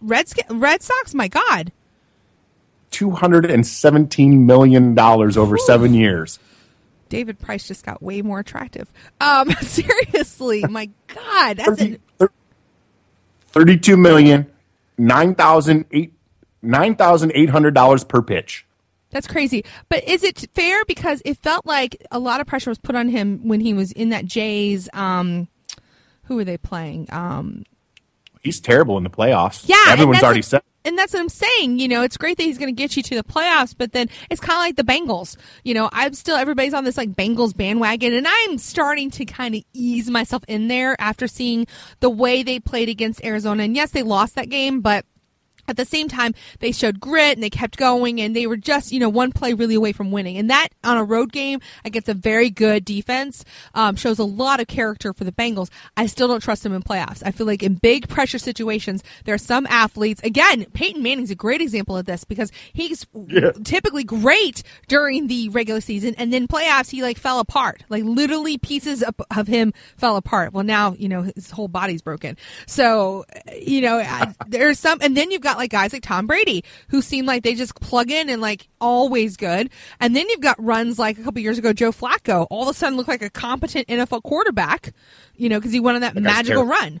Red 0.00 0.32
Red 0.48 0.82
Sox? 0.82 1.12
My 1.12 1.26
God, 1.26 1.72
two 2.92 3.10
hundred 3.10 3.50
and 3.50 3.66
seventeen 3.66 4.46
million 4.46 4.94
dollars 4.94 5.36
over 5.36 5.56
Ooh. 5.56 5.66
seven 5.66 5.92
years. 5.92 6.38
David 7.14 7.38
Price 7.38 7.68
just 7.68 7.84
got 7.84 8.02
way 8.02 8.22
more 8.22 8.40
attractive. 8.40 8.92
Um, 9.20 9.50
seriously, 9.60 10.64
my 10.68 10.90
God, 11.06 11.58
that's 11.58 11.80
30, 11.80 11.98
32 13.48 13.96
million, 13.96 14.50
nine 14.98 15.36
thousand 15.36 15.84
eight 15.92 16.12
nine 16.60 16.96
thousand 16.96 17.30
eight 17.36 17.50
hundred 17.50 17.72
dollars 17.72 18.02
per 18.02 18.20
pitch. 18.20 18.66
That's 19.10 19.28
crazy. 19.28 19.64
But 19.88 20.02
is 20.08 20.24
it 20.24 20.48
fair? 20.54 20.84
Because 20.86 21.22
it 21.24 21.38
felt 21.38 21.64
like 21.64 22.04
a 22.10 22.18
lot 22.18 22.40
of 22.40 22.48
pressure 22.48 22.70
was 22.70 22.78
put 22.78 22.96
on 22.96 23.08
him 23.08 23.46
when 23.46 23.60
he 23.60 23.72
was 23.72 23.92
in 23.92 24.08
that 24.08 24.24
Jays. 24.24 24.88
Um, 24.92 25.46
who 26.24 26.34
were 26.34 26.44
they 26.44 26.56
playing? 26.56 27.06
Um, 27.12 27.64
he's 28.42 28.58
terrible 28.58 28.98
in 28.98 29.04
the 29.04 29.10
playoffs. 29.10 29.68
Yeah, 29.68 29.76
everyone's 29.86 30.22
already 30.22 30.42
said. 30.42 30.62
And 30.84 30.98
that's 30.98 31.14
what 31.14 31.20
I'm 31.20 31.28
saying. 31.28 31.78
You 31.78 31.88
know, 31.88 32.02
it's 32.02 32.16
great 32.16 32.36
that 32.36 32.42
he's 32.42 32.58
going 32.58 32.74
to 32.74 32.78
get 32.78 32.96
you 32.96 33.02
to 33.04 33.14
the 33.14 33.24
playoffs, 33.24 33.74
but 33.76 33.92
then 33.92 34.08
it's 34.30 34.40
kind 34.40 34.56
of 34.56 34.60
like 34.60 34.76
the 34.76 34.84
Bengals. 34.84 35.36
You 35.64 35.74
know, 35.74 35.88
I'm 35.92 36.12
still, 36.12 36.36
everybody's 36.36 36.74
on 36.74 36.84
this 36.84 36.98
like 36.98 37.12
Bengals 37.12 37.56
bandwagon, 37.56 38.12
and 38.12 38.26
I'm 38.28 38.58
starting 38.58 39.10
to 39.12 39.24
kind 39.24 39.54
of 39.54 39.62
ease 39.72 40.10
myself 40.10 40.44
in 40.46 40.68
there 40.68 40.94
after 41.00 41.26
seeing 41.26 41.66
the 42.00 42.10
way 42.10 42.42
they 42.42 42.60
played 42.60 42.88
against 42.88 43.24
Arizona. 43.24 43.62
And 43.62 43.74
yes, 43.74 43.92
they 43.92 44.02
lost 44.02 44.34
that 44.34 44.50
game, 44.50 44.80
but 44.80 45.06
at 45.68 45.76
the 45.76 45.84
same 45.84 46.08
time, 46.08 46.34
they 46.60 46.72
showed 46.72 47.00
grit 47.00 47.36
and 47.36 47.42
they 47.42 47.50
kept 47.50 47.76
going 47.76 48.20
and 48.20 48.34
they 48.34 48.46
were 48.46 48.56
just, 48.56 48.92
you 48.92 49.00
know, 49.00 49.08
one 49.08 49.32
play 49.32 49.54
really 49.54 49.74
away 49.74 49.92
from 49.92 50.10
winning. 50.10 50.36
And 50.36 50.50
that 50.50 50.68
on 50.82 50.96
a 50.96 51.04
road 51.04 51.32
game 51.32 51.60
against 51.84 52.08
a 52.08 52.14
very 52.14 52.50
good 52.50 52.84
defense 52.84 53.44
um, 53.74 53.96
shows 53.96 54.18
a 54.18 54.24
lot 54.24 54.60
of 54.60 54.66
character 54.66 55.12
for 55.12 55.24
the 55.24 55.32
Bengals. 55.32 55.70
I 55.96 56.06
still 56.06 56.28
don't 56.28 56.40
trust 56.40 56.62
them 56.62 56.72
in 56.72 56.82
playoffs. 56.82 57.22
I 57.24 57.30
feel 57.30 57.46
like 57.46 57.62
in 57.62 57.74
big 57.74 58.08
pressure 58.08 58.38
situations, 58.38 59.02
there 59.24 59.34
are 59.34 59.38
some 59.38 59.66
athletes. 59.66 60.20
Again, 60.22 60.66
Peyton 60.72 61.02
Manning's 61.02 61.30
a 61.30 61.34
great 61.34 61.60
example 61.60 61.96
of 61.96 62.06
this 62.06 62.24
because 62.24 62.50
he's 62.72 63.06
typically 63.64 64.04
great 64.04 64.62
during 64.88 65.26
the 65.26 65.48
regular 65.50 65.80
season 65.80 66.14
and 66.16 66.32
then 66.32 66.46
playoffs, 66.48 66.90
he 66.90 67.02
like 67.02 67.18
fell 67.18 67.38
apart. 67.38 67.84
Like 67.88 68.04
literally 68.04 68.58
pieces 68.58 69.02
of, 69.02 69.14
of 69.36 69.46
him 69.46 69.72
fell 69.96 70.16
apart. 70.16 70.52
Well, 70.52 70.64
now, 70.64 70.94
you 70.94 71.08
know, 71.08 71.22
his 71.22 71.50
whole 71.50 71.68
body's 71.68 72.02
broken. 72.02 72.36
So, 72.66 73.24
you 73.56 73.80
know, 73.80 73.98
I, 73.98 74.34
there's 74.46 74.78
some, 74.78 74.98
and 75.00 75.16
then 75.16 75.30
you've 75.30 75.42
got 75.42 75.53
like 75.58 75.70
guys 75.70 75.92
like 75.92 76.02
Tom 76.02 76.26
Brady 76.26 76.64
who 76.88 77.02
seem 77.02 77.26
like 77.26 77.42
they 77.42 77.54
just 77.54 77.74
plug 77.76 78.10
in 78.10 78.28
and 78.28 78.40
like 78.40 78.68
always 78.80 79.36
good. 79.36 79.70
And 80.00 80.14
then 80.14 80.28
you've 80.28 80.40
got 80.40 80.62
runs 80.62 80.98
like 80.98 81.18
a 81.18 81.22
couple 81.22 81.40
years 81.40 81.58
ago, 81.58 81.72
Joe 81.72 81.92
Flacco 81.92 82.46
all 82.50 82.62
of 82.62 82.68
a 82.68 82.74
sudden 82.74 82.96
looked 82.96 83.08
like 83.08 83.22
a 83.22 83.30
competent 83.30 83.86
NFL 83.88 84.22
quarterback, 84.22 84.92
you 85.36 85.48
know, 85.48 85.58
because 85.58 85.72
he 85.72 85.80
went 85.80 85.96
on 85.96 86.00
that 86.02 86.14
guy's 86.14 86.22
magical 86.22 86.64
run. 86.64 87.00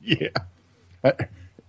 Yeah. 0.00 0.28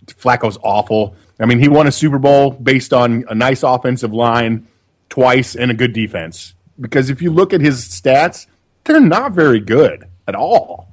Flacco's 0.06 0.58
awful. 0.62 1.14
I 1.38 1.46
mean, 1.46 1.58
he 1.58 1.68
won 1.68 1.86
a 1.86 1.92
Super 1.92 2.18
Bowl 2.18 2.50
based 2.50 2.92
on 2.92 3.24
a 3.28 3.34
nice 3.34 3.62
offensive 3.62 4.12
line 4.12 4.66
twice 5.08 5.54
and 5.54 5.70
a 5.70 5.74
good 5.74 5.92
defense. 5.92 6.54
Because 6.80 7.10
if 7.10 7.22
you 7.22 7.30
look 7.30 7.52
at 7.52 7.60
his 7.60 7.86
stats, 7.88 8.46
they're 8.84 9.00
not 9.00 9.32
very 9.32 9.60
good 9.60 10.06
at 10.26 10.34
all. 10.34 10.89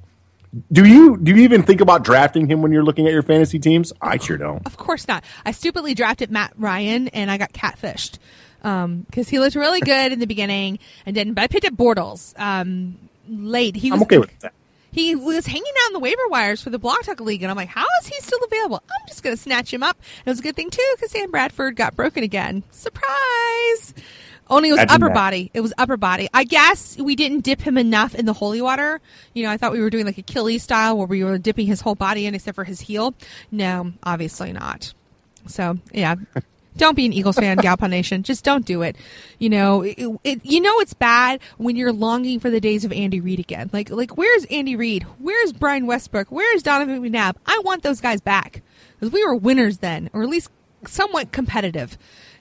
Do 0.72 0.84
you 0.86 1.16
do 1.18 1.32
you 1.34 1.42
even 1.42 1.62
think 1.62 1.80
about 1.80 2.04
drafting 2.04 2.48
him 2.48 2.62
when 2.62 2.72
you're 2.72 2.82
looking 2.84 3.06
at 3.06 3.12
your 3.12 3.22
fantasy 3.22 3.58
teams? 3.58 3.92
I 4.00 4.16
sure 4.18 4.36
don't. 4.38 4.64
Of 4.66 4.76
course 4.76 5.06
not. 5.06 5.24
I 5.44 5.52
stupidly 5.52 5.94
drafted 5.94 6.30
Matt 6.30 6.52
Ryan 6.56 7.08
and 7.08 7.30
I 7.30 7.36
got 7.36 7.52
catfished 7.52 8.18
because 8.62 9.28
he 9.28 9.38
looked 9.38 9.56
really 9.56 9.80
good 9.80 10.12
in 10.12 10.20
the 10.20 10.26
beginning 10.26 10.78
and 11.06 11.14
didn't. 11.14 11.34
But 11.34 11.42
I 11.42 11.46
picked 11.48 11.66
up 11.66 11.74
Bortles 11.74 12.38
um, 12.38 12.96
late. 13.28 13.76
He 13.76 13.90
was 13.90 14.00
I'm 14.00 14.02
okay 14.04 14.18
with 14.18 14.38
that. 14.40 14.52
he 14.90 15.14
was 15.14 15.46
hanging 15.46 15.72
out 15.82 15.86
on 15.88 15.92
the 15.92 15.98
waiver 16.00 16.26
wires 16.28 16.62
for 16.62 16.70
the 16.70 16.78
Blog 16.78 17.02
Talk 17.02 17.20
League, 17.20 17.42
and 17.42 17.50
I'm 17.50 17.56
like, 17.56 17.68
how 17.68 17.86
is 18.00 18.08
he 18.08 18.18
still 18.20 18.40
available? 18.42 18.82
I'm 18.90 19.06
just 19.06 19.22
going 19.22 19.36
to 19.36 19.40
snatch 19.42 19.72
him 19.72 19.82
up. 19.82 19.96
And 20.24 20.28
it 20.28 20.30
was 20.30 20.40
a 20.40 20.42
good 20.42 20.56
thing 20.56 20.70
too 20.70 20.92
because 20.96 21.10
Sam 21.10 21.30
Bradford 21.30 21.76
got 21.76 21.94
broken 21.94 22.24
again. 22.24 22.62
Surprise! 22.70 23.94
Only 24.50 24.70
it 24.70 24.72
was 24.72 24.80
Imagine 24.80 24.94
upper 24.94 25.08
that. 25.08 25.14
body. 25.14 25.50
It 25.54 25.60
was 25.60 25.72
upper 25.78 25.96
body. 25.96 26.28
I 26.32 26.44
guess 26.44 26.96
we 26.98 27.16
didn't 27.16 27.40
dip 27.40 27.60
him 27.60 27.76
enough 27.76 28.14
in 28.14 28.26
the 28.26 28.32
holy 28.32 28.62
water. 28.62 29.00
You 29.34 29.44
know, 29.44 29.50
I 29.50 29.56
thought 29.56 29.72
we 29.72 29.80
were 29.80 29.90
doing 29.90 30.06
like 30.06 30.18
Achilles 30.18 30.62
style 30.62 30.96
where 30.96 31.06
we 31.06 31.22
were 31.24 31.38
dipping 31.38 31.66
his 31.66 31.80
whole 31.80 31.94
body 31.94 32.26
in 32.26 32.34
except 32.34 32.54
for 32.54 32.64
his 32.64 32.80
heel. 32.80 33.14
No, 33.50 33.92
obviously 34.02 34.52
not. 34.52 34.94
So 35.46 35.78
yeah. 35.92 36.16
Don't 36.78 36.94
be 36.94 37.06
an 37.06 37.12
Eagles 37.12 37.34
fan, 37.36 37.56
Gal 37.56 37.76
Pal 37.76 37.88
Nation. 37.88 38.22
Just 38.22 38.44
don't 38.44 38.64
do 38.64 38.82
it. 38.82 38.94
You 39.40 39.48
know, 39.50 39.82
it, 39.82 39.98
it, 40.22 40.46
you 40.46 40.60
know 40.60 40.78
it's 40.78 40.94
bad 40.94 41.40
when 41.56 41.74
you're 41.74 41.92
longing 41.92 42.38
for 42.38 42.50
the 42.50 42.60
days 42.60 42.84
of 42.84 42.92
Andy 42.92 43.20
Reid 43.20 43.40
again. 43.40 43.68
Like, 43.72 43.90
like 43.90 44.16
where's 44.16 44.44
Andy 44.44 44.76
Reid? 44.76 45.02
Where's 45.18 45.52
Brian 45.52 45.86
Westbrook? 45.86 46.28
Where's 46.30 46.62
Donovan 46.62 47.02
McNabb? 47.02 47.34
I 47.46 47.60
want 47.64 47.82
those 47.82 48.00
guys 48.00 48.20
back 48.20 48.62
because 48.94 49.12
we 49.12 49.24
were 49.24 49.34
winners 49.34 49.78
then, 49.78 50.08
or 50.12 50.22
at 50.22 50.28
least 50.28 50.50
somewhat 50.86 51.32
competitive. 51.32 51.98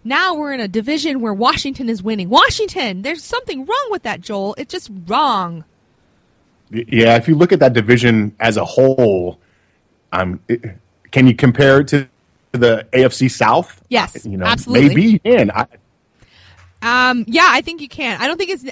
Now 0.07 0.35
we're 0.35 0.53
in 0.53 0.61
a 0.61 0.69
division 0.69 1.19
where 1.19 1.33
Washington 1.33 1.89
is 1.89 2.01
winning. 2.01 2.29
Washington, 2.29 3.01
there's 3.01 3.21
something 3.21 3.65
wrong 3.65 3.87
with 3.89 4.03
that, 4.03 4.21
Joel. 4.21 4.55
It's 4.57 4.71
just 4.71 4.89
wrong. 5.05 5.65
Yeah, 6.71 7.17
if 7.17 7.27
you 7.27 7.35
look 7.35 7.51
at 7.51 7.59
that 7.59 7.73
division 7.73 8.33
as 8.39 8.55
a 8.55 8.63
whole, 8.63 9.39
um, 10.13 10.39
it, 10.47 10.77
can 11.11 11.27
you 11.27 11.35
compare 11.35 11.81
it 11.81 11.89
to 11.89 12.07
the 12.53 12.87
AFC 12.93 13.29
South? 13.29 13.81
Yes, 13.89 14.25
you 14.25 14.37
know, 14.37 14.45
absolutely. 14.45 14.87
maybe 14.87 15.03
you 15.03 15.19
can. 15.19 15.51
I, 15.51 15.65
Um, 16.81 17.25
yeah, 17.27 17.47
I 17.49 17.61
think 17.61 17.81
you 17.81 17.89
can. 17.89 18.21
I 18.21 18.27
don't 18.27 18.37
think 18.37 18.51
it's 18.51 18.65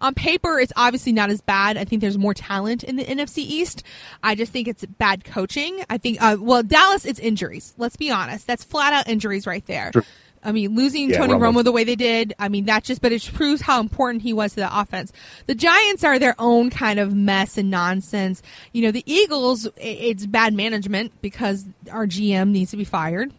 on 0.00 0.14
paper. 0.14 0.60
It's 0.60 0.72
obviously 0.76 1.12
not 1.12 1.30
as 1.30 1.40
bad. 1.40 1.76
I 1.76 1.84
think 1.84 2.00
there's 2.00 2.18
more 2.18 2.34
talent 2.34 2.84
in 2.84 2.96
the 2.96 3.04
NFC 3.04 3.38
East. 3.38 3.82
I 4.22 4.34
just 4.34 4.52
think 4.52 4.68
it's 4.68 4.84
bad 4.84 5.24
coaching. 5.24 5.82
I 5.90 5.98
think. 5.98 6.22
Uh, 6.22 6.36
well, 6.38 6.62
Dallas, 6.62 7.04
it's 7.04 7.18
injuries. 7.18 7.74
Let's 7.76 7.96
be 7.96 8.10
honest. 8.10 8.46
That's 8.46 8.62
flat 8.62 8.92
out 8.92 9.08
injuries 9.08 9.46
right 9.46 9.64
there. 9.66 9.90
Sure. 9.92 10.04
I 10.46 10.52
mean, 10.52 10.76
losing 10.76 11.10
Yeah, 11.10 11.18
Tony 11.18 11.34
Romo. 11.34 11.56
Romo 11.56 11.64
the 11.64 11.72
way 11.72 11.82
they 11.82 11.96
did. 11.96 12.32
I 12.38 12.48
mean, 12.48 12.66
that 12.66 12.84
just, 12.84 13.02
but 13.02 13.10
it 13.10 13.28
proves 13.34 13.60
how 13.60 13.80
important 13.80 14.22
he 14.22 14.32
was 14.32 14.52
to 14.52 14.60
the 14.60 14.80
offense. 14.80 15.12
The 15.46 15.56
Giants 15.56 16.04
are 16.04 16.20
their 16.20 16.36
own 16.38 16.70
kind 16.70 17.00
of 17.00 17.14
mess 17.14 17.58
and 17.58 17.68
nonsense. 17.68 18.42
You 18.72 18.82
know, 18.82 18.92
the 18.92 19.02
Eagles, 19.12 19.66
it's 19.76 20.24
bad 20.24 20.54
management 20.54 21.20
because 21.20 21.66
our 21.90 22.06
GM 22.06 22.50
needs 22.50 22.70
to 22.70 22.76
be 22.76 22.84
fired. 22.84 23.32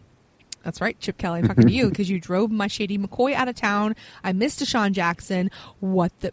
That's 0.64 0.82
right, 0.82 1.00
Chip 1.00 1.16
Kelly. 1.16 1.40
I'm 1.40 1.48
talking 1.48 1.66
to 1.66 1.72
you 1.72 1.88
because 1.88 2.10
you 2.10 2.20
drove 2.20 2.50
my 2.50 2.66
shady 2.66 2.98
McCoy 2.98 3.32
out 3.32 3.48
of 3.48 3.56
town. 3.56 3.96
I 4.22 4.34
missed 4.34 4.60
DeSean 4.60 4.92
Jackson. 4.92 5.50
What 5.80 6.12
the? 6.20 6.32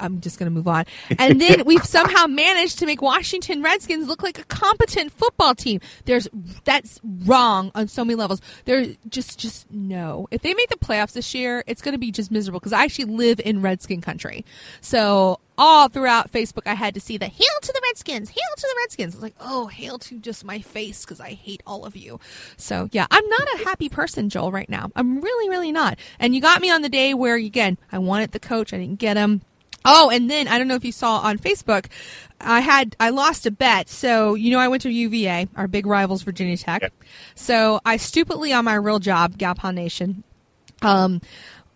I'm 0.00 0.20
just 0.20 0.38
going 0.38 0.46
to 0.46 0.54
move 0.54 0.68
on. 0.68 0.84
And 1.18 1.40
then 1.40 1.64
we've 1.64 1.84
somehow 1.84 2.26
managed 2.26 2.78
to 2.80 2.86
make 2.86 3.02
Washington 3.02 3.62
Redskins 3.62 4.08
look 4.08 4.22
like 4.22 4.38
a 4.38 4.44
competent 4.44 5.12
football 5.12 5.54
team. 5.54 5.80
There's 6.04 6.28
that's 6.64 7.00
wrong 7.04 7.70
on 7.74 7.88
so 7.88 8.04
many 8.04 8.14
levels. 8.14 8.40
There's 8.64 8.96
just 9.08 9.38
just 9.38 9.70
no. 9.70 10.28
If 10.30 10.42
they 10.42 10.54
make 10.54 10.68
the 10.68 10.76
playoffs 10.76 11.12
this 11.12 11.34
year, 11.34 11.64
it's 11.66 11.82
going 11.82 11.94
to 11.94 11.98
be 11.98 12.10
just 12.10 12.30
miserable 12.30 12.60
because 12.60 12.72
I 12.72 12.84
actually 12.84 13.06
live 13.06 13.40
in 13.44 13.62
Redskin 13.62 14.00
country. 14.00 14.44
So 14.80 15.40
all 15.58 15.88
throughout 15.88 16.32
Facebook, 16.32 16.66
I 16.66 16.74
had 16.74 16.94
to 16.94 17.00
see 17.00 17.16
the 17.16 17.26
hail 17.26 17.46
to 17.62 17.72
the 17.72 17.80
Redskins, 17.84 18.30
hail 18.30 18.56
to 18.56 18.62
the 18.62 18.74
Redskins. 18.82 19.14
I 19.14 19.16
was 19.16 19.22
like, 19.22 19.34
oh, 19.40 19.66
hail 19.66 19.98
to 20.00 20.18
just 20.18 20.44
my 20.44 20.60
face 20.60 21.04
because 21.04 21.20
I 21.20 21.30
hate 21.30 21.62
all 21.66 21.84
of 21.84 21.96
you. 21.96 22.20
So 22.56 22.88
yeah, 22.92 23.06
I'm 23.10 23.26
not 23.28 23.48
a 23.54 23.64
happy 23.64 23.88
person, 23.88 24.28
Joel, 24.28 24.52
right 24.52 24.68
now. 24.68 24.90
I'm 24.94 25.20
really, 25.20 25.48
really 25.48 25.72
not. 25.72 25.98
And 26.18 26.34
you 26.34 26.40
got 26.40 26.60
me 26.60 26.70
on 26.70 26.82
the 26.82 26.88
day 26.88 27.14
where, 27.14 27.36
again, 27.36 27.78
I 27.90 27.98
wanted 27.98 28.32
the 28.32 28.40
coach, 28.40 28.72
I 28.72 28.78
didn't 28.78 28.98
get 28.98 29.16
him. 29.16 29.42
Oh, 29.86 30.10
and 30.10 30.30
then 30.30 30.48
I 30.48 30.58
don't 30.58 30.68
know 30.68 30.74
if 30.74 30.84
you 30.84 30.92
saw 30.92 31.18
on 31.18 31.38
Facebook, 31.38 31.86
I 32.40 32.60
had 32.60 32.96
I 33.00 33.10
lost 33.10 33.46
a 33.46 33.50
bet. 33.50 33.88
So 33.88 34.34
you 34.34 34.50
know 34.50 34.58
I 34.58 34.68
went 34.68 34.82
to 34.82 34.90
UVA, 34.90 35.48
our 35.56 35.68
big 35.68 35.86
rivals, 35.86 36.22
Virginia 36.22 36.56
Tech. 36.56 36.82
Yep. 36.82 36.92
So 37.34 37.80
I 37.84 37.96
stupidly 37.96 38.52
on 38.52 38.64
my 38.64 38.74
real 38.74 38.98
job, 38.98 39.38
Gal 39.38 39.54
Pal 39.54 39.72
Nation, 39.72 40.24
um, 40.82 41.20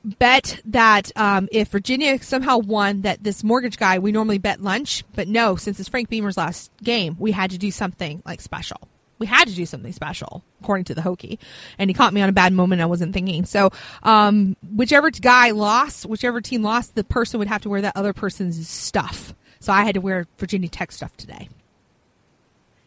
bet 0.04 0.60
that 0.64 1.12
um, 1.16 1.48
if 1.52 1.68
Virginia 1.68 2.22
somehow 2.22 2.58
won, 2.58 3.02
that 3.02 3.22
this 3.22 3.44
mortgage 3.44 3.78
guy 3.78 3.98
we 3.98 4.12
normally 4.12 4.38
bet 4.38 4.60
lunch, 4.60 5.04
but 5.14 5.28
no, 5.28 5.56
since 5.56 5.78
it's 5.78 5.88
Frank 5.88 6.08
Beamer's 6.08 6.36
last 6.36 6.70
game, 6.82 7.16
we 7.18 7.32
had 7.32 7.50
to 7.50 7.58
do 7.58 7.70
something 7.70 8.22
like 8.26 8.40
special. 8.40 8.88
We 9.20 9.26
had 9.26 9.46
to 9.48 9.54
do 9.54 9.66
something 9.66 9.92
special, 9.92 10.42
according 10.62 10.86
to 10.86 10.94
the 10.94 11.02
Hokie, 11.02 11.38
and 11.78 11.88
he 11.88 11.94
caught 11.94 12.12
me 12.12 12.22
on 12.22 12.28
a 12.30 12.32
bad 12.32 12.54
moment. 12.54 12.80
I 12.80 12.86
wasn't 12.86 13.12
thinking. 13.12 13.44
So, 13.44 13.70
um, 14.02 14.56
whichever 14.74 15.10
guy 15.10 15.50
lost, 15.50 16.06
whichever 16.06 16.40
team 16.40 16.62
lost, 16.62 16.94
the 16.94 17.04
person 17.04 17.38
would 17.38 17.46
have 17.46 17.60
to 17.62 17.68
wear 17.68 17.82
that 17.82 17.96
other 17.96 18.14
person's 18.14 18.66
stuff. 18.66 19.34
So 19.60 19.74
I 19.74 19.84
had 19.84 19.94
to 19.94 20.00
wear 20.00 20.26
Virginia 20.38 20.70
Tech 20.70 20.90
stuff 20.90 21.14
today. 21.18 21.50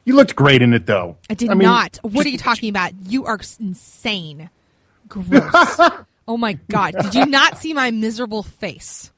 you 0.06 0.15
looked 0.15 0.36
great 0.36 0.63
in 0.63 0.74
it, 0.74 0.88
though. 0.88 1.17
I 1.30 1.36
did 1.36 1.50
mean, 1.50 1.60
not. 1.60 2.00
What 2.02 2.26
are 2.26 2.30
you 2.30 2.39
talking 2.39 2.69
about? 2.69 2.93
You 3.06 3.26
are 3.26 3.39
insane. 3.60 4.50
Gross. 5.08 5.80
oh 6.28 6.38
my 6.38 6.54
god! 6.72 6.96
Did 7.00 7.13
you 7.13 7.26
not 7.28 7.60
see 7.60 7.74
my 7.74 7.91
miserable 7.91 8.41
face? 8.41 9.12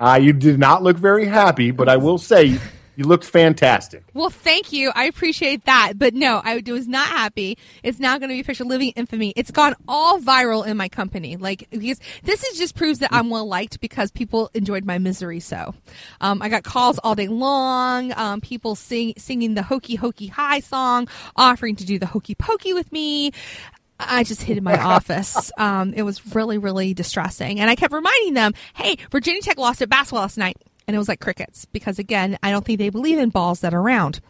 Uh, 0.00 0.18
you 0.22 0.32
did 0.32 0.58
not 0.58 0.82
look 0.82 0.96
very 0.96 1.26
happy, 1.26 1.72
but 1.72 1.88
I 1.88 1.98
will 1.98 2.18
say 2.18 2.58
you 2.98 3.04
looked 3.04 3.24
fantastic. 3.24 4.02
Well, 4.12 4.28
thank 4.28 4.72
you. 4.72 4.90
I 4.92 5.04
appreciate 5.04 5.66
that. 5.66 5.92
But 5.94 6.14
no, 6.14 6.42
I 6.44 6.60
was 6.66 6.88
not 6.88 7.06
happy. 7.06 7.56
It's 7.84 8.00
now 8.00 8.18
going 8.18 8.28
to 8.28 8.34
be 8.34 8.40
official 8.40 8.66
living 8.66 8.92
infamy. 8.96 9.32
It's 9.36 9.52
gone 9.52 9.76
all 9.86 10.18
viral 10.18 10.66
in 10.66 10.76
my 10.76 10.88
company. 10.88 11.36
Like, 11.36 11.68
because 11.70 12.00
this 12.24 12.42
is 12.42 12.58
just 12.58 12.74
proves 12.74 12.98
that 12.98 13.10
I'm 13.12 13.30
well 13.30 13.46
liked 13.46 13.78
because 13.78 14.10
people 14.10 14.50
enjoyed 14.52 14.84
my 14.84 14.98
misery. 14.98 15.38
So, 15.38 15.76
um, 16.20 16.42
I 16.42 16.48
got 16.48 16.64
calls 16.64 16.98
all 17.04 17.14
day 17.14 17.28
long. 17.28 18.12
Um, 18.16 18.40
people 18.40 18.74
sing, 18.74 19.14
singing 19.16 19.54
the 19.54 19.62
Hokie 19.62 19.96
Hokie 19.96 20.30
High 20.30 20.58
song, 20.58 21.06
offering 21.36 21.76
to 21.76 21.86
do 21.86 22.00
the 22.00 22.06
Hokey 22.06 22.34
Pokey 22.34 22.72
with 22.72 22.90
me. 22.90 23.30
I 24.00 24.24
just 24.24 24.42
hid 24.42 24.58
in 24.58 24.64
my 24.64 24.76
office. 24.82 25.52
Um, 25.56 25.94
it 25.94 26.02
was 26.02 26.34
really, 26.34 26.58
really 26.58 26.94
distressing. 26.94 27.60
And 27.60 27.70
I 27.70 27.76
kept 27.76 27.92
reminding 27.92 28.34
them, 28.34 28.54
hey, 28.74 28.96
Virginia 29.12 29.40
Tech 29.40 29.56
lost 29.56 29.82
at 29.82 29.88
basketball 29.88 30.22
last 30.22 30.36
night. 30.36 30.56
And 30.88 30.94
it 30.96 30.98
was 30.98 31.08
like 31.08 31.20
crickets 31.20 31.66
because, 31.66 32.00
again, 32.00 32.38
I 32.42 32.50
don't 32.50 32.64
think 32.64 32.78
they 32.78 32.88
believe 32.88 33.18
in 33.18 33.28
balls 33.28 33.60
that 33.60 33.74
are 33.74 33.82
round. 33.82 34.20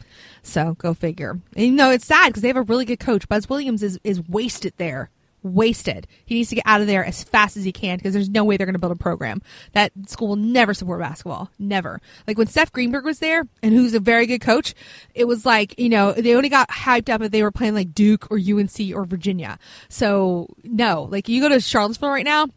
So 0.42 0.74
go 0.74 0.92
figure. 0.92 1.38
And, 1.56 1.66
you 1.66 1.70
know, 1.72 1.90
it's 1.90 2.04
sad 2.04 2.26
because 2.26 2.42
they 2.42 2.48
have 2.48 2.56
a 2.56 2.62
really 2.62 2.84
good 2.84 2.98
coach. 2.98 3.28
Buzz 3.28 3.48
Williams 3.48 3.82
is, 3.82 4.00
is 4.02 4.20
wasted 4.28 4.74
there. 4.76 5.08
wasted. 5.42 6.06
He 6.24 6.34
needs 6.34 6.48
to 6.50 6.56
get 6.56 6.66
out 6.66 6.80
of 6.80 6.86
there 6.86 7.04
as 7.04 7.22
fast 7.22 7.56
as 7.56 7.64
he 7.64 7.72
can 7.72 7.96
because 7.96 8.12
there's 8.12 8.28
no 8.28 8.44
way 8.44 8.56
they're 8.56 8.66
going 8.66 8.74
to 8.74 8.80
build 8.80 8.92
a 8.92 8.96
program. 8.96 9.40
That 9.72 9.92
school 10.06 10.28
will 10.28 10.36
never 10.36 10.74
support 10.74 11.00
basketball. 11.00 11.50
Never. 11.58 12.00
Like 12.26 12.38
when 12.38 12.46
Seth 12.46 12.72
Greenberg 12.72 13.04
was 13.04 13.20
there 13.20 13.44
and 13.62 13.72
who's 13.72 13.94
a 13.94 14.00
very 14.00 14.26
good 14.26 14.40
coach, 14.40 14.74
it 15.14 15.26
was 15.26 15.46
like, 15.46 15.78
you 15.78 15.88
know, 15.88 16.12
they 16.12 16.34
only 16.34 16.48
got 16.48 16.68
hyped 16.68 17.08
up 17.08 17.22
if 17.22 17.30
they 17.30 17.42
were 17.42 17.52
playing 17.52 17.74
like 17.74 17.94
Duke 17.94 18.30
or 18.30 18.38
UNC 18.38 18.78
or 18.94 19.04
Virginia. 19.04 19.58
So 19.88 20.48
no, 20.64 21.04
like 21.10 21.28
you 21.28 21.40
go 21.40 21.48
to 21.48 21.60
Charlottesville 21.60 22.10
right 22.10 22.24
now, 22.24 22.48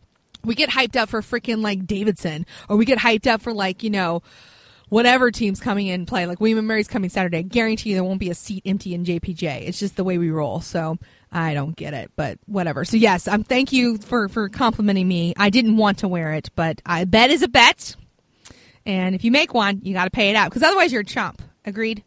we 0.43 0.55
get 0.55 0.69
hyped 0.69 0.95
up 0.95 1.09
for 1.09 1.21
freaking 1.21 1.61
like 1.61 1.85
Davidson 1.85 2.45
or 2.69 2.77
we 2.77 2.85
get 2.85 2.99
hyped 2.99 3.27
up 3.27 3.41
for 3.41 3.53
like, 3.53 3.83
you 3.83 3.89
know, 3.89 4.23
whatever 4.89 5.31
team's 5.31 5.59
coming 5.59 5.87
in 5.87 6.05
play. 6.05 6.25
Like 6.25 6.39
William 6.39 6.59
and 6.59 6.67
Mary's 6.67 6.87
coming 6.87 7.09
Saturday. 7.09 7.37
I 7.37 7.41
guarantee 7.43 7.93
there 7.93 8.03
won't 8.03 8.19
be 8.19 8.29
a 8.29 8.35
seat 8.35 8.63
empty 8.65 8.93
in 8.93 9.05
JPJ. 9.05 9.67
It's 9.67 9.79
just 9.79 9.95
the 9.95 10.03
way 10.03 10.17
we 10.17 10.29
roll. 10.29 10.61
So 10.61 10.97
I 11.31 11.53
don't 11.53 11.75
get 11.75 11.93
it, 11.93 12.11
but 12.15 12.37
whatever. 12.45 12.83
So 12.83 12.97
yes, 12.97 13.27
um, 13.27 13.43
thank 13.43 13.71
you 13.71 13.97
for 13.97 14.27
for 14.27 14.49
complimenting 14.49 15.07
me. 15.07 15.33
I 15.37 15.49
didn't 15.49 15.77
want 15.77 15.99
to 15.99 16.07
wear 16.07 16.33
it, 16.33 16.49
but 16.55 16.81
I 16.85 17.05
bet 17.05 17.29
is 17.29 17.41
a 17.41 17.47
bet. 17.47 17.95
And 18.85 19.15
if 19.15 19.23
you 19.23 19.31
make 19.31 19.53
one, 19.53 19.79
you 19.83 19.93
got 19.93 20.05
to 20.05 20.11
pay 20.11 20.29
it 20.29 20.35
out 20.35 20.49
because 20.49 20.63
otherwise 20.63 20.91
you're 20.91 21.01
a 21.01 21.05
chump. 21.05 21.41
Agreed. 21.65 22.03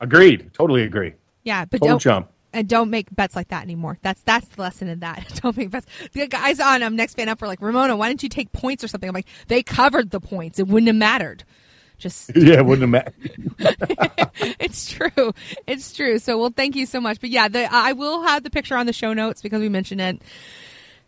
Agreed. 0.00 0.50
Totally 0.54 0.82
agree. 0.82 1.14
Yeah, 1.44 1.64
but 1.66 1.78
Total 1.78 1.88
don't 1.94 2.00
chump. 2.00 2.30
And 2.56 2.68
don't 2.68 2.90
make 2.90 3.14
bets 3.14 3.36
like 3.36 3.48
that 3.48 3.62
anymore. 3.62 3.98
That's 4.02 4.22
that's 4.22 4.48
the 4.48 4.62
lesson 4.62 4.88
in 4.88 5.00
that. 5.00 5.40
don't 5.42 5.56
make 5.56 5.70
bets. 5.70 5.86
The 6.12 6.26
guys 6.26 6.58
on 6.58 6.82
um, 6.82 6.96
next 6.96 7.14
fan 7.14 7.28
up 7.28 7.40
were 7.40 7.46
like 7.46 7.60
Ramona, 7.60 7.96
why 7.96 8.08
didn't 8.08 8.22
you 8.22 8.28
take 8.28 8.50
points 8.52 8.82
or 8.82 8.88
something? 8.88 9.08
I'm 9.08 9.14
like, 9.14 9.28
they 9.48 9.62
covered 9.62 10.10
the 10.10 10.20
points. 10.20 10.58
It 10.58 10.66
wouldn't 10.66 10.88
have 10.88 10.96
mattered. 10.96 11.44
Just 11.98 12.30
Yeah, 12.36 12.58
it 12.58 12.66
wouldn't 12.66 12.94
have 12.94 13.14
mattered. 13.58 14.30
it's 14.58 14.90
true. 14.90 15.32
It's 15.66 15.92
true. 15.92 16.18
So, 16.18 16.38
well, 16.38 16.52
thank 16.54 16.76
you 16.76 16.86
so 16.86 17.00
much. 17.00 17.20
But 17.20 17.30
yeah, 17.30 17.48
the, 17.48 17.72
I 17.72 17.92
will 17.92 18.22
have 18.22 18.42
the 18.42 18.50
picture 18.50 18.76
on 18.76 18.86
the 18.86 18.92
show 18.92 19.12
notes 19.12 19.42
because 19.42 19.60
we 19.60 19.68
mentioned 19.68 20.00
it. 20.00 20.22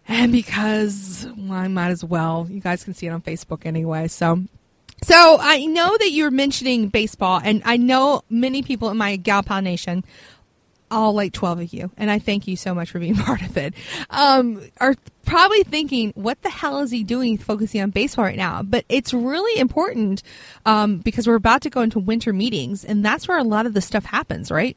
And 0.07 0.33
because 0.33 1.29
well, 1.37 1.59
I 1.59 1.69
might 1.69 1.91
as 1.91 2.03
well. 2.03 2.47
You 2.51 2.61
guys 2.61 2.85
can 2.85 2.95
see 2.95 3.07
it 3.07 3.11
on 3.11 3.21
Facebook 3.21 3.67
anyway. 3.67 4.09
So, 4.09 4.43
so 5.03 5.37
I 5.39 5.67
know 5.67 5.97
that 5.99 6.11
you're 6.13 6.31
mentioning 6.31 6.89
baseball, 6.89 7.41
and 7.45 7.61
I 7.67 7.77
know 7.77 8.23
many 8.31 8.63
people 8.63 8.89
in 8.89 8.97
my 8.97 9.17
Gal 9.17 9.43
Pal 9.43 9.61
Nation, 9.61 10.05
all 10.91 11.13
like 11.13 11.33
12 11.33 11.61
of 11.61 11.73
you, 11.73 11.91
and 11.97 12.11
I 12.11 12.19
thank 12.19 12.47
you 12.47 12.57
so 12.57 12.75
much 12.75 12.91
for 12.91 12.99
being 12.99 13.15
part 13.29 13.43
of 13.43 13.57
it, 13.57 13.75
um, 14.11 14.63
are 14.81 14.95
probably 15.25 15.63
thinking, 15.63 16.13
what 16.15 16.41
the 16.43 16.51
hell 16.51 16.81
is 16.81 16.91
he 16.91 17.05
doing 17.05 17.39
focusing 17.39 17.83
on 17.83 17.91
baseball 17.91 18.25
right 18.25 18.37
now? 18.37 18.63
But 18.63 18.85
it's 18.89 19.13
really 19.13 19.61
important 19.61 20.23
um, 20.67 20.99
because 20.99 21.27
we're 21.27 21.35
about 21.35 21.63
to 21.63 21.71
go 21.71 21.83
into 21.83 21.99
winter 21.99 22.33
meetings, 22.33 22.85
and 22.85 23.05
that's 23.05 23.29
where 23.29 23.39
a 23.39 23.45
lot 23.45 23.67
of 23.67 23.75
the 23.75 23.81
stuff 23.81 24.05
happens, 24.05 24.51
right? 24.51 24.77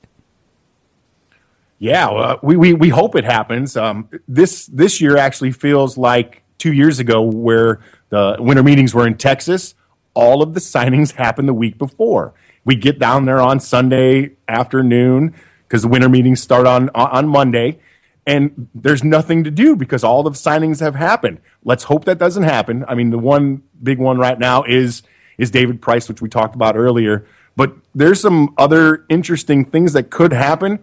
Yeah, 1.79 2.35
we, 2.43 2.57
we 2.57 2.73
we 2.73 2.89
hope 2.89 3.15
it 3.15 3.23
happens. 3.23 3.75
Um, 3.75 4.07
this 4.27 4.67
this 4.67 5.01
year 5.01 5.17
actually 5.17 5.51
feels 5.51 5.97
like 5.97 6.43
two 6.59 6.73
years 6.73 6.99
ago, 6.99 7.23
where 7.23 7.79
the 8.09 8.35
winter 8.39 8.61
meetings 8.61 8.93
were 8.93 9.07
in 9.07 9.17
Texas. 9.17 9.73
All 10.13 10.43
of 10.43 10.53
the 10.53 10.59
signings 10.59 11.13
happened 11.13 11.47
the 11.47 11.55
week 11.55 11.79
before. 11.79 12.35
We 12.63 12.75
get 12.75 12.99
down 12.99 13.25
there 13.25 13.39
on 13.39 13.59
Sunday 13.59 14.33
afternoon 14.47 15.33
because 15.71 15.83
the 15.83 15.87
winter 15.87 16.09
meetings 16.09 16.41
start 16.41 16.67
on 16.67 16.89
on 16.89 17.29
Monday, 17.29 17.79
and 18.27 18.67
there's 18.75 19.05
nothing 19.05 19.45
to 19.45 19.49
do 19.49 19.73
because 19.73 20.03
all 20.03 20.21
the 20.21 20.31
signings 20.31 20.81
have 20.81 20.95
happened. 20.95 21.39
Let's 21.63 21.85
hope 21.85 22.03
that 22.05 22.17
doesn't 22.17 22.43
happen. 22.43 22.83
I 22.89 22.93
mean, 22.93 23.09
the 23.09 23.17
one 23.17 23.63
big 23.81 23.97
one 23.97 24.17
right 24.17 24.37
now 24.37 24.63
is 24.63 25.01
is 25.37 25.49
David 25.49 25.81
Price, 25.81 26.09
which 26.09 26.21
we 26.21 26.27
talked 26.27 26.55
about 26.55 26.75
earlier. 26.75 27.25
But 27.55 27.73
there's 27.95 28.19
some 28.19 28.53
other 28.57 29.05
interesting 29.07 29.63
things 29.63 29.93
that 29.93 30.09
could 30.09 30.33
happen 30.33 30.79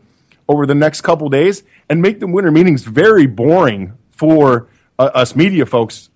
over 0.49 0.65
the 0.65 0.75
next 0.75 1.03
couple 1.03 1.29
days 1.29 1.65
and 1.91 2.01
make 2.01 2.19
the 2.21 2.27
winter 2.27 2.51
meetings 2.51 2.85
very 2.85 3.27
boring 3.27 3.93
for 4.09 4.69
uh, 4.99 5.11
us 5.15 5.37
media 5.37 5.67
folks. 5.67 6.09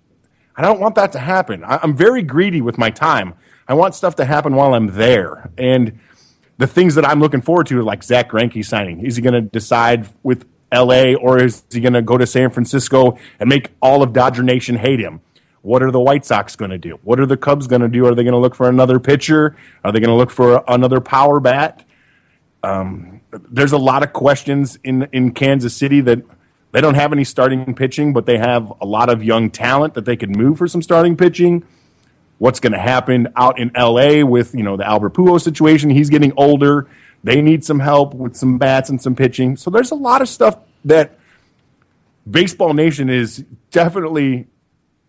I 0.55 0.63
don't 0.63 0.79
want 0.79 0.95
that 0.95 1.11
to 1.11 1.19
happen. 1.19 1.63
I, 1.63 1.79
I'm 1.83 1.95
very 1.95 2.23
greedy 2.23 2.61
with 2.61 2.79
my 2.79 2.89
time. 2.89 3.35
I 3.67 3.75
want 3.75 3.93
stuff 3.93 4.15
to 4.15 4.25
happen 4.25 4.55
while 4.55 4.73
I'm 4.73 4.95
there. 4.95 5.51
And 5.59 5.99
the 6.57 6.67
things 6.67 6.95
that 6.95 7.05
I'm 7.05 7.19
looking 7.19 7.41
forward 7.41 7.67
to, 7.67 7.81
like 7.81 8.03
Zack 8.03 8.29
Greinke 8.29 8.65
signing, 8.65 9.05
is 9.05 9.15
he 9.15 9.21
going 9.21 9.33
to 9.33 9.41
decide 9.41 10.07
with 10.21 10.45
LA 10.73 11.13
or 11.13 11.41
is 11.41 11.63
he 11.71 11.79
going 11.79 11.93
to 11.93 12.01
go 12.01 12.17
to 12.17 12.25
San 12.25 12.49
Francisco 12.49 13.17
and 13.39 13.49
make 13.49 13.71
all 13.81 14.03
of 14.03 14.13
Dodger 14.13 14.43
Nation 14.43 14.75
hate 14.75 14.99
him? 14.99 15.21
What 15.61 15.81
are 15.81 15.91
the 15.91 15.99
White 15.99 16.25
Sox 16.25 16.55
going 16.55 16.71
to 16.71 16.77
do? 16.77 16.99
What 17.03 17.19
are 17.19 17.25
the 17.25 17.37
Cubs 17.37 17.67
going 17.67 17.81
to 17.81 17.87
do? 17.87 18.05
Are 18.05 18.13
they 18.13 18.23
going 18.23 18.33
to 18.33 18.39
look 18.39 18.55
for 18.55 18.67
another 18.67 18.99
pitcher? 18.99 19.55
Are 19.83 19.91
they 19.91 19.99
going 19.99 20.09
to 20.09 20.15
look 20.15 20.29
for 20.29 20.63
another 20.67 20.99
power 20.99 21.39
bat? 21.39 21.85
Um, 22.63 23.21
there's 23.31 23.71
a 23.71 23.77
lot 23.77 24.03
of 24.03 24.13
questions 24.13 24.77
in 24.83 25.07
in 25.11 25.31
Kansas 25.31 25.75
City 25.75 26.01
that 26.01 26.21
they 26.71 26.81
don't 26.81 26.95
have 26.95 27.13
any 27.13 27.23
starting 27.23 27.75
pitching, 27.75 28.13
but 28.13 28.25
they 28.25 28.37
have 28.37 28.71
a 28.81 28.85
lot 28.85 29.09
of 29.09 29.23
young 29.23 29.49
talent 29.51 29.93
that 29.93 30.05
they 30.05 30.17
could 30.17 30.35
move 30.35 30.57
for 30.57 30.67
some 30.67 30.81
starting 30.81 31.15
pitching. 31.15 31.63
What's 32.43 32.59
going 32.59 32.73
to 32.73 32.79
happen 32.79 33.29
out 33.37 33.57
in 33.57 33.71
LA 33.73 34.25
with 34.25 34.53
you 34.53 34.63
know 34.63 34.75
the 34.75 34.85
Albert 34.85 35.13
Pujols 35.13 35.43
situation? 35.43 35.89
He's 35.89 36.09
getting 36.09 36.33
older. 36.35 36.89
They 37.23 37.41
need 37.41 37.63
some 37.63 37.79
help 37.79 38.13
with 38.13 38.35
some 38.35 38.57
bats 38.57 38.89
and 38.89 39.01
some 39.01 39.15
pitching. 39.15 39.55
So 39.55 39.71
there's 39.71 39.91
a 39.91 39.95
lot 39.95 40.21
of 40.21 40.27
stuff 40.27 40.57
that 40.83 41.17
Baseball 42.29 42.73
Nation 42.73 43.09
is 43.09 43.45
definitely 43.71 44.47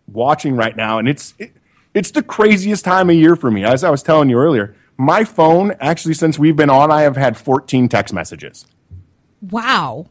watching 0.07 0.55
right 0.55 0.77
now, 0.77 0.97
and 0.97 1.09
it's 1.09 1.33
it, 1.37 1.51
it's 1.93 2.11
the 2.11 2.23
craziest 2.23 2.85
time 2.85 3.09
of 3.09 3.17
year 3.17 3.35
for 3.35 3.51
me. 3.51 3.65
As 3.65 3.83
I 3.83 3.89
was 3.89 4.01
telling 4.01 4.29
you 4.29 4.37
earlier, 4.37 4.73
my 4.95 5.25
phone 5.25 5.75
actually 5.81 6.13
since 6.13 6.39
we've 6.39 6.55
been 6.55 6.69
on, 6.69 6.89
I 6.89 7.01
have 7.01 7.17
had 7.17 7.35
14 7.35 7.89
text 7.89 8.13
messages. 8.13 8.65
Wow. 9.41 10.05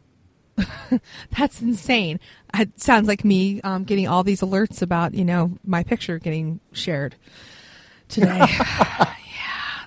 That's 1.35 1.59
insane. 1.59 2.19
It 2.59 2.79
sounds 2.81 3.07
like 3.07 3.23
me 3.25 3.61
um, 3.61 3.83
getting 3.83 4.07
all 4.07 4.23
these 4.23 4.41
alerts 4.41 4.81
about, 4.81 5.13
you 5.13 5.25
know, 5.25 5.51
my 5.65 5.83
picture 5.83 6.19
getting 6.19 6.59
shared 6.71 7.15
today. 8.07 8.37
yeah, 8.59 9.13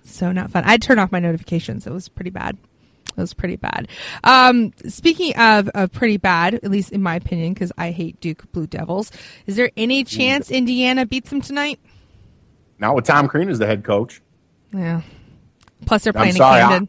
so 0.05 0.33
not 0.33 0.51
fun. 0.51 0.64
I'd 0.64 0.83
turn 0.83 0.99
off 0.99 1.12
my 1.12 1.21
notifications. 1.21 1.87
It 1.87 1.93
was 1.93 2.09
pretty 2.09 2.31
bad. 2.31 2.57
It 3.16 3.21
was 3.21 3.35
pretty 3.35 3.57
bad. 3.57 3.89
Um, 4.23 4.73
speaking 4.87 5.35
of, 5.37 5.69
of 5.71 5.91
pretty 5.93 6.19
bad, 6.19 6.55
at 6.55 6.71
least 6.71 6.93
in 6.93 7.03
my 7.03 7.16
opinion, 7.16 7.53
because 7.53 7.73
I 7.77 7.91
hate 7.91 8.21
Duke 8.21 8.51
Blue 8.53 8.66
Devils, 8.66 9.11
is 9.47 9.57
there 9.57 9.71
any 9.77 10.05
chance 10.05 10.51
Indiana 10.51 11.05
beats 11.05 11.31
them 11.31 11.41
tonight? 11.41 11.81
Now 12.79 12.95
with 12.95 13.07
Tom 13.07 13.27
Crean 13.27 13.49
as 13.49 13.59
the 13.59 13.66
head 13.66 13.83
coach. 13.83 14.21
Yeah. 14.73 15.01
Plus 15.85 16.05
they're 16.05 16.12
playing 16.12 16.31
in 16.31 16.37
sorry, 16.37 16.61
I- 16.62 16.69
Camden. 16.69 16.89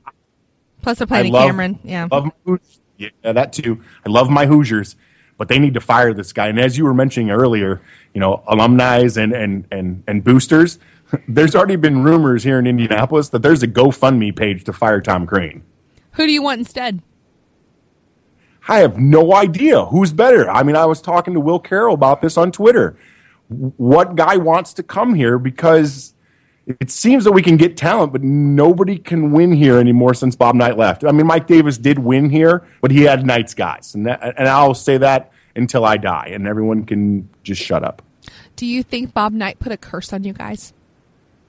Plus 0.82 0.98
they're 1.00 1.08
playing 1.08 1.28
in 1.28 1.34
love- 1.34 1.48
Cameron. 1.48 1.80
Yeah. 1.84 2.08
Love 2.12 2.32
my 2.46 2.58
Yeah, 2.98 3.10
that 3.24 3.54
too. 3.54 3.82
I 4.06 4.10
love 4.10 4.30
my 4.30 4.46
Hoosiers, 4.46 4.96
but 5.40 5.48
they 5.48 5.58
need 5.58 5.74
to 5.74 5.80
fire 5.80 6.14
this 6.14 6.34
guy. 6.34 6.50
And 6.50 6.60
as 6.60 6.78
you 6.78 6.84
were 6.84 6.94
mentioning 6.94 7.32
earlier, 7.32 7.82
you 8.14 8.20
know, 8.20 8.44
alumni 8.46 9.00
and 9.00 9.34
and 9.34 9.66
and 9.72 10.04
and 10.06 10.24
boosters. 10.24 10.78
There's 11.28 11.56
already 11.56 11.78
been 11.78 12.04
rumors 12.04 12.44
here 12.44 12.60
in 12.60 12.68
Indianapolis 12.68 13.30
that 13.30 13.42
there's 13.42 13.64
a 13.64 13.68
GoFundMe 13.68 14.36
page 14.36 14.64
to 14.66 14.74
fire 14.74 15.02
Tom 15.02 15.26
Crean. 15.26 15.64
Who 16.12 16.28
do 16.28 16.32
you 16.32 16.44
want 16.44 16.60
instead? 16.60 17.02
I 18.68 18.82
have 18.82 19.00
no 19.00 19.34
idea 19.34 19.86
who's 19.86 20.14
better. 20.14 20.48
I 20.48 20.62
mean, 20.62 20.76
I 20.76 20.86
was 20.86 21.02
talking 21.02 21.34
to 21.34 21.40
Will 21.40 21.58
Carroll 21.58 21.96
about 21.96 22.22
this 22.22 22.38
on 22.38 22.52
Twitter. 22.52 22.96
What 23.48 24.16
guy 24.16 24.38
wants 24.38 24.72
to 24.74 24.84
come 24.84 25.16
here 25.16 25.40
because 25.40 26.14
it 26.80 26.92
seems 26.92 27.24
that 27.24 27.32
we 27.32 27.42
can 27.42 27.58
get 27.58 27.76
talent, 27.78 28.12
but 28.12 28.22
nobody 28.24 28.98
can 28.98 29.32
win 29.32 29.52
here 29.52 29.78
anymore 29.80 30.14
since 30.14 30.36
Bob 30.36 30.56
Knight 30.56 30.78
left. 30.78 31.04
I 31.04 31.12
mean, 31.12 31.26
Mike 31.26 31.48
Davis 31.48 31.78
did 31.78 32.00
win 32.00 32.30
here, 32.30 32.66
but 32.82 32.92
he 32.92 33.02
had 33.04 33.26
Knight's 33.26 33.54
guys, 33.56 33.96
and 33.96 34.06
that, 34.06 34.22
and 34.38 34.48
I'll 34.48 34.74
say 34.76 34.98
that 34.98 35.32
until 35.56 35.84
I 35.84 35.98
die, 35.98 36.30
and 36.32 36.48
everyone 36.48 36.86
can 36.86 37.28
just 37.44 37.62
shut 37.62 37.84
up. 37.84 38.02
Do 38.56 38.66
you 38.66 38.84
think 38.84 39.14
Bob 39.14 39.34
Knight 39.34 39.60
put 39.60 39.72
a 39.72 39.78
curse 39.78 40.14
on 40.14 40.24
you 40.24 40.34
guys? 40.34 40.74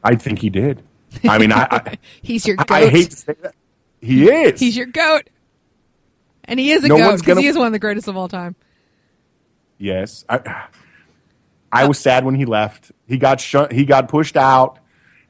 I 0.02 0.14
think 0.14 0.38
he 0.38 0.48
did. 0.48 0.82
I 1.24 1.38
mean, 1.38 1.52
I 1.52 1.66
I, 1.70 1.98
He's 2.22 2.46
your 2.46 2.56
goat. 2.56 2.70
I 2.70 2.86
hate 2.88 3.10
to 3.10 3.16
say 3.16 3.34
that. 3.42 3.54
He 4.00 4.28
is. 4.30 4.58
He's 4.58 4.76
your 4.76 4.86
goat. 4.86 5.28
And 6.44 6.58
he 6.58 6.70
is 6.72 6.82
a 6.84 6.88
No 6.88 6.96
goat 6.96 7.10
because 7.12 7.22
gonna- 7.22 7.40
he 7.42 7.46
is 7.46 7.56
one 7.58 7.66
of 7.66 7.72
the 7.72 7.78
greatest 7.78 8.08
of 8.08 8.16
all 8.16 8.28
time. 8.28 8.56
Yes, 9.78 10.24
I, 10.28 10.64
I 11.72 11.86
was 11.86 11.98
sad 11.98 12.24
when 12.24 12.34
he 12.34 12.44
left. 12.44 12.90
He 13.06 13.16
got 13.18 13.40
shut. 13.40 13.72
He 13.72 13.84
got 13.84 14.08
pushed 14.08 14.36
out, 14.36 14.78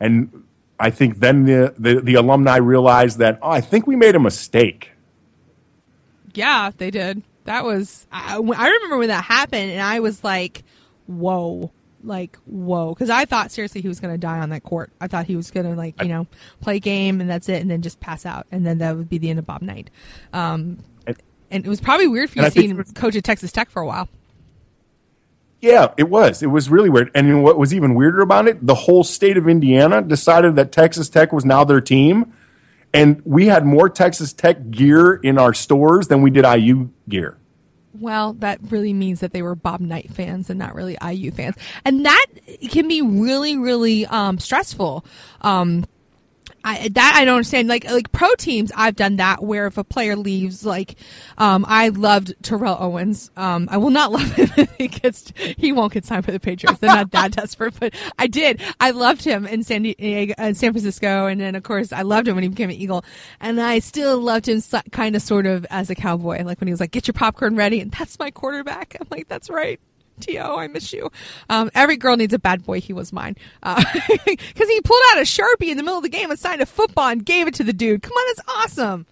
and 0.01 0.45
I 0.79 0.91
think 0.91 1.19
then 1.19 1.45
the, 1.45 1.75
the 1.79 2.01
the 2.01 2.15
alumni 2.15 2.57
realized 2.57 3.19
that 3.19 3.39
oh, 3.43 3.51
I 3.51 3.61
think 3.61 3.87
we 3.87 3.97
made 3.97 4.15
a 4.17 4.21
mistake. 4.21 4.93
Yeah, 6.35 6.71
they 6.77 6.91
did. 6.91 7.23
That 7.45 7.65
was 7.65 8.07
I, 8.13 8.35
I 8.37 8.69
remember 8.69 8.99
when 8.99 9.09
that 9.09 9.25
happened, 9.25 9.71
and 9.73 9.81
I 9.83 10.01
was 10.01 10.23
like, 10.25 10.63
"Whoa!" 11.07 11.71
Like, 12.03 12.37
whoa! 12.47 12.95
Because 12.95 13.11
I 13.11 13.25
thought 13.27 13.51
seriously 13.51 13.83
he 13.83 13.89
was 13.89 14.01
going 14.01 14.15
to 14.15 14.19
die 14.19 14.39
on 14.39 14.51
that 14.51 14.63
court. 14.63 14.91
I 15.01 15.07
thought 15.07 15.27
he 15.27 15.37
was 15.37 15.51
going 15.51 15.67
to 15.67 15.75
like 15.75 16.01
you 16.01 16.09
know 16.09 16.27
play 16.61 16.77
a 16.77 16.81
game 16.81 17.21
and 17.21 17.29
that's 17.29 17.49
it, 17.49 17.61
and 17.61 17.71
then 17.71 17.83
just 17.83 18.01
pass 18.01 18.25
out, 18.25 18.47
and 18.51 18.65
then 18.65 18.79
that 18.79 18.97
would 18.97 19.09
be 19.09 19.19
the 19.19 19.29
end 19.29 19.39
of 19.39 19.47
Bob 19.47 19.63
Knight. 19.63 19.91
Um, 20.33 20.79
And- 21.07 21.17
and 21.53 21.67
it 21.67 21.69
was 21.69 21.81
probably 21.81 22.07
weird 22.07 22.31
for 22.31 22.39
you 22.39 22.43
And 22.45 22.47
I 22.47 22.51
think 22.51 22.67
seeing 22.73 22.95
coach 22.95 23.17
at 23.17 23.25
Texas 23.25 23.51
Tech 23.51 23.71
for 23.71 23.83
a 23.83 23.87
while. 23.87 24.09
Yeah, 25.61 25.93
it 25.99 26.09
was. 26.09 26.43
It 26.43 26.47
was 26.47 26.71
really 26.71 26.89
weird. 26.89 27.11
And 27.15 27.43
what 27.43 27.59
was 27.59 27.75
even 27.75 27.95
weirder 27.95 28.23
about 28.23 28.49
it, 28.49 28.67
the 28.67 28.75
whole 28.75 29.05
state 29.05 29.37
of 29.37 29.47
Indiana 29.47 30.01
decided 30.01 30.57
that 30.57 30.73
Texas 30.73 31.09
Tech 31.11 31.33
was 31.33 31.45
now 31.45 31.65
their 31.65 31.83
team, 31.83 32.33
and 32.95 33.21
we 33.25 33.47
had 33.47 33.67
more 33.67 33.89
Texas 33.91 34.33
Tech 34.33 34.71
gear 34.71 35.15
in 35.15 35.39
our 35.39 35.53
stores 35.53 36.09
than 36.09 36.23
we 36.23 36.31
did 36.31 36.45
IU 36.45 36.91
gear. 37.09 37.37
well, 37.93 38.33
that 38.35 38.59
really 38.71 38.95
means 38.95 39.21
that 39.21 39.33
they 39.33 39.43
were 39.43 39.55
Bob 39.55 39.81
Knight 39.81 40.11
fans 40.13 40.49
and 40.49 40.59
not 40.59 40.75
really 40.75 40.97
IU 41.07 41.31
fans. 41.31 41.57
And 41.85 42.07
that 42.07 42.27
can 42.71 42.89
be 42.89 43.03
really, 43.03 43.59
really 43.59 44.07
um, 44.07 44.39
stressful. 44.39 45.05
Um, 45.43 45.85
I, 46.65 46.89
that 46.89 47.15
I 47.17 47.25
don't 47.25 47.37
understand. 47.37 47.69
Like 47.69 47.85
like 47.85 48.13
pro 48.13 48.35
teams, 48.35 48.73
I've 48.75 48.97
done 48.97 49.17
that 49.17 49.43
where 49.43 49.67
if 49.67 49.79
a 49.79 49.85
player 49.85 50.17
leaves, 50.17 50.65
like 50.65 50.97
um, 51.39 51.65
I 51.69 51.89
loved 51.89 52.35
Terrell 52.43 52.77
Owens. 52.79 53.31
Um, 53.37 53.69
I 53.71 53.79
will 53.79 53.91
not 53.91 54.13
love 54.13 54.33
him 54.33 54.69
gets 54.79 55.33
he 55.37 55.73
won't 55.73 55.93
get 55.93 56.05
signed 56.05 56.27
by 56.27 56.33
the 56.33 56.41
Patriots. 56.41 56.81
They're 56.81 56.95
not 56.95 57.11
that 57.13 57.33
desperate, 57.37 57.75
but 57.79 57.95
I 58.19 58.27
did. 58.27 58.61
I 58.81 58.91
loved 58.91 59.25
him 59.25 59.47
in 59.47 59.63
San 59.63 59.83
Diego, 59.83 60.35
in 60.39 60.55
San 60.55 60.73
Francisco, 60.73 61.27
and 61.27 61.41
then 61.41 61.55
of 61.55 61.63
course 61.63 61.93
I 61.93 62.03
loved 62.03 62.29
him 62.29 62.35
when 62.35 62.43
he 62.43 62.49
became 62.49 62.71
an 62.71 62.77
Eagle, 62.77 63.05
and 63.41 63.61
I 63.61 63.79
still 63.79 64.19
loved 64.19 64.49
him 64.49 64.63
kind 64.91 65.17
of 65.17 65.23
sort 65.23 65.47
of 65.47 65.67
as 65.71 65.91
a 65.91 65.95
cowboy. 65.95 66.43
Like 66.45 66.61
when 66.61 66.69
he 66.69 66.73
was 66.73 66.81
like, 66.81 66.91
"Get 66.91 67.07
your 67.07 67.15
popcorn 67.15 67.57
ready," 67.57 67.81
and 67.81 67.91
that's 67.91 68.19
my 68.19 68.31
quarterback. 68.31 68.97
I'm 69.01 69.07
like, 69.11 69.29
that's 69.29 69.51
right. 69.51 69.81
T.O., 70.21 70.57
I 70.57 70.69
miss 70.69 70.93
you. 70.93 71.11
Um, 71.49 71.71
every 71.75 71.97
girl 71.97 72.17
needs 72.17 72.35
a 72.35 72.39
bad 72.39 72.65
boy. 72.65 72.81
He 72.81 72.93
was 72.93 73.13
mine. 73.13 73.37
Because 73.63 73.85
uh, 73.85 74.67
he 74.67 74.81
pulled 74.83 75.01
out 75.13 75.19
a 75.19 75.23
Sharpie 75.23 75.71
in 75.71 75.77
the 75.77 75.83
middle 75.83 75.99
of 75.99 76.03
the 76.03 76.09
game 76.09 76.31
and 76.31 76.39
signed 76.39 76.61
a 76.61 76.67
football 76.67 77.09
and 77.09 77.25
gave 77.25 77.47
it 77.47 77.55
to 77.55 77.65
the 77.65 77.73
dude. 77.73 78.03
Come 78.03 78.13
on, 78.13 78.25
it's 78.31 78.41
awesome. 78.49 79.07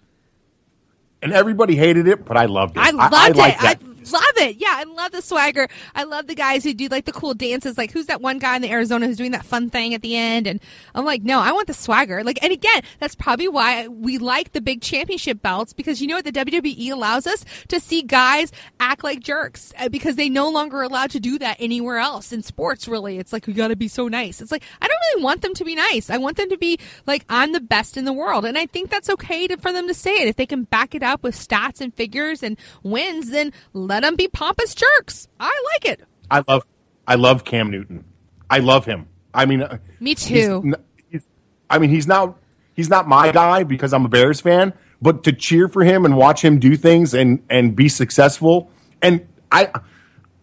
And 1.21 1.33
everybody 1.33 1.75
hated 1.75 2.07
it, 2.07 2.23
but 2.25 2.37
I 2.37 2.45
loved 2.45 2.77
it. 2.77 2.79
I 2.79 2.91
loved 2.91 3.13
I, 3.13 3.25
I 3.25 3.49
it. 3.49 3.57
I 3.59 3.88
love 4.11 4.23
it. 4.37 4.57
Yeah, 4.57 4.73
I 4.75 4.83
love 4.83 5.11
the 5.11 5.21
swagger. 5.21 5.67
I 5.95 6.03
love 6.03 6.27
the 6.27 6.35
guys 6.35 6.63
who 6.63 6.73
do 6.73 6.87
like 6.87 7.05
the 7.05 7.11
cool 7.11 7.33
dances. 7.33 7.77
Like 7.77 7.91
who's 7.91 8.07
that 8.07 8.21
one 8.21 8.39
guy 8.39 8.55
in 8.55 8.61
the 8.61 8.71
Arizona 8.71 9.07
who's 9.07 9.17
doing 9.17 9.31
that 9.31 9.45
fun 9.45 9.69
thing 9.69 9.93
at 9.93 10.01
the 10.01 10.15
end? 10.15 10.47
And 10.47 10.59
I'm 10.95 11.05
like, 11.05 11.23
no, 11.23 11.39
I 11.39 11.51
want 11.51 11.67
the 11.67 11.73
swagger. 11.73 12.23
Like, 12.23 12.41
and 12.43 12.51
again, 12.51 12.81
that's 12.99 13.15
probably 13.15 13.47
why 13.47 13.87
we 13.87 14.17
like 14.17 14.51
the 14.51 14.61
big 14.61 14.81
championship 14.81 15.41
belts 15.41 15.73
because 15.73 16.01
you 16.01 16.07
know 16.07 16.15
what 16.15 16.25
the 16.25 16.31
WWE 16.31 16.91
allows 16.91 17.27
us 17.27 17.45
to 17.67 17.79
see 17.79 18.01
guys 18.01 18.51
act 18.79 19.03
like 19.03 19.19
jerks 19.19 19.73
uh, 19.77 19.89
because 19.89 20.15
they 20.15 20.29
no 20.29 20.49
longer 20.49 20.81
allowed 20.81 21.11
to 21.11 21.19
do 21.19 21.39
that 21.39 21.57
anywhere 21.59 21.97
else 21.97 22.31
in 22.31 22.43
sports. 22.43 22.87
Really, 22.87 23.17
it's 23.17 23.33
like 23.33 23.47
we 23.47 23.53
got 23.53 23.69
to 23.69 23.75
be 23.75 23.87
so 23.87 24.07
nice. 24.07 24.41
It's 24.41 24.51
like 24.51 24.63
I 24.81 24.87
don't 24.87 24.99
really 25.11 25.23
want 25.23 25.41
them 25.41 25.53
to 25.55 25.63
be 25.63 25.75
nice. 25.75 26.09
I 26.09 26.17
want 26.17 26.37
them 26.37 26.49
to 26.49 26.57
be 26.57 26.79
like 27.05 27.25
I'm 27.29 27.51
the 27.53 27.59
best 27.59 27.97
in 27.97 28.05
the 28.05 28.13
world, 28.13 28.45
and 28.45 28.57
I 28.57 28.65
think 28.65 28.89
that's 28.89 29.09
okay 29.09 29.47
to, 29.47 29.57
for 29.57 29.71
them 29.71 29.87
to 29.87 29.93
say 29.93 30.21
it 30.21 30.27
if 30.27 30.35
they 30.35 30.45
can 30.45 30.63
back 30.63 30.95
it 30.95 31.03
up 31.03 31.23
with 31.23 31.35
stats 31.35 31.81
and 31.81 31.93
figures 31.93 32.43
and 32.43 32.57
wins. 32.83 33.29
Then 33.29 33.53
let 33.73 33.98
them 34.01 34.15
be 34.15 34.27
pompous 34.27 34.75
jerks. 34.75 35.27
I 35.39 35.63
like 35.73 35.93
it. 35.93 36.01
I 36.29 36.43
love, 36.47 36.65
I 37.07 37.15
love 37.15 37.43
Cam 37.43 37.71
Newton. 37.71 38.05
I 38.49 38.59
love 38.59 38.85
him. 38.85 39.07
I 39.33 39.45
mean, 39.45 39.61
uh, 39.61 39.77
me 39.99 40.15
too. 40.15 40.61
He's, 40.61 40.73
he's, 41.09 41.27
I 41.69 41.79
mean, 41.79 41.89
he's 41.89 42.07
not 42.07 42.37
he's 42.73 42.89
not 42.89 43.07
my 43.07 43.31
guy 43.31 43.63
because 43.63 43.93
I'm 43.93 44.05
a 44.05 44.09
Bears 44.09 44.41
fan, 44.41 44.73
but 45.01 45.23
to 45.25 45.31
cheer 45.31 45.67
for 45.67 45.83
him 45.83 46.05
and 46.05 46.17
watch 46.17 46.43
him 46.43 46.59
do 46.59 46.75
things 46.75 47.13
and 47.13 47.43
and 47.49 47.75
be 47.75 47.89
successful, 47.89 48.71
and 49.01 49.27
I. 49.51 49.71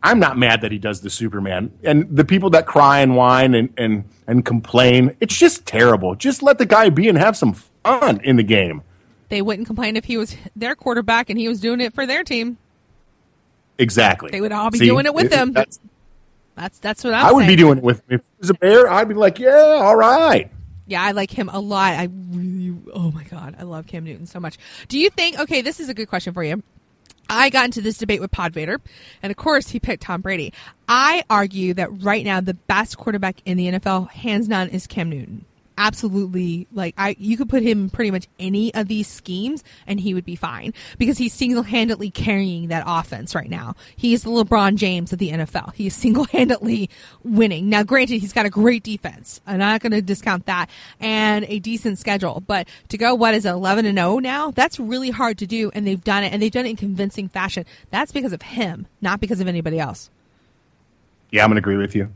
I'm 0.02 0.20
not 0.20 0.38
mad 0.38 0.60
that 0.60 0.70
he 0.70 0.78
does 0.78 1.00
the 1.00 1.10
Superman. 1.10 1.72
And 1.82 2.06
the 2.16 2.24
people 2.24 2.50
that 2.50 2.64
cry 2.64 3.00
and 3.00 3.16
whine 3.16 3.54
and, 3.54 3.72
and, 3.76 4.04
and 4.28 4.44
complain, 4.44 5.16
it's 5.20 5.36
just 5.36 5.66
terrible. 5.66 6.14
Just 6.14 6.44
let 6.44 6.58
the 6.58 6.66
guy 6.66 6.90
be 6.90 7.08
and 7.08 7.18
have 7.18 7.36
some 7.36 7.54
fun 7.54 8.20
in 8.22 8.36
the 8.36 8.44
game. 8.44 8.82
They 9.30 9.42
wouldn't 9.42 9.66
complain 9.66 9.96
if 9.96 10.04
he 10.04 10.16
was 10.16 10.36
their 10.54 10.76
quarterback 10.76 11.28
and 11.28 11.36
he 11.36 11.48
was 11.48 11.58
doing 11.58 11.80
it 11.80 11.92
for 11.92 12.06
their 12.06 12.22
team. 12.22 12.58
Exactly. 13.78 14.30
They 14.30 14.40
would 14.40 14.52
all 14.52 14.70
be 14.70 14.78
See, 14.78 14.86
doing 14.86 15.06
it 15.06 15.14
with 15.14 15.30
them. 15.30 15.52
That's 15.52 15.80
that's, 16.54 16.78
that's 16.78 17.04
what 17.04 17.12
I'm 17.12 17.26
I 17.26 17.32
would 17.32 17.40
saying. 17.40 17.50
be 17.50 17.56
doing 17.56 17.78
it 17.78 17.84
with 17.84 18.02
if 18.08 18.20
it 18.20 18.26
was 18.40 18.50
a 18.50 18.54
bear, 18.54 18.90
I'd 18.90 19.08
be 19.08 19.14
like, 19.14 19.38
yeah, 19.38 19.50
all 19.52 19.96
right. 19.96 20.50
Yeah, 20.86 21.02
I 21.02 21.10
like 21.10 21.30
him 21.30 21.50
a 21.52 21.60
lot. 21.60 21.92
I 21.94 22.08
really, 22.30 22.78
oh 22.94 23.10
my 23.10 23.24
god, 23.24 23.56
I 23.58 23.64
love 23.64 23.86
Cam 23.86 24.04
Newton 24.04 24.26
so 24.26 24.40
much. 24.40 24.56
Do 24.88 24.98
you 24.98 25.10
think? 25.10 25.38
Okay, 25.38 25.60
this 25.60 25.80
is 25.80 25.88
a 25.88 25.94
good 25.94 26.08
question 26.08 26.32
for 26.32 26.42
you. 26.42 26.62
I 27.28 27.50
got 27.50 27.64
into 27.64 27.82
this 27.82 27.98
debate 27.98 28.20
with 28.20 28.30
Pod 28.30 28.52
Vader, 28.52 28.80
and 29.22 29.30
of 29.30 29.36
course 29.36 29.68
he 29.68 29.80
picked 29.80 30.04
Tom 30.04 30.20
Brady. 30.20 30.52
I 30.88 31.24
argue 31.28 31.74
that 31.74 32.02
right 32.02 32.24
now 32.24 32.40
the 32.40 32.54
best 32.54 32.96
quarterback 32.96 33.42
in 33.44 33.56
the 33.56 33.66
NFL, 33.72 34.10
hands 34.10 34.46
down, 34.48 34.68
is 34.68 34.86
Cam 34.86 35.10
Newton 35.10 35.44
absolutely 35.78 36.66
like 36.72 36.94
I 36.96 37.16
you 37.18 37.36
could 37.36 37.48
put 37.48 37.62
him 37.62 37.82
in 37.82 37.90
pretty 37.90 38.10
much 38.10 38.26
any 38.38 38.72
of 38.74 38.88
these 38.88 39.06
schemes 39.06 39.62
and 39.86 40.00
he 40.00 40.14
would 40.14 40.24
be 40.24 40.36
fine 40.36 40.72
because 40.98 41.18
he's 41.18 41.32
single-handedly 41.32 42.10
carrying 42.10 42.68
that 42.68 42.84
offense 42.86 43.34
right 43.34 43.50
now. 43.50 43.74
He's 43.96 44.22
the 44.22 44.30
LeBron 44.30 44.76
James 44.76 45.12
of 45.12 45.18
the 45.18 45.30
NFL. 45.30 45.74
He's 45.74 45.94
single-handedly 45.94 46.90
winning. 47.24 47.68
Now 47.68 47.82
granted 47.82 48.20
he's 48.20 48.32
got 48.32 48.46
a 48.46 48.50
great 48.50 48.82
defense. 48.82 49.40
I'm 49.46 49.58
not 49.58 49.80
going 49.80 49.92
to 49.92 50.02
discount 50.02 50.46
that 50.46 50.70
and 51.00 51.44
a 51.48 51.58
decent 51.58 51.98
schedule, 51.98 52.42
but 52.46 52.68
to 52.88 52.98
go 52.98 53.14
what 53.14 53.34
is 53.34 53.44
it 53.44 53.50
11 53.50 53.86
and 53.86 53.98
0 53.98 54.18
now? 54.18 54.50
That's 54.50 54.80
really 54.80 55.10
hard 55.10 55.38
to 55.38 55.46
do 55.46 55.70
and 55.74 55.86
they've 55.86 56.02
done 56.02 56.24
it 56.24 56.32
and 56.32 56.42
they've 56.42 56.52
done 56.52 56.66
it 56.66 56.70
in 56.70 56.76
convincing 56.76 57.28
fashion. 57.28 57.64
That's 57.90 58.12
because 58.12 58.32
of 58.32 58.42
him, 58.42 58.86
not 59.00 59.20
because 59.20 59.40
of 59.40 59.48
anybody 59.48 59.78
else. 59.78 60.10
Yeah, 61.30 61.44
I'm 61.44 61.50
going 61.50 61.56
to 61.56 61.60
agree 61.60 61.76
with 61.76 61.94
you 61.94 62.10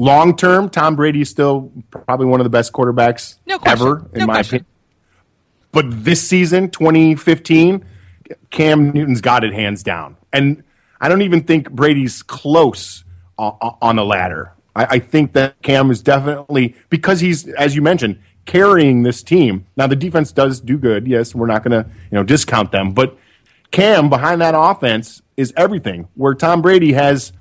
long 0.00 0.34
term, 0.34 0.70
Tom 0.70 0.96
Brady 0.96 1.20
is 1.20 1.28
still 1.28 1.70
probably 1.90 2.26
one 2.26 2.40
of 2.40 2.44
the 2.44 2.50
best 2.50 2.72
quarterbacks 2.72 3.36
no 3.44 3.58
ever, 3.66 4.08
in 4.14 4.20
no 4.20 4.26
my 4.26 4.34
question. 4.34 4.56
opinion. 4.56 4.66
But 5.72 6.04
this 6.04 6.26
season, 6.26 6.70
2015, 6.70 7.84
Cam 8.48 8.90
Newton's 8.90 9.20
got 9.20 9.44
it 9.44 9.52
hands 9.52 9.82
down. 9.82 10.16
And 10.32 10.64
I 11.00 11.08
don't 11.08 11.22
even 11.22 11.42
think 11.42 11.70
Brady's 11.70 12.22
close 12.22 13.04
on 13.38 13.96
the 13.96 14.04
ladder. 14.04 14.52
I 14.74 14.98
think 14.98 15.34
that 15.34 15.60
Cam 15.62 15.90
is 15.90 16.00
definitely, 16.00 16.74
because 16.88 17.20
he's, 17.20 17.46
as 17.48 17.76
you 17.76 17.82
mentioned, 17.82 18.18
carrying 18.46 19.02
this 19.02 19.22
team. 19.22 19.66
Now, 19.76 19.86
the 19.86 19.96
defense 19.96 20.32
does 20.32 20.60
do 20.60 20.78
good. 20.78 21.06
Yes, 21.06 21.34
we're 21.34 21.46
not 21.46 21.62
going 21.62 21.84
to 21.84 21.88
you 21.88 22.14
know 22.16 22.22
discount 22.22 22.72
them. 22.72 22.92
But 22.92 23.18
Cam 23.70 24.08
behind 24.08 24.40
that 24.40 24.54
offense 24.56 25.20
is 25.36 25.52
everything, 25.56 26.08
where 26.14 26.34
Tom 26.34 26.62
Brady 26.62 26.94
has– 26.94 27.32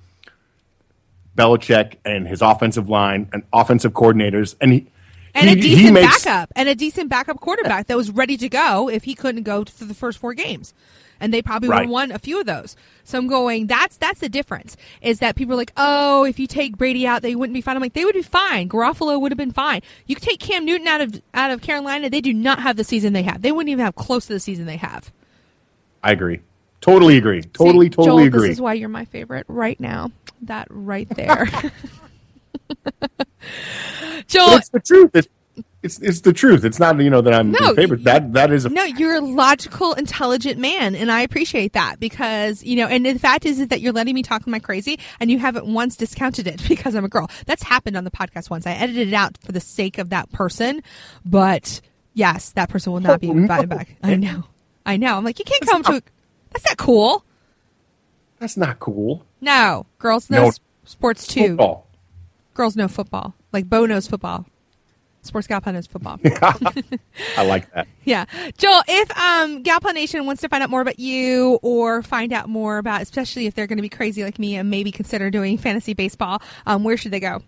Belichick 1.39 1.95
and 2.03 2.27
his 2.27 2.41
offensive 2.41 2.89
line 2.89 3.29
and 3.31 3.43
offensive 3.53 3.93
coordinators, 3.93 4.55
and 4.59 4.73
he 4.73 4.87
and 5.33 5.49
he, 5.49 5.57
a 5.57 5.61
decent 5.61 5.93
makes, 5.93 6.23
backup 6.25 6.51
and 6.55 6.67
a 6.67 6.75
decent 6.75 7.09
backup 7.09 7.39
quarterback 7.39 7.87
that 7.87 7.95
was 7.95 8.11
ready 8.11 8.35
to 8.37 8.49
go 8.49 8.89
if 8.89 9.03
he 9.03 9.15
couldn't 9.15 9.43
go 9.43 9.63
to 9.63 9.85
the 9.85 9.93
first 9.93 10.19
four 10.19 10.33
games. 10.33 10.73
And 11.21 11.33
they 11.33 11.41
probably 11.41 11.67
right. 11.67 11.79
would 11.79 11.83
have 11.83 11.91
won 11.91 12.11
a 12.11 12.19
few 12.19 12.39
of 12.39 12.45
those. 12.45 12.77
So 13.03 13.17
I'm 13.17 13.27
going. 13.27 13.67
That's 13.67 13.97
that's 13.97 14.21
the 14.21 14.29
difference. 14.29 14.77
Is 15.01 15.19
that 15.19 15.35
people 15.35 15.53
are 15.53 15.57
like, 15.57 15.73
oh, 15.75 16.23
if 16.23 16.39
you 16.39 16.47
take 16.47 16.77
Brady 16.77 17.05
out, 17.05 17.21
they 17.21 17.35
wouldn't 17.35 17.53
be 17.53 17.61
fine. 17.61 17.75
I'm 17.75 17.81
like, 17.81 17.93
they 17.93 18.05
would 18.05 18.15
be 18.15 18.21
fine. 18.21 18.69
Garoppolo 18.69 19.19
would 19.19 19.31
have 19.31 19.37
been 19.37 19.51
fine. 19.51 19.81
You 20.07 20.15
could 20.15 20.23
take 20.23 20.39
Cam 20.39 20.63
Newton 20.65 20.87
out 20.87 21.01
of 21.01 21.21
out 21.33 21.51
of 21.51 21.61
Carolina. 21.61 22.09
They 22.09 22.21
do 22.21 22.33
not 22.33 22.61
have 22.61 22.77
the 22.77 22.85
season 22.85 23.11
they 23.11 23.23
have. 23.23 23.41
They 23.41 23.51
wouldn't 23.51 23.69
even 23.69 23.83
have 23.83 23.95
close 23.95 24.27
to 24.27 24.33
the 24.33 24.39
season 24.39 24.65
they 24.65 24.77
have. 24.77 25.11
I 26.01 26.13
agree. 26.13 26.39
Totally 26.82 27.17
agree. 27.17 27.41
Totally, 27.41 27.88
See, 27.88 27.91
totally 27.91 28.23
Joel, 28.23 28.27
agree. 28.27 28.47
This 28.49 28.57
is 28.57 28.61
why 28.61 28.73
you're 28.73 28.89
my 28.89 29.05
favorite 29.05 29.45
right 29.47 29.80
now 29.80 30.11
that 30.43 30.67
right 30.69 31.09
there. 31.09 31.47
Joel, 34.27 34.57
it's 34.57 34.69
the 34.69 34.80
truth. 34.80 35.11
It's, 35.15 35.27
it's 35.82 35.99
it's 35.99 36.21
the 36.21 36.34
truth. 36.34 36.65
It's 36.65 36.80
not 36.80 36.99
you 36.99 37.09
know 37.09 37.21
that 37.21 37.34
I'm 37.34 37.51
no, 37.51 37.59
your 37.59 37.75
favorite. 37.75 38.03
That 38.03 38.34
that 38.34 38.51
is 38.51 38.65
a 38.65 38.69
no. 38.69 38.84
You're 38.84 39.15
a 39.15 39.21
logical, 39.21 39.93
intelligent 39.93 40.59
man, 40.59 40.93
and 40.93 41.11
I 41.11 41.21
appreciate 41.21 41.73
that 41.73 41.99
because 41.99 42.63
you 42.63 42.75
know. 42.75 42.88
And 42.88 43.05
the 43.05 43.17
fact 43.17 43.45
is, 43.45 43.59
is 43.59 43.69
that 43.69 43.80
you're 43.80 43.93
letting 43.93 44.13
me 44.13 44.21
talk 44.21 44.45
like 44.45 44.63
crazy, 44.63 44.99
and 45.19 45.32
you 45.32 45.39
haven't 45.39 45.65
once 45.65 45.95
discounted 45.95 46.47
it 46.47 46.61
because 46.67 46.95
I'm 46.95 47.05
a 47.05 47.09
girl. 47.09 47.30
That's 47.45 47.63
happened 47.63 47.95
on 47.95 48.03
the 48.03 48.11
podcast 48.11 48.49
once. 48.49 48.67
I 48.67 48.71
edited 48.71 49.07
it 49.09 49.13
out 49.13 49.38
for 49.41 49.51
the 49.51 49.61
sake 49.61 49.97
of 49.97 50.09
that 50.09 50.32
person, 50.32 50.82
but 51.25 51.80
yes, 52.13 52.51
that 52.51 52.69
person 52.69 52.91
will 52.91 52.99
not 52.99 53.21
be 53.21 53.30
oh, 53.30 53.32
invited 53.32 53.69
back. 53.69 53.95
I 54.03 54.15
know, 54.15 54.43
I 54.86 54.97
know. 54.97 55.17
I'm 55.17 55.23
like, 55.23 55.39
you 55.39 55.45
can't 55.45 55.65
come 55.65 55.84
to. 55.84 56.03
That's 56.51 56.65
not 56.65 56.77
cool. 56.77 57.25
That's 58.39 58.57
not 58.57 58.79
cool. 58.79 59.25
No, 59.41 59.85
girls 59.97 60.29
know 60.29 60.45
no, 60.45 60.51
sports 60.85 61.27
too. 61.27 61.49
Football. 61.49 61.87
Girls 62.53 62.75
know 62.75 62.87
football. 62.87 63.33
Like 63.51 63.69
Bo 63.69 63.85
knows 63.85 64.07
football. 64.07 64.45
Sports 65.21 65.47
Gal 65.47 65.59
Pal 65.59 65.73
knows 65.73 65.85
football. 65.85 66.17
I 67.37 67.45
like 67.45 67.71
that. 67.73 67.87
Yeah, 68.05 68.25
Joel. 68.57 68.81
If 68.87 69.17
um, 69.17 69.63
Gal 69.63 69.81
Pal 69.81 69.93
Nation 69.93 70.25
wants 70.25 70.41
to 70.41 70.49
find 70.49 70.63
out 70.63 70.69
more 70.69 70.81
about 70.81 70.97
you 70.97 71.59
or 71.61 72.01
find 72.01 72.31
out 72.31 72.47
more 72.47 72.77
about, 72.77 73.01
especially 73.01 73.45
if 73.45 73.53
they're 73.53 73.67
going 73.67 73.77
to 73.77 73.83
be 73.83 73.89
crazy 73.89 74.23
like 74.23 74.39
me 74.39 74.55
and 74.55 74.69
maybe 74.69 74.91
consider 74.91 75.29
doing 75.29 75.57
fantasy 75.57 75.93
baseball, 75.93 76.41
um, 76.65 76.83
where 76.83 76.95
should 76.95 77.11
they 77.11 77.19
go? 77.19 77.43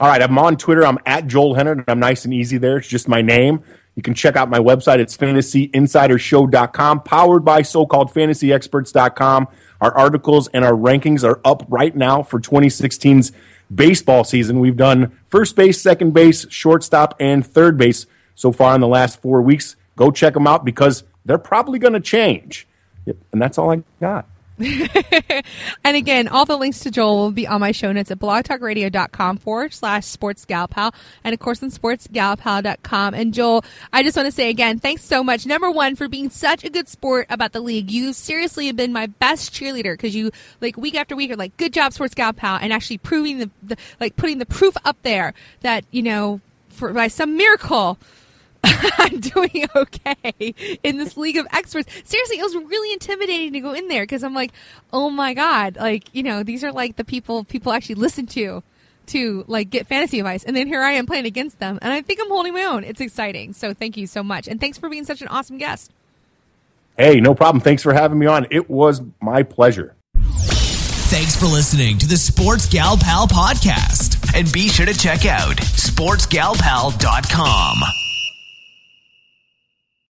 All 0.00 0.08
right, 0.08 0.22
I'm 0.22 0.38
on 0.38 0.56
Twitter. 0.56 0.86
I'm 0.86 0.98
at 1.04 1.26
Joel 1.26 1.54
Henard. 1.54 1.84
I'm 1.88 2.00
nice 2.00 2.24
and 2.24 2.32
easy 2.32 2.56
there. 2.56 2.78
It's 2.78 2.88
just 2.88 3.08
my 3.08 3.20
name. 3.20 3.62
You 3.98 4.02
can 4.02 4.14
check 4.14 4.36
out 4.36 4.48
my 4.48 4.60
website. 4.60 5.00
It's 5.00 5.16
fantasyinsidershow.com, 5.16 7.02
powered 7.02 7.44
by 7.44 7.62
so-called 7.62 8.14
fantasyexperts.com. 8.14 9.48
Our 9.80 9.92
articles 9.92 10.46
and 10.54 10.64
our 10.64 10.74
rankings 10.74 11.24
are 11.24 11.40
up 11.44 11.64
right 11.68 11.96
now 11.96 12.22
for 12.22 12.38
2016's 12.38 13.32
baseball 13.74 14.22
season. 14.22 14.60
We've 14.60 14.76
done 14.76 15.18
first 15.26 15.56
base, 15.56 15.80
second 15.80 16.14
base, 16.14 16.48
shortstop, 16.48 17.16
and 17.18 17.44
third 17.44 17.76
base 17.76 18.06
so 18.36 18.52
far 18.52 18.76
in 18.76 18.80
the 18.80 18.86
last 18.86 19.20
four 19.20 19.42
weeks. 19.42 19.74
Go 19.96 20.12
check 20.12 20.34
them 20.34 20.46
out 20.46 20.64
because 20.64 21.02
they're 21.24 21.36
probably 21.36 21.80
going 21.80 21.94
to 21.94 22.00
change. 22.00 22.68
And 23.04 23.42
that's 23.42 23.58
all 23.58 23.72
I 23.72 23.82
got. 23.98 24.28
and 25.84 25.96
again, 25.96 26.28
all 26.28 26.44
the 26.44 26.56
links 26.56 26.80
to 26.80 26.90
Joel 26.90 27.16
will 27.16 27.30
be 27.30 27.46
on 27.46 27.60
my 27.60 27.72
show 27.72 27.92
notes 27.92 28.10
at 28.10 28.18
blogtalkradio.com 28.18 29.38
forward 29.38 29.72
slash 29.72 30.06
sports 30.06 30.28
sportsgalpal 30.28 30.94
and 31.24 31.34
of 31.34 31.40
course 31.40 31.62
on 31.62 31.70
sportsgalpal.com. 31.70 33.14
And 33.14 33.34
Joel, 33.34 33.64
I 33.92 34.02
just 34.02 34.16
want 34.16 34.26
to 34.26 34.32
say 34.32 34.50
again, 34.50 34.78
thanks 34.78 35.04
so 35.04 35.22
much. 35.22 35.46
Number 35.46 35.70
one, 35.70 35.96
for 35.96 36.08
being 36.08 36.30
such 36.30 36.64
a 36.64 36.70
good 36.70 36.88
sport 36.88 37.26
about 37.30 37.52
the 37.52 37.60
league. 37.60 37.90
You 37.90 38.12
seriously 38.12 38.66
have 38.66 38.76
been 38.76 38.92
my 38.92 39.06
best 39.06 39.52
cheerleader 39.52 39.94
because 39.94 40.14
you 40.14 40.30
like 40.60 40.76
week 40.76 40.94
after 40.94 41.16
week 41.16 41.30
are 41.30 41.36
like, 41.36 41.56
good 41.56 41.72
job, 41.72 41.92
Sports 41.92 42.14
Gal 42.14 42.32
Pal, 42.32 42.58
and 42.60 42.72
actually 42.72 42.98
proving 42.98 43.38
the, 43.38 43.50
the 43.62 43.76
like 44.00 44.16
putting 44.16 44.38
the 44.38 44.46
proof 44.46 44.76
up 44.84 44.96
there 45.02 45.34
that, 45.60 45.84
you 45.90 46.02
know, 46.02 46.40
for 46.68 46.92
by 46.92 47.08
some 47.08 47.36
miracle, 47.36 47.98
I'm 48.64 49.20
doing 49.20 49.66
okay 49.74 50.54
in 50.82 50.98
this 50.98 51.16
league 51.16 51.36
of 51.36 51.46
experts. 51.52 51.92
Seriously, 52.04 52.38
it 52.38 52.42
was 52.42 52.54
really 52.54 52.92
intimidating 52.92 53.52
to 53.52 53.60
go 53.60 53.72
in 53.72 53.88
there 53.88 54.02
because 54.02 54.24
I'm 54.24 54.34
like, 54.34 54.52
oh 54.92 55.10
my 55.10 55.34
god, 55.34 55.76
like 55.76 56.04
you 56.12 56.22
know, 56.22 56.42
these 56.42 56.64
are 56.64 56.72
like 56.72 56.96
the 56.96 57.04
people 57.04 57.44
people 57.44 57.72
actually 57.72 57.96
listen 57.96 58.26
to 58.28 58.62
to 59.06 59.44
like 59.46 59.70
get 59.70 59.86
fantasy 59.86 60.18
advice, 60.18 60.44
and 60.44 60.56
then 60.56 60.66
here 60.66 60.82
I 60.82 60.92
am 60.92 61.06
playing 61.06 61.26
against 61.26 61.58
them, 61.58 61.78
and 61.82 61.92
I 61.92 62.02
think 62.02 62.20
I'm 62.20 62.28
holding 62.28 62.52
my 62.52 62.64
own. 62.64 62.84
It's 62.84 63.00
exciting. 63.00 63.52
So 63.52 63.72
thank 63.72 63.96
you 63.96 64.06
so 64.06 64.22
much, 64.22 64.48
and 64.48 64.60
thanks 64.60 64.78
for 64.78 64.88
being 64.88 65.04
such 65.04 65.22
an 65.22 65.28
awesome 65.28 65.58
guest. 65.58 65.92
Hey, 66.96 67.20
no 67.20 67.34
problem. 67.34 67.60
Thanks 67.60 67.82
for 67.82 67.92
having 67.92 68.18
me 68.18 68.26
on. 68.26 68.46
It 68.50 68.68
was 68.68 69.02
my 69.20 69.44
pleasure. 69.44 69.94
Thanks 71.10 71.36
for 71.36 71.46
listening 71.46 71.96
to 71.98 72.06
the 72.06 72.18
Sports 72.18 72.66
Gal 72.66 72.98
Pal 72.98 73.26
podcast. 73.28 74.38
And 74.38 74.52
be 74.52 74.68
sure 74.68 74.84
to 74.84 74.92
check 74.92 75.24
out 75.24 75.56
sportsgalpal.com. 75.56 78.07